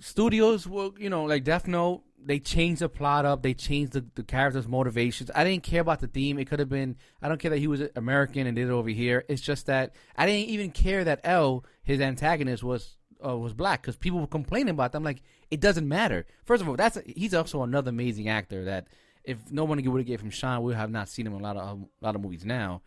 [0.00, 4.04] studios will, you know, like Death Note, they changed the plot up, they changed the,
[4.14, 5.30] the characters' motivations.
[5.34, 6.38] I didn't care about the theme.
[6.38, 8.88] It could have been, I don't care that he was American and did it over
[8.88, 9.24] here.
[9.28, 13.82] It's just that I didn't even care that L, his antagonist, was uh, was black
[13.82, 15.02] because people were complaining about them.
[15.02, 16.26] Like it doesn't matter.
[16.44, 18.86] First of all, that's he's also another amazing actor that
[19.28, 21.40] if no one would have gave him shine, we would have not seen him in
[21.40, 22.80] a lot of a lot of movies now.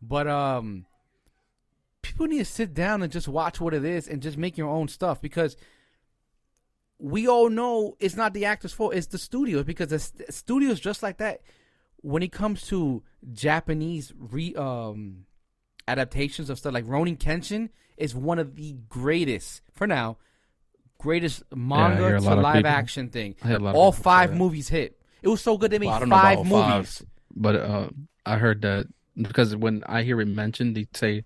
[0.00, 0.86] But um,
[2.02, 4.68] people need to sit down and just watch what it is and just make your
[4.68, 5.56] own stuff because
[7.00, 10.80] we all know it's not the actor's fault it's the studio because the st- studios
[10.80, 11.40] just like that
[12.00, 15.24] when it comes to japanese re um
[15.86, 20.16] adaptations of stuff like rurouni kenshin is one of the greatest for now
[20.98, 23.36] greatest manga a to live people- action thing.
[23.42, 25.86] I had a lot of all five movies hit it was so good they made
[25.86, 26.76] Well, I don't know five about all five.
[26.76, 27.02] movies
[27.34, 27.88] But uh,
[28.26, 28.86] I heard that
[29.16, 31.24] because when I hear it mentioned, they say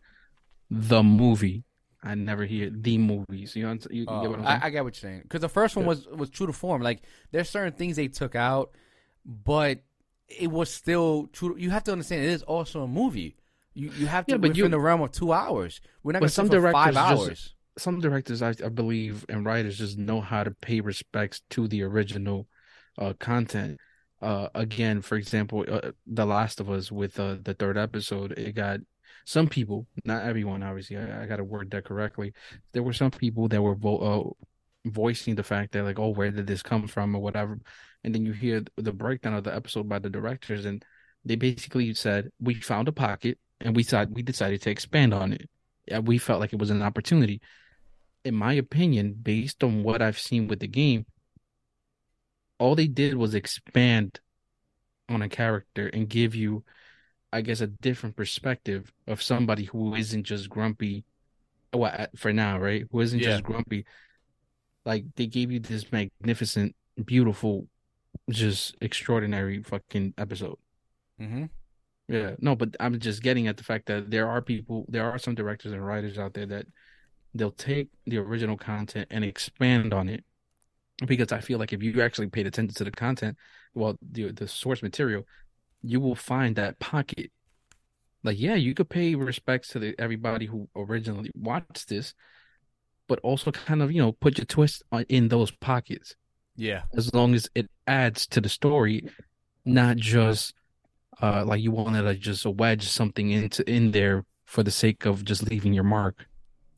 [0.71, 1.65] the movie.
[2.03, 3.55] I never hear the movies.
[3.55, 4.61] You know, I'm- you, you Oh, get what I'm saying?
[4.63, 6.83] I, I get what you're saying because the first one was was true to form.
[6.83, 8.73] Like there's certain things they took out,
[9.25, 9.81] but
[10.29, 11.57] it was still true.
[11.57, 13.37] You have to understand it is also a movie.
[13.75, 15.81] You you have to Yeah, but within you- the realm of two hours.
[16.03, 19.25] We're not going to some sit for five directors just- Some directors, I, I believe,
[19.29, 22.47] and writers just know how to pay respects to the original
[22.99, 23.79] uh, content.
[24.21, 28.55] Uh, again, for example, uh, The Last of Us with uh, the third episode, it
[28.55, 28.81] got
[29.25, 30.97] some people, not everyone, obviously.
[30.97, 32.33] I, I got to word that correctly.
[32.73, 36.31] There were some people that were vo- uh, voicing the fact that, like, oh, where
[36.31, 37.59] did this come from, or whatever.
[38.05, 40.85] And then you hear the breakdown of the episode by the directors, and
[41.25, 45.33] they basically said, "We found a pocket, and we thought we decided to expand on
[45.33, 45.49] it.
[46.05, 47.41] We felt like it was an opportunity."
[48.25, 51.07] In my opinion, based on what I've seen with the game,
[52.63, 54.21] all they did was expand
[55.09, 56.63] on a character and give you,
[57.33, 61.05] I guess, a different perspective of somebody who isn't just grumpy.
[61.75, 62.85] Well, for now, right?
[62.93, 63.31] Who isn't Yeah.
[63.33, 63.85] just grumpy.
[64.85, 67.67] Like they gave you this magnificent beautiful,
[68.31, 70.59] just extraordinary fucking episode.
[71.21, 71.47] Mm-hmm.
[72.07, 75.19] Yeah, no, but I'm just getting at the fact that there are people, there are
[75.19, 76.67] some directors and writers out there that
[77.35, 80.25] they'll take the original content and expand on it.
[81.07, 83.37] Because I feel like if you actually paid attention to the content,
[83.75, 85.25] well, the the source material,
[85.83, 87.31] you will find that pocket.
[88.25, 92.15] Like, yeah, you could pay respects to the, everybody who originally watched this,
[93.09, 96.15] but also kind of you know put your twist on, in those pockets
[96.57, 96.83] Yeah.
[96.97, 99.09] as long as it adds to the story,
[99.65, 100.55] not just
[101.21, 105.25] uh like you wanted to just wedge something into in there for the sake of
[105.25, 106.27] just leaving your mark.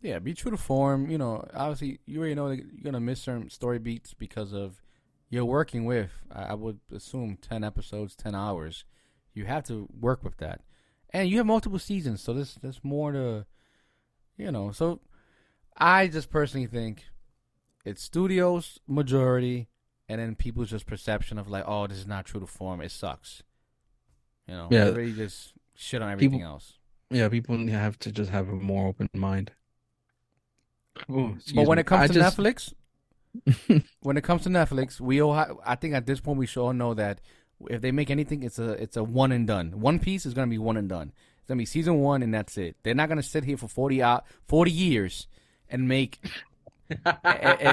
[0.04, 1.10] Yeah, be true to form.
[1.10, 4.82] You know, obviously, you already know that you're gonna miss certain story beats because of
[5.30, 6.10] you're working with.
[6.30, 8.84] I would assume ten episodes, ten hours.
[9.32, 10.60] You have to work with that,
[11.10, 13.46] and you have multiple seasons, so there's there's more to,
[14.36, 14.72] you know.
[14.72, 15.00] So,
[15.76, 17.04] I just personally think
[17.86, 19.68] it's studios majority,
[20.06, 22.82] and then people's just perception of like, oh, this is not true to form.
[22.82, 23.42] It sucks.
[24.46, 24.80] You know, Yeah.
[24.88, 26.78] Everybody just shit on everything People- else.
[27.10, 29.52] Yeah, people have to just have a more open mind.
[31.08, 31.80] Oh, But when me.
[31.80, 32.72] it comes I to just- Netflix,
[34.00, 36.62] when it comes to Netflix, we all ha- I think at this point we should
[36.64, 37.20] all know that
[37.68, 39.80] if they make anything, it's a it's a one and done.
[39.80, 41.12] One Piece is gonna be one and done.
[41.38, 42.76] It's gonna be season one and that's it.
[42.84, 45.26] They're not gonna sit here for forty out forty years
[45.68, 46.20] and make
[46.88, 47.08] and,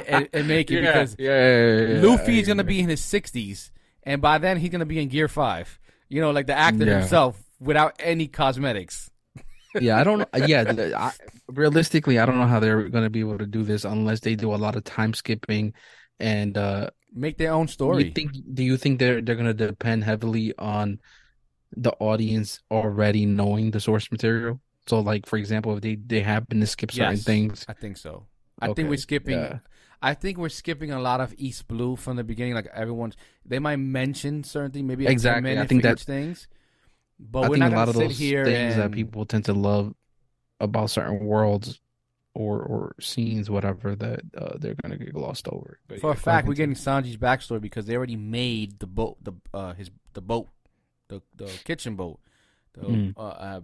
[0.08, 2.76] and- and make it yeah, because yeah, yeah, yeah, yeah, Luffy I is gonna agree.
[2.76, 3.72] be in his sixties,
[4.04, 5.80] and by then he's gonna be in Gear Five.
[6.10, 7.00] You know, like the actor Yeah.
[7.02, 9.11] himself without any cosmetics.
[9.80, 10.28] Yeah, I don't.
[10.48, 11.12] Yeah, I,
[11.48, 14.36] realistically, I don't know how they're going to be able to do this unless they
[14.36, 15.74] do a lot of time skipping.
[16.20, 18.06] And uh, Make their own story.
[18.06, 18.32] you think?
[18.54, 21.00] Do you think they're they're going to depend heavily on
[21.76, 24.60] the audience already knowing the source material?
[24.88, 27.24] So, like for example, if they they happen to skip certain Yes.
[27.24, 28.28] things, I think so.
[28.60, 29.40] I Okay, think we're skipping.
[29.40, 29.60] yeah.
[30.04, 32.56] I think we're skipping a lot of East Blue from the beginning.
[32.56, 33.16] Like everyone's,
[33.46, 35.58] they might mention certain things, maybe Exactly.
[35.60, 36.48] I think that- things.
[37.30, 39.26] But I we're think not a lot of gonna sit those here things that people
[39.26, 39.94] tend to love
[40.60, 41.80] about certain worlds
[42.34, 45.80] or or scenes, whatever, that uh, they're going to get glossed over.
[45.88, 49.18] But For yeah, a fact, we're getting Sanji's backstory because they already made the boat,
[49.22, 50.48] the uh, his the boat,
[51.10, 52.20] the the kitchen boat,
[52.74, 53.14] the Mm.
[53.18, 53.62] uh, uh,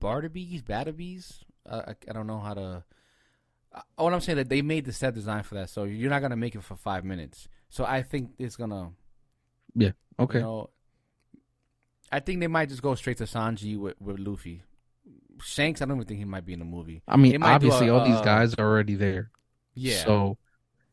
[0.00, 1.44] Barnaby's, Batterby's.
[1.68, 2.84] Uh, I, I don't know how to.
[3.74, 6.22] Uh, what I'm saying that they made the set design for that, so you're not
[6.22, 7.48] gonna make it for five minutes.
[7.70, 8.92] So I think it's gonna.
[9.74, 9.92] Yeah.
[10.18, 10.38] Okay.
[10.38, 10.70] You know,
[12.12, 14.62] I think they might just go straight to Sanji with, with Luffy.
[15.42, 17.02] Shanks, I don't even think he might be in the movie.
[17.08, 19.30] I mean, They might do obviously, a- all these uh, guys are already there.
[19.74, 20.04] Yeah.
[20.04, 20.38] So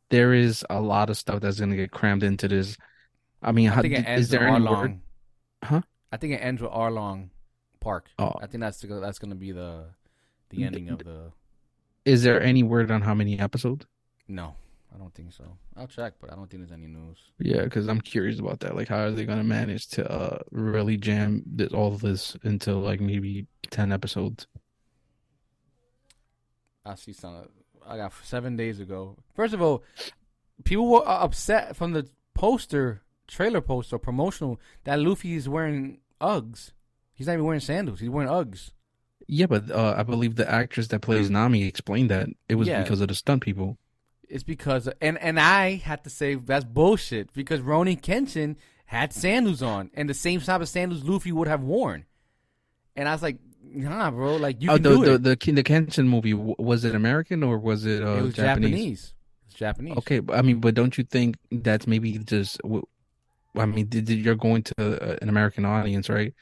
[0.09, 2.75] there is a lot of stuff that's going to get crammed into this.
[3.41, 4.81] I mean, I how, think it ends is there with any Arlong.
[4.81, 4.99] word?
[5.63, 5.81] Huh?
[6.11, 7.29] I think it ends with Arlong
[7.79, 8.07] Park.
[8.17, 8.33] Oh.
[8.41, 9.85] I think that's the, that's going to be the
[10.49, 11.31] the ending of the.
[12.03, 13.85] Is there any word on how many episodes?
[14.27, 14.55] No,
[14.93, 15.57] I don't think so.
[15.77, 17.17] I'll check, but I don't think there's any news.
[17.39, 18.75] Yeah, because I'm curious about that.
[18.75, 22.35] Like, how are they going to manage to uh, really jam this, all of this
[22.43, 24.47] into like maybe ten episodes?
[26.85, 27.47] I see some.
[27.87, 29.17] I got seven days ago.
[29.35, 29.83] First of all,
[30.63, 36.71] people were uh, upset from the poster, trailer poster, promotional that Luffy is wearing Uggs.
[37.13, 37.99] He's not even wearing sandals.
[37.99, 38.71] He's wearing Uggs.
[39.27, 42.81] Yeah, but uh, I believe the actress that plays Nami explained that it was Yeah.
[42.83, 43.77] because of the stunt people.
[44.31, 48.55] It's because and and I had to say that's bullshit because Rurouni Kenshin
[48.85, 52.05] had sandals on and the same type of sandals Luffy would have worn,
[52.95, 55.39] and I was like, nah, bro, like you oh, can the do the it.
[55.43, 58.69] the the Kenshin movie was it American or was it uh, it was Japanese?
[58.71, 59.13] Japanese.
[59.47, 59.97] It's Japanese.
[59.97, 62.59] Okay, but I mean, but don't you think that's maybe just?
[63.55, 64.73] I mean, you're going to
[65.11, 66.33] uh, an American audience, right?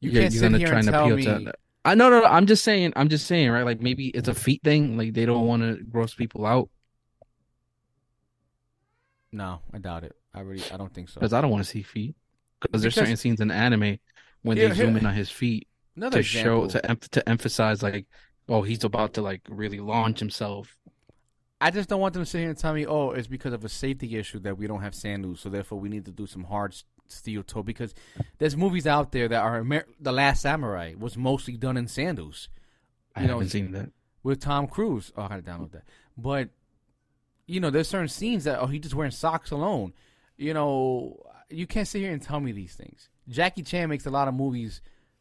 [0.00, 1.44] you You're- can't you're sit gonna here try and and tell appeal me.
[1.44, 1.54] to-
[1.86, 2.26] I no, no, no.
[2.26, 2.94] I'm just saying.
[2.96, 3.64] I'm just saying, right?
[3.66, 4.96] Like maybe it's a feet thing.
[4.96, 6.70] Like they don't want to gross people out
[9.34, 10.14] No, I doubt it.
[10.32, 11.20] I really, I don't think so.
[11.20, 12.14] because I don't want to see feet.
[12.60, 13.98] Because there's certain scenes in anime
[14.42, 15.66] when Here- they here- zoom in on his feet
[15.96, 18.06] Another to show to em- to emphasize like,
[18.48, 20.78] oh, he's about to like really launch himself.
[21.60, 23.64] I just don't want them to sit here and tell me, oh, it's because of
[23.64, 26.44] a safety issue that we don't have sandals, so therefore we need to do some
[26.44, 26.74] hard
[27.08, 27.62] steel toe.
[27.62, 27.94] Because
[28.38, 32.48] there's movies out there that are Amer- the Last Samurai was mostly done in sandals
[33.16, 33.90] I You know, haven't seen that.
[34.22, 35.12] with Tom Cruise.
[35.16, 35.84] Oh, I gotta download that.
[36.16, 36.50] But
[37.46, 39.92] you know, there's certain scenes that oh, he's just wearing socks alone.
[40.36, 43.08] You know, you can't sit here and tell me these things.
[43.28, 44.80] Jackie Chan makes a lot of movies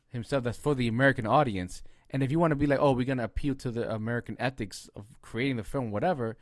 [0.10, 1.84] himself that's for the American audience.
[2.10, 4.90] And if you want to be like, oh, we're gonna appeal to the American ethics
[4.96, 6.38] of creating the film, whatever,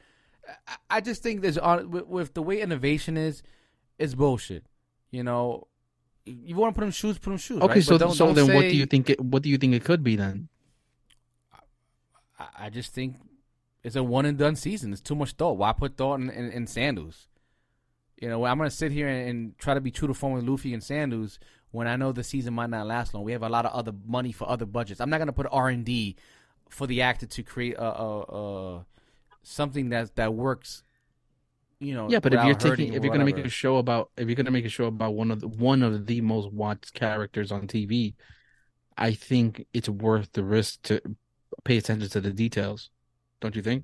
[0.68, 3.42] I, I just think there's on with, with the way innovation is,
[3.98, 4.66] it's bullshit.
[5.12, 5.68] You know,
[6.26, 7.62] you want to put him shoes, put him shoes.
[7.62, 7.84] Okay, right?
[7.84, 9.10] so don't- so don't then what do you think?
[9.10, 10.50] It, what do you think it could be then?
[12.40, 13.16] I, I just think
[13.84, 14.92] it's a one and done season.
[14.92, 15.58] It's too much thought.
[15.58, 17.28] Why put thought in, in, in sandals?
[18.18, 20.48] You know, I'm gonna sit here and, and try to be true to form with
[20.48, 21.40] Luffy and Sandus
[21.72, 23.24] when I know the season might not last long.
[23.24, 25.02] We have a lot of other money for other budgets.
[25.02, 26.16] I'm not gonna put R and D
[26.70, 28.86] for the actor to create a, a, a
[29.42, 30.84] something that that works.
[31.80, 34.28] You know, Yeah, but if you're taking, if you're gonna make a show about, if
[34.28, 37.52] you're gonna make a show about one of the one of the most watched characters
[37.52, 38.14] on TV,
[38.96, 41.02] I think it's worth the risk to
[41.64, 42.92] pay attention to the details.
[43.42, 43.84] Don't you think?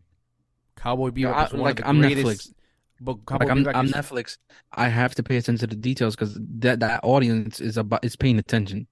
[0.76, 2.54] Cowboy Bebop I- like, I'm greatest.
[3.00, 4.38] But Cowboy Like I'm, Bebop I'm Netflix.
[4.72, 8.16] I have to pay attention to the details because that that audience is about is
[8.16, 8.88] paying attention.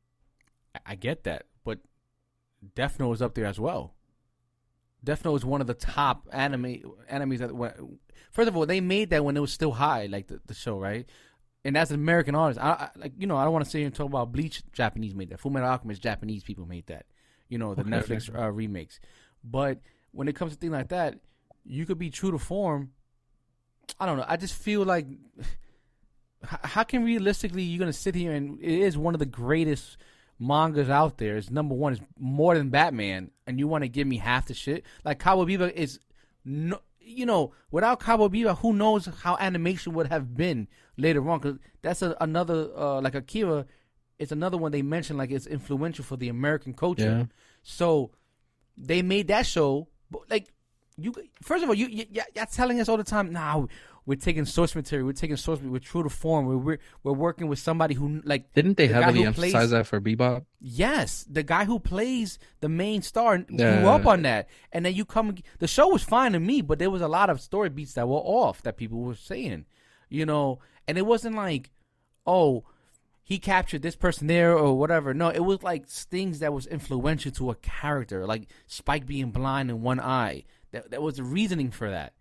[0.86, 1.80] I get that, but
[2.76, 3.94] Death Note is up there as well.
[5.04, 7.76] Death Note is one of the top anime enemies that went.
[8.32, 10.78] First of all, they made that when it was still high, like the, the show,
[10.80, 11.08] right?
[11.64, 13.80] And as an American artist, I, I like you know I don't want to sit
[13.80, 14.64] here and talk about Bleach.
[14.74, 15.40] Japanese made that.
[15.42, 17.06] Fullmetal Alchemist, Japanese people made that.
[17.50, 18.38] You know the Okay, Netflix okay.
[18.38, 19.00] Uh, remakes.
[19.44, 19.80] But
[20.16, 21.20] when it comes to things like that,
[21.66, 22.92] you could be true to form.
[24.00, 24.26] I don't know.
[24.28, 25.06] I just feel like
[26.44, 29.98] how can realistically you're gonna sit here and it is one of the greatest
[30.40, 31.38] mangas out there.
[31.38, 31.94] It's number one.
[31.94, 34.86] It's more than Batman, and you want to give me half the shit.
[35.04, 36.00] Like Cowboy Bebop is
[36.44, 36.80] no.
[37.08, 40.68] You know, without Cowboy Bebop, who knows how animation would have been
[40.98, 41.40] later on?
[41.40, 43.66] Because that's a, another uh, like Akira.
[44.18, 47.04] It's another one they mentioned like it's influential for the American culture.
[47.04, 47.26] Yeah.
[47.62, 48.12] So
[48.78, 50.52] they made that show, but like
[50.98, 53.32] you, first of all, you, you you're telling us all the time.
[53.34, 53.68] Now
[54.06, 55.06] we're taking source material.
[55.07, 55.57] We're taking source.
[55.60, 56.45] Material, we're true to form.
[56.45, 59.69] We're we're, we're working with somebody who like Didn't they have The heavily emphasize plays-
[59.72, 60.45] that for Bebop?
[60.61, 63.90] yes, the guy who plays the main star grew Yeah.
[63.94, 65.36] up on that, and then you come.
[65.60, 68.07] The show was fine to me, but there was a lot of story beats that
[68.07, 69.65] were off that people were saying,
[70.10, 71.72] you know, and it wasn't like,
[72.26, 72.64] oh.
[73.26, 75.11] He captured this person there or whatever.
[75.11, 79.72] No, it was like things that was influential to a character, like Spike being blind
[79.72, 80.43] in one eye.
[80.72, 82.14] That that was the reasoning for that.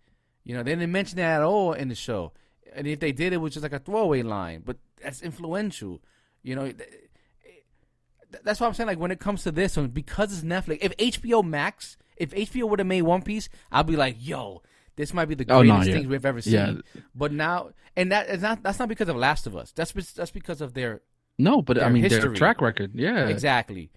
[0.43, 2.31] You know, they didn't mention that at all in the show.
[2.73, 4.63] And if they did, it was just like a throwaway line.
[4.65, 6.01] But that's influential.
[6.41, 8.87] You know, th- th- that's what I'm saying.
[8.87, 10.79] Like when it comes to this one, because it's Netflix.
[10.81, 14.63] If HBO Max, if HBO would have made One Piece, I'd be like, yo,
[14.95, 15.93] this might be the Oh, greatest no, yeah.
[15.93, 16.53] things we've ever seen.
[16.53, 17.01] Yeah.
[17.13, 19.71] But now, and that is not that's not because of Last of Us.
[19.71, 21.01] That's that's because of their
[21.37, 22.35] No, but I Their mean their history.
[22.37, 22.91] track record.
[22.95, 23.27] Yeah.
[23.27, 23.91] Exactly.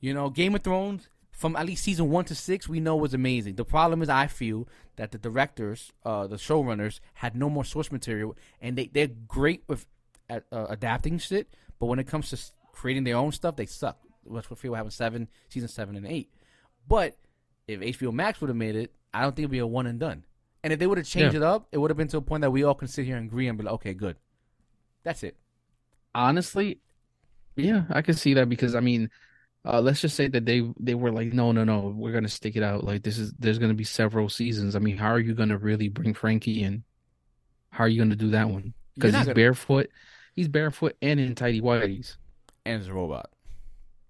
[0.00, 3.14] You know, Game of Thrones from at least season one to six, we know was
[3.14, 3.54] amazing.
[3.54, 7.90] The problem is, I feel that the directors, uh, the showrunners, had no more source
[7.90, 9.86] material, and they they're great with
[10.28, 11.48] uh, adapting shit,
[11.78, 12.38] but when it comes to
[12.72, 13.98] creating their own stuff, they suck.
[14.30, 16.30] That's what feel having seven season seven and eight.
[16.86, 17.16] But
[17.66, 19.98] if HBO Max would have made it, I don't think it'd be a one and
[19.98, 20.24] done.
[20.62, 21.40] And if they would have changed Yeah.
[21.40, 23.16] it up, it would have been to a point that we all can sit here
[23.16, 24.16] and agree and be like, okay, good.
[25.04, 25.36] That's it.
[26.14, 26.80] Honestly,
[27.56, 29.10] yeah, I can see that because I mean,
[29.64, 32.56] uh, let's just say that they they were like, no, no, no, we're gonna stick
[32.56, 32.84] it out.
[32.84, 34.74] Like this is there's gonna be several seasons.
[34.76, 36.82] I mean, how are you gonna really bring Frankie in?
[37.70, 38.74] How are you gonna do that one?
[38.94, 39.90] Because he's gonna- barefoot,
[40.34, 42.16] he's barefoot and in tidy whities.
[42.66, 43.30] and it's a robot.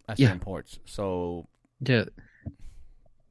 [0.09, 0.29] That's Yeah.
[0.29, 0.81] the imports.
[0.87, 1.49] So
[1.81, 2.05] Yeah,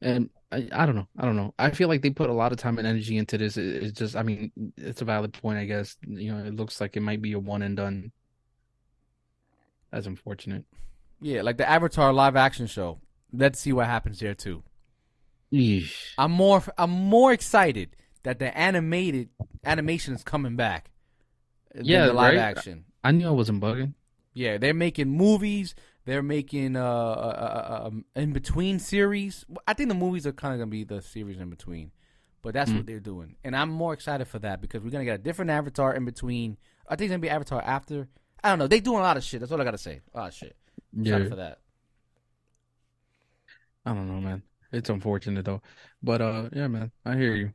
[0.01, 1.53] and I, I don't know, I don't know.
[1.59, 3.55] I feel like they put a lot of time and energy into this.
[3.57, 5.95] It, it's just, I mean, it's a valid point, I guess.
[6.07, 8.11] You know, it looks like it might be a one and done.
[9.91, 10.65] That's unfortunate.
[11.21, 12.99] yeah, like the Avatar live action show.
[13.31, 14.63] Let's see what happens there too.
[16.17, 19.29] I'm more I'm more excited that the animated
[19.63, 20.91] animation is coming back.
[21.73, 22.37] than Yeah, the live right?
[22.37, 22.85] action.
[23.03, 23.93] I knew I wasn't bugging.
[24.33, 25.75] Yeah, they're making movies.
[26.09, 29.45] They're making uh, uh, uh, um, in between series.
[29.67, 31.91] I think the movies are kind of gonna be the series in between,
[32.41, 32.77] but that's Mm.
[32.77, 35.51] what they're doing, and I'm more excited for that because we're gonna get a different
[35.51, 36.57] Avatar in between.
[36.87, 38.07] I think it's gonna be Avatar after.
[38.43, 38.65] I don't know.
[38.65, 39.39] They doing a lot of shit.
[39.39, 40.01] That's all I gotta say.
[40.15, 40.55] A lot of shit.
[40.93, 41.59] Yeah, Excited for that.
[43.85, 44.41] I don't know, man.
[44.71, 45.61] It's unfortunate though,
[46.01, 47.53] but uh, yeah, man, I hear you.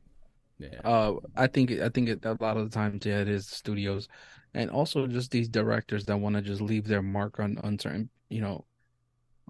[0.59, 0.79] Yeah.
[0.85, 4.07] Uh, I think I think it, a lot of the times, yeah, it is studios,
[4.53, 8.09] and also just these directors that want to just leave their mark on on certain,
[8.35, 8.65] you know,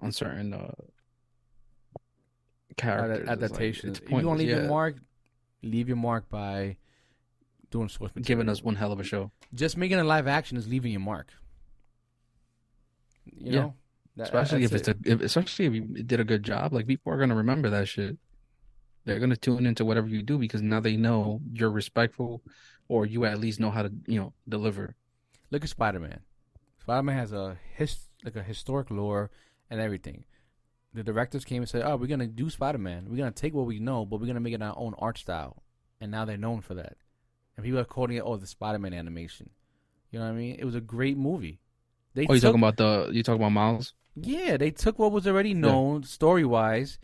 [0.00, 0.70] on certain uh
[2.76, 3.20] characters.
[3.20, 3.98] It's like- adaptations.
[4.00, 4.96] if you want to leave your mark,
[5.62, 6.76] leave your mark by
[7.70, 8.26] doing source material.
[8.26, 9.30] giving us one hell of a show.
[9.54, 11.28] just making a live action is leaving your mark.
[13.24, 13.60] You Yeah.
[13.60, 13.74] know,
[14.16, 17.12] That- Especially if it's a, if, especially if you did a good job, like people
[17.12, 18.16] are gonna remember that shit.
[19.04, 22.42] They're gonna tune into whatever you do because now they know you're respectful,
[22.88, 24.94] or you at least know how to, you know, deliver.
[25.50, 26.20] Look at Spider Man.
[26.80, 29.30] Spider Man has a his like a historic lore
[29.70, 30.24] and everything.
[30.92, 33.06] The directors came and said, "Oh, we're gonna do Spider Man.
[33.08, 35.62] We're gonna take what we know, but we're gonna make it our own art style."
[36.00, 36.96] And now they're known for that.
[37.56, 39.50] And people are calling it, "Oh, the Spider Man animation."
[40.10, 40.56] You know what I mean?
[40.58, 41.60] It was a great movie.
[42.14, 43.10] They Oh, you took- talking about the?
[43.12, 43.94] You talking about Miles?
[44.14, 46.98] Yeah, they took what was already known story wise.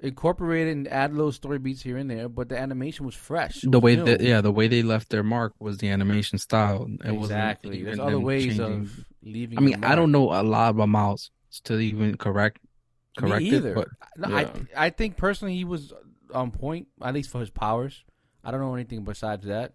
[0.00, 3.62] Incorporate it and add little story beats here and there, but the animation was fresh.
[3.62, 4.04] The was way new.
[4.04, 6.86] that yeah, the way they left their mark was the animation style.
[7.04, 7.82] It exactly.
[7.82, 8.82] There's other ways changing.
[8.82, 9.58] of leaving.
[9.58, 11.30] I mean, I don't know a lot about Miles
[11.64, 12.58] to even correct
[13.20, 13.70] Me correct either.
[13.70, 14.48] it, but No, yeah.
[14.76, 15.92] I I think personally he was
[16.32, 18.04] on point, at least for his powers.
[18.44, 19.72] I don't know anything besides that,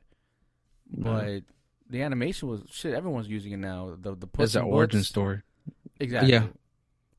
[0.89, 1.41] but
[1.89, 2.93] the animation was shit.
[2.93, 3.98] Everyone's using it now.
[3.99, 5.41] The the Puss it's an origin story.
[5.99, 6.31] Exactly.
[6.31, 6.48] Yeah.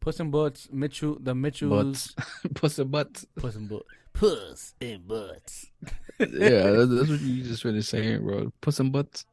[0.03, 2.15] Puss in Boots, Mitchell, the Mitchells, Butts,
[2.55, 3.24] puss and butts.
[3.37, 5.70] Puss in Boots, Puss in Boots,
[6.19, 6.27] yeah,
[6.73, 8.53] that's, that's what you just finished saying, bro.
[8.61, 9.24] Puss and butts.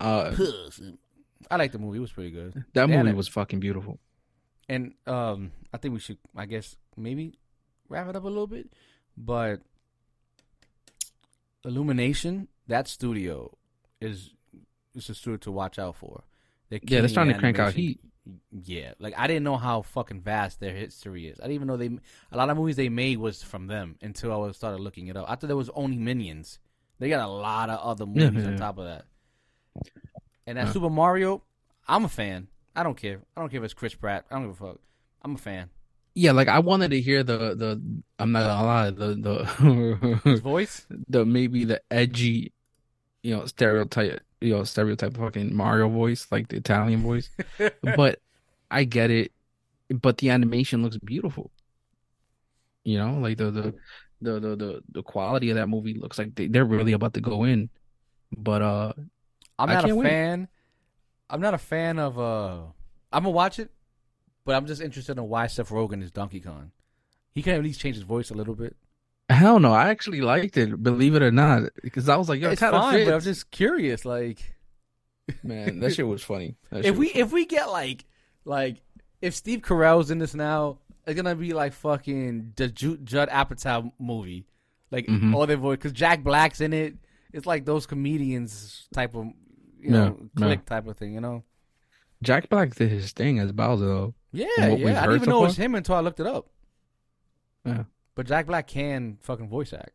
[0.00, 0.80] Uh, Puss.
[0.80, 0.98] in-
[1.48, 1.98] I like the movie.
[1.98, 2.64] It was pretty good.
[2.74, 4.00] that movie was fucking beautiful.
[4.68, 7.38] And um, I think we should, I guess, maybe
[7.88, 8.68] wrap it up a little bit.
[9.16, 9.60] But
[11.64, 13.56] Illumination, that studio
[14.00, 14.30] is
[14.96, 16.24] is a studio to watch out for.
[16.68, 17.98] They're Yeah, they're the to crank out animation.
[18.50, 21.38] Yeah, like I didn't know how fucking vast their history is.
[21.38, 21.90] I didn't even know they
[22.32, 25.16] a lot of movies they made was from them until I was started looking it
[25.16, 25.26] up.
[25.28, 26.58] I thought there was only Minions.
[26.98, 28.58] They got a lot of other movies yeah, on yeah.
[28.58, 29.04] top of that.
[30.46, 30.72] And that Yeah.
[30.72, 31.42] Super Mario,
[31.86, 32.48] I'm a fan.
[32.74, 33.20] I don't care.
[33.36, 34.26] I don't care if it's Chris Pratt.
[34.30, 34.80] I don't give a fuck.
[35.22, 35.70] I'm a fan.
[36.14, 37.82] Yeah, like I wanted to hear the the.
[38.18, 39.14] I'm not gonna lie, the
[40.24, 42.52] the voice, the maybe the edgy,
[43.22, 47.30] you know, stereotype, you know, stereotype fucking Mario voice, like the Italian voice.
[47.96, 48.20] but
[48.70, 49.32] I get it.
[49.88, 51.50] But the animation looks beautiful.
[52.84, 53.74] You know, like the the
[54.20, 57.20] the the the, the quality of that movie looks like they, they're really about to
[57.20, 57.70] go in.
[58.36, 58.92] But uh
[59.58, 60.48] I'm not a fan.
[61.30, 62.18] I'm not a fan of.
[62.18, 62.58] uh
[63.12, 63.70] I'm gonna watch it,
[64.44, 66.72] but I'm just interested in why Seth Rogen is Donkey Kong.
[67.32, 68.76] He can at least change his voice a little bit.
[69.28, 71.64] Hell no, I actually liked it, believe it or not.
[71.82, 74.04] Because I was like, yo, it's kind fine, but I'm just curious.
[74.04, 74.54] Like,
[75.42, 76.56] Man, that shit was funny.
[76.70, 78.04] That if we was if we get like
[78.44, 78.76] like
[79.20, 83.90] if Steve Carell's in this now, it's gonna be like fucking the Ju- Judd Apatow
[83.98, 84.46] movie,
[84.90, 85.34] like Mhm.
[85.34, 86.94] all their voice because Jack Black's in it.
[87.32, 89.26] It's like those comedians type of
[89.80, 91.42] you know Yeah, click type of thing, you know.
[92.22, 94.14] Jack Black did his thing as Bowser though.
[94.32, 94.98] Yeah, From what we've yeah.
[94.98, 96.46] I didn't even so know it was him until I looked it up.
[97.64, 97.84] Yeah.
[98.16, 99.92] But Jack Black can fucking voice act.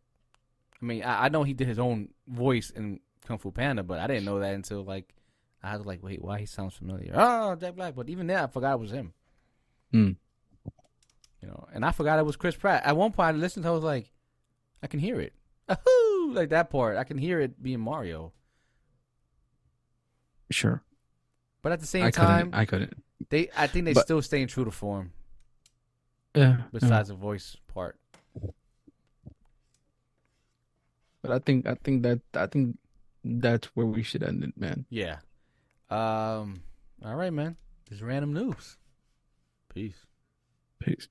[0.82, 4.00] I mean, I, I know he did his own voice in Kung Fu Panda, but
[4.00, 5.14] I didn't know that until like
[5.62, 7.12] I was like, wait, why he sounds familiar?
[7.14, 7.96] Oh, Jack Black.
[7.96, 9.12] But even then, I forgot it was him.
[9.92, 10.12] Hmm.
[11.42, 12.84] You know, and I forgot it was Chris Pratt.
[12.86, 13.64] At one point, I listened.
[13.64, 14.12] To I was like,
[14.82, 15.34] I can hear it.
[15.68, 16.34] Ahoo!
[16.34, 18.32] Like that part, I can hear it being Mario.
[20.52, 20.84] Sure.
[21.62, 23.04] But at the same I time, couldn't I couldn't.
[23.30, 25.14] they I think they But- still staying true to form.
[26.36, 26.42] Yeah.
[26.44, 26.58] yeah.
[26.72, 27.98] Besides the voice part.
[31.22, 32.78] But I think I think that I think
[33.24, 34.86] that's where we should end it, man.
[34.90, 35.18] Yeah.
[35.90, 36.64] Um.
[37.06, 37.58] All right, man.
[37.90, 38.78] This is random news.
[39.74, 40.06] Peace.
[40.80, 41.08] Peace.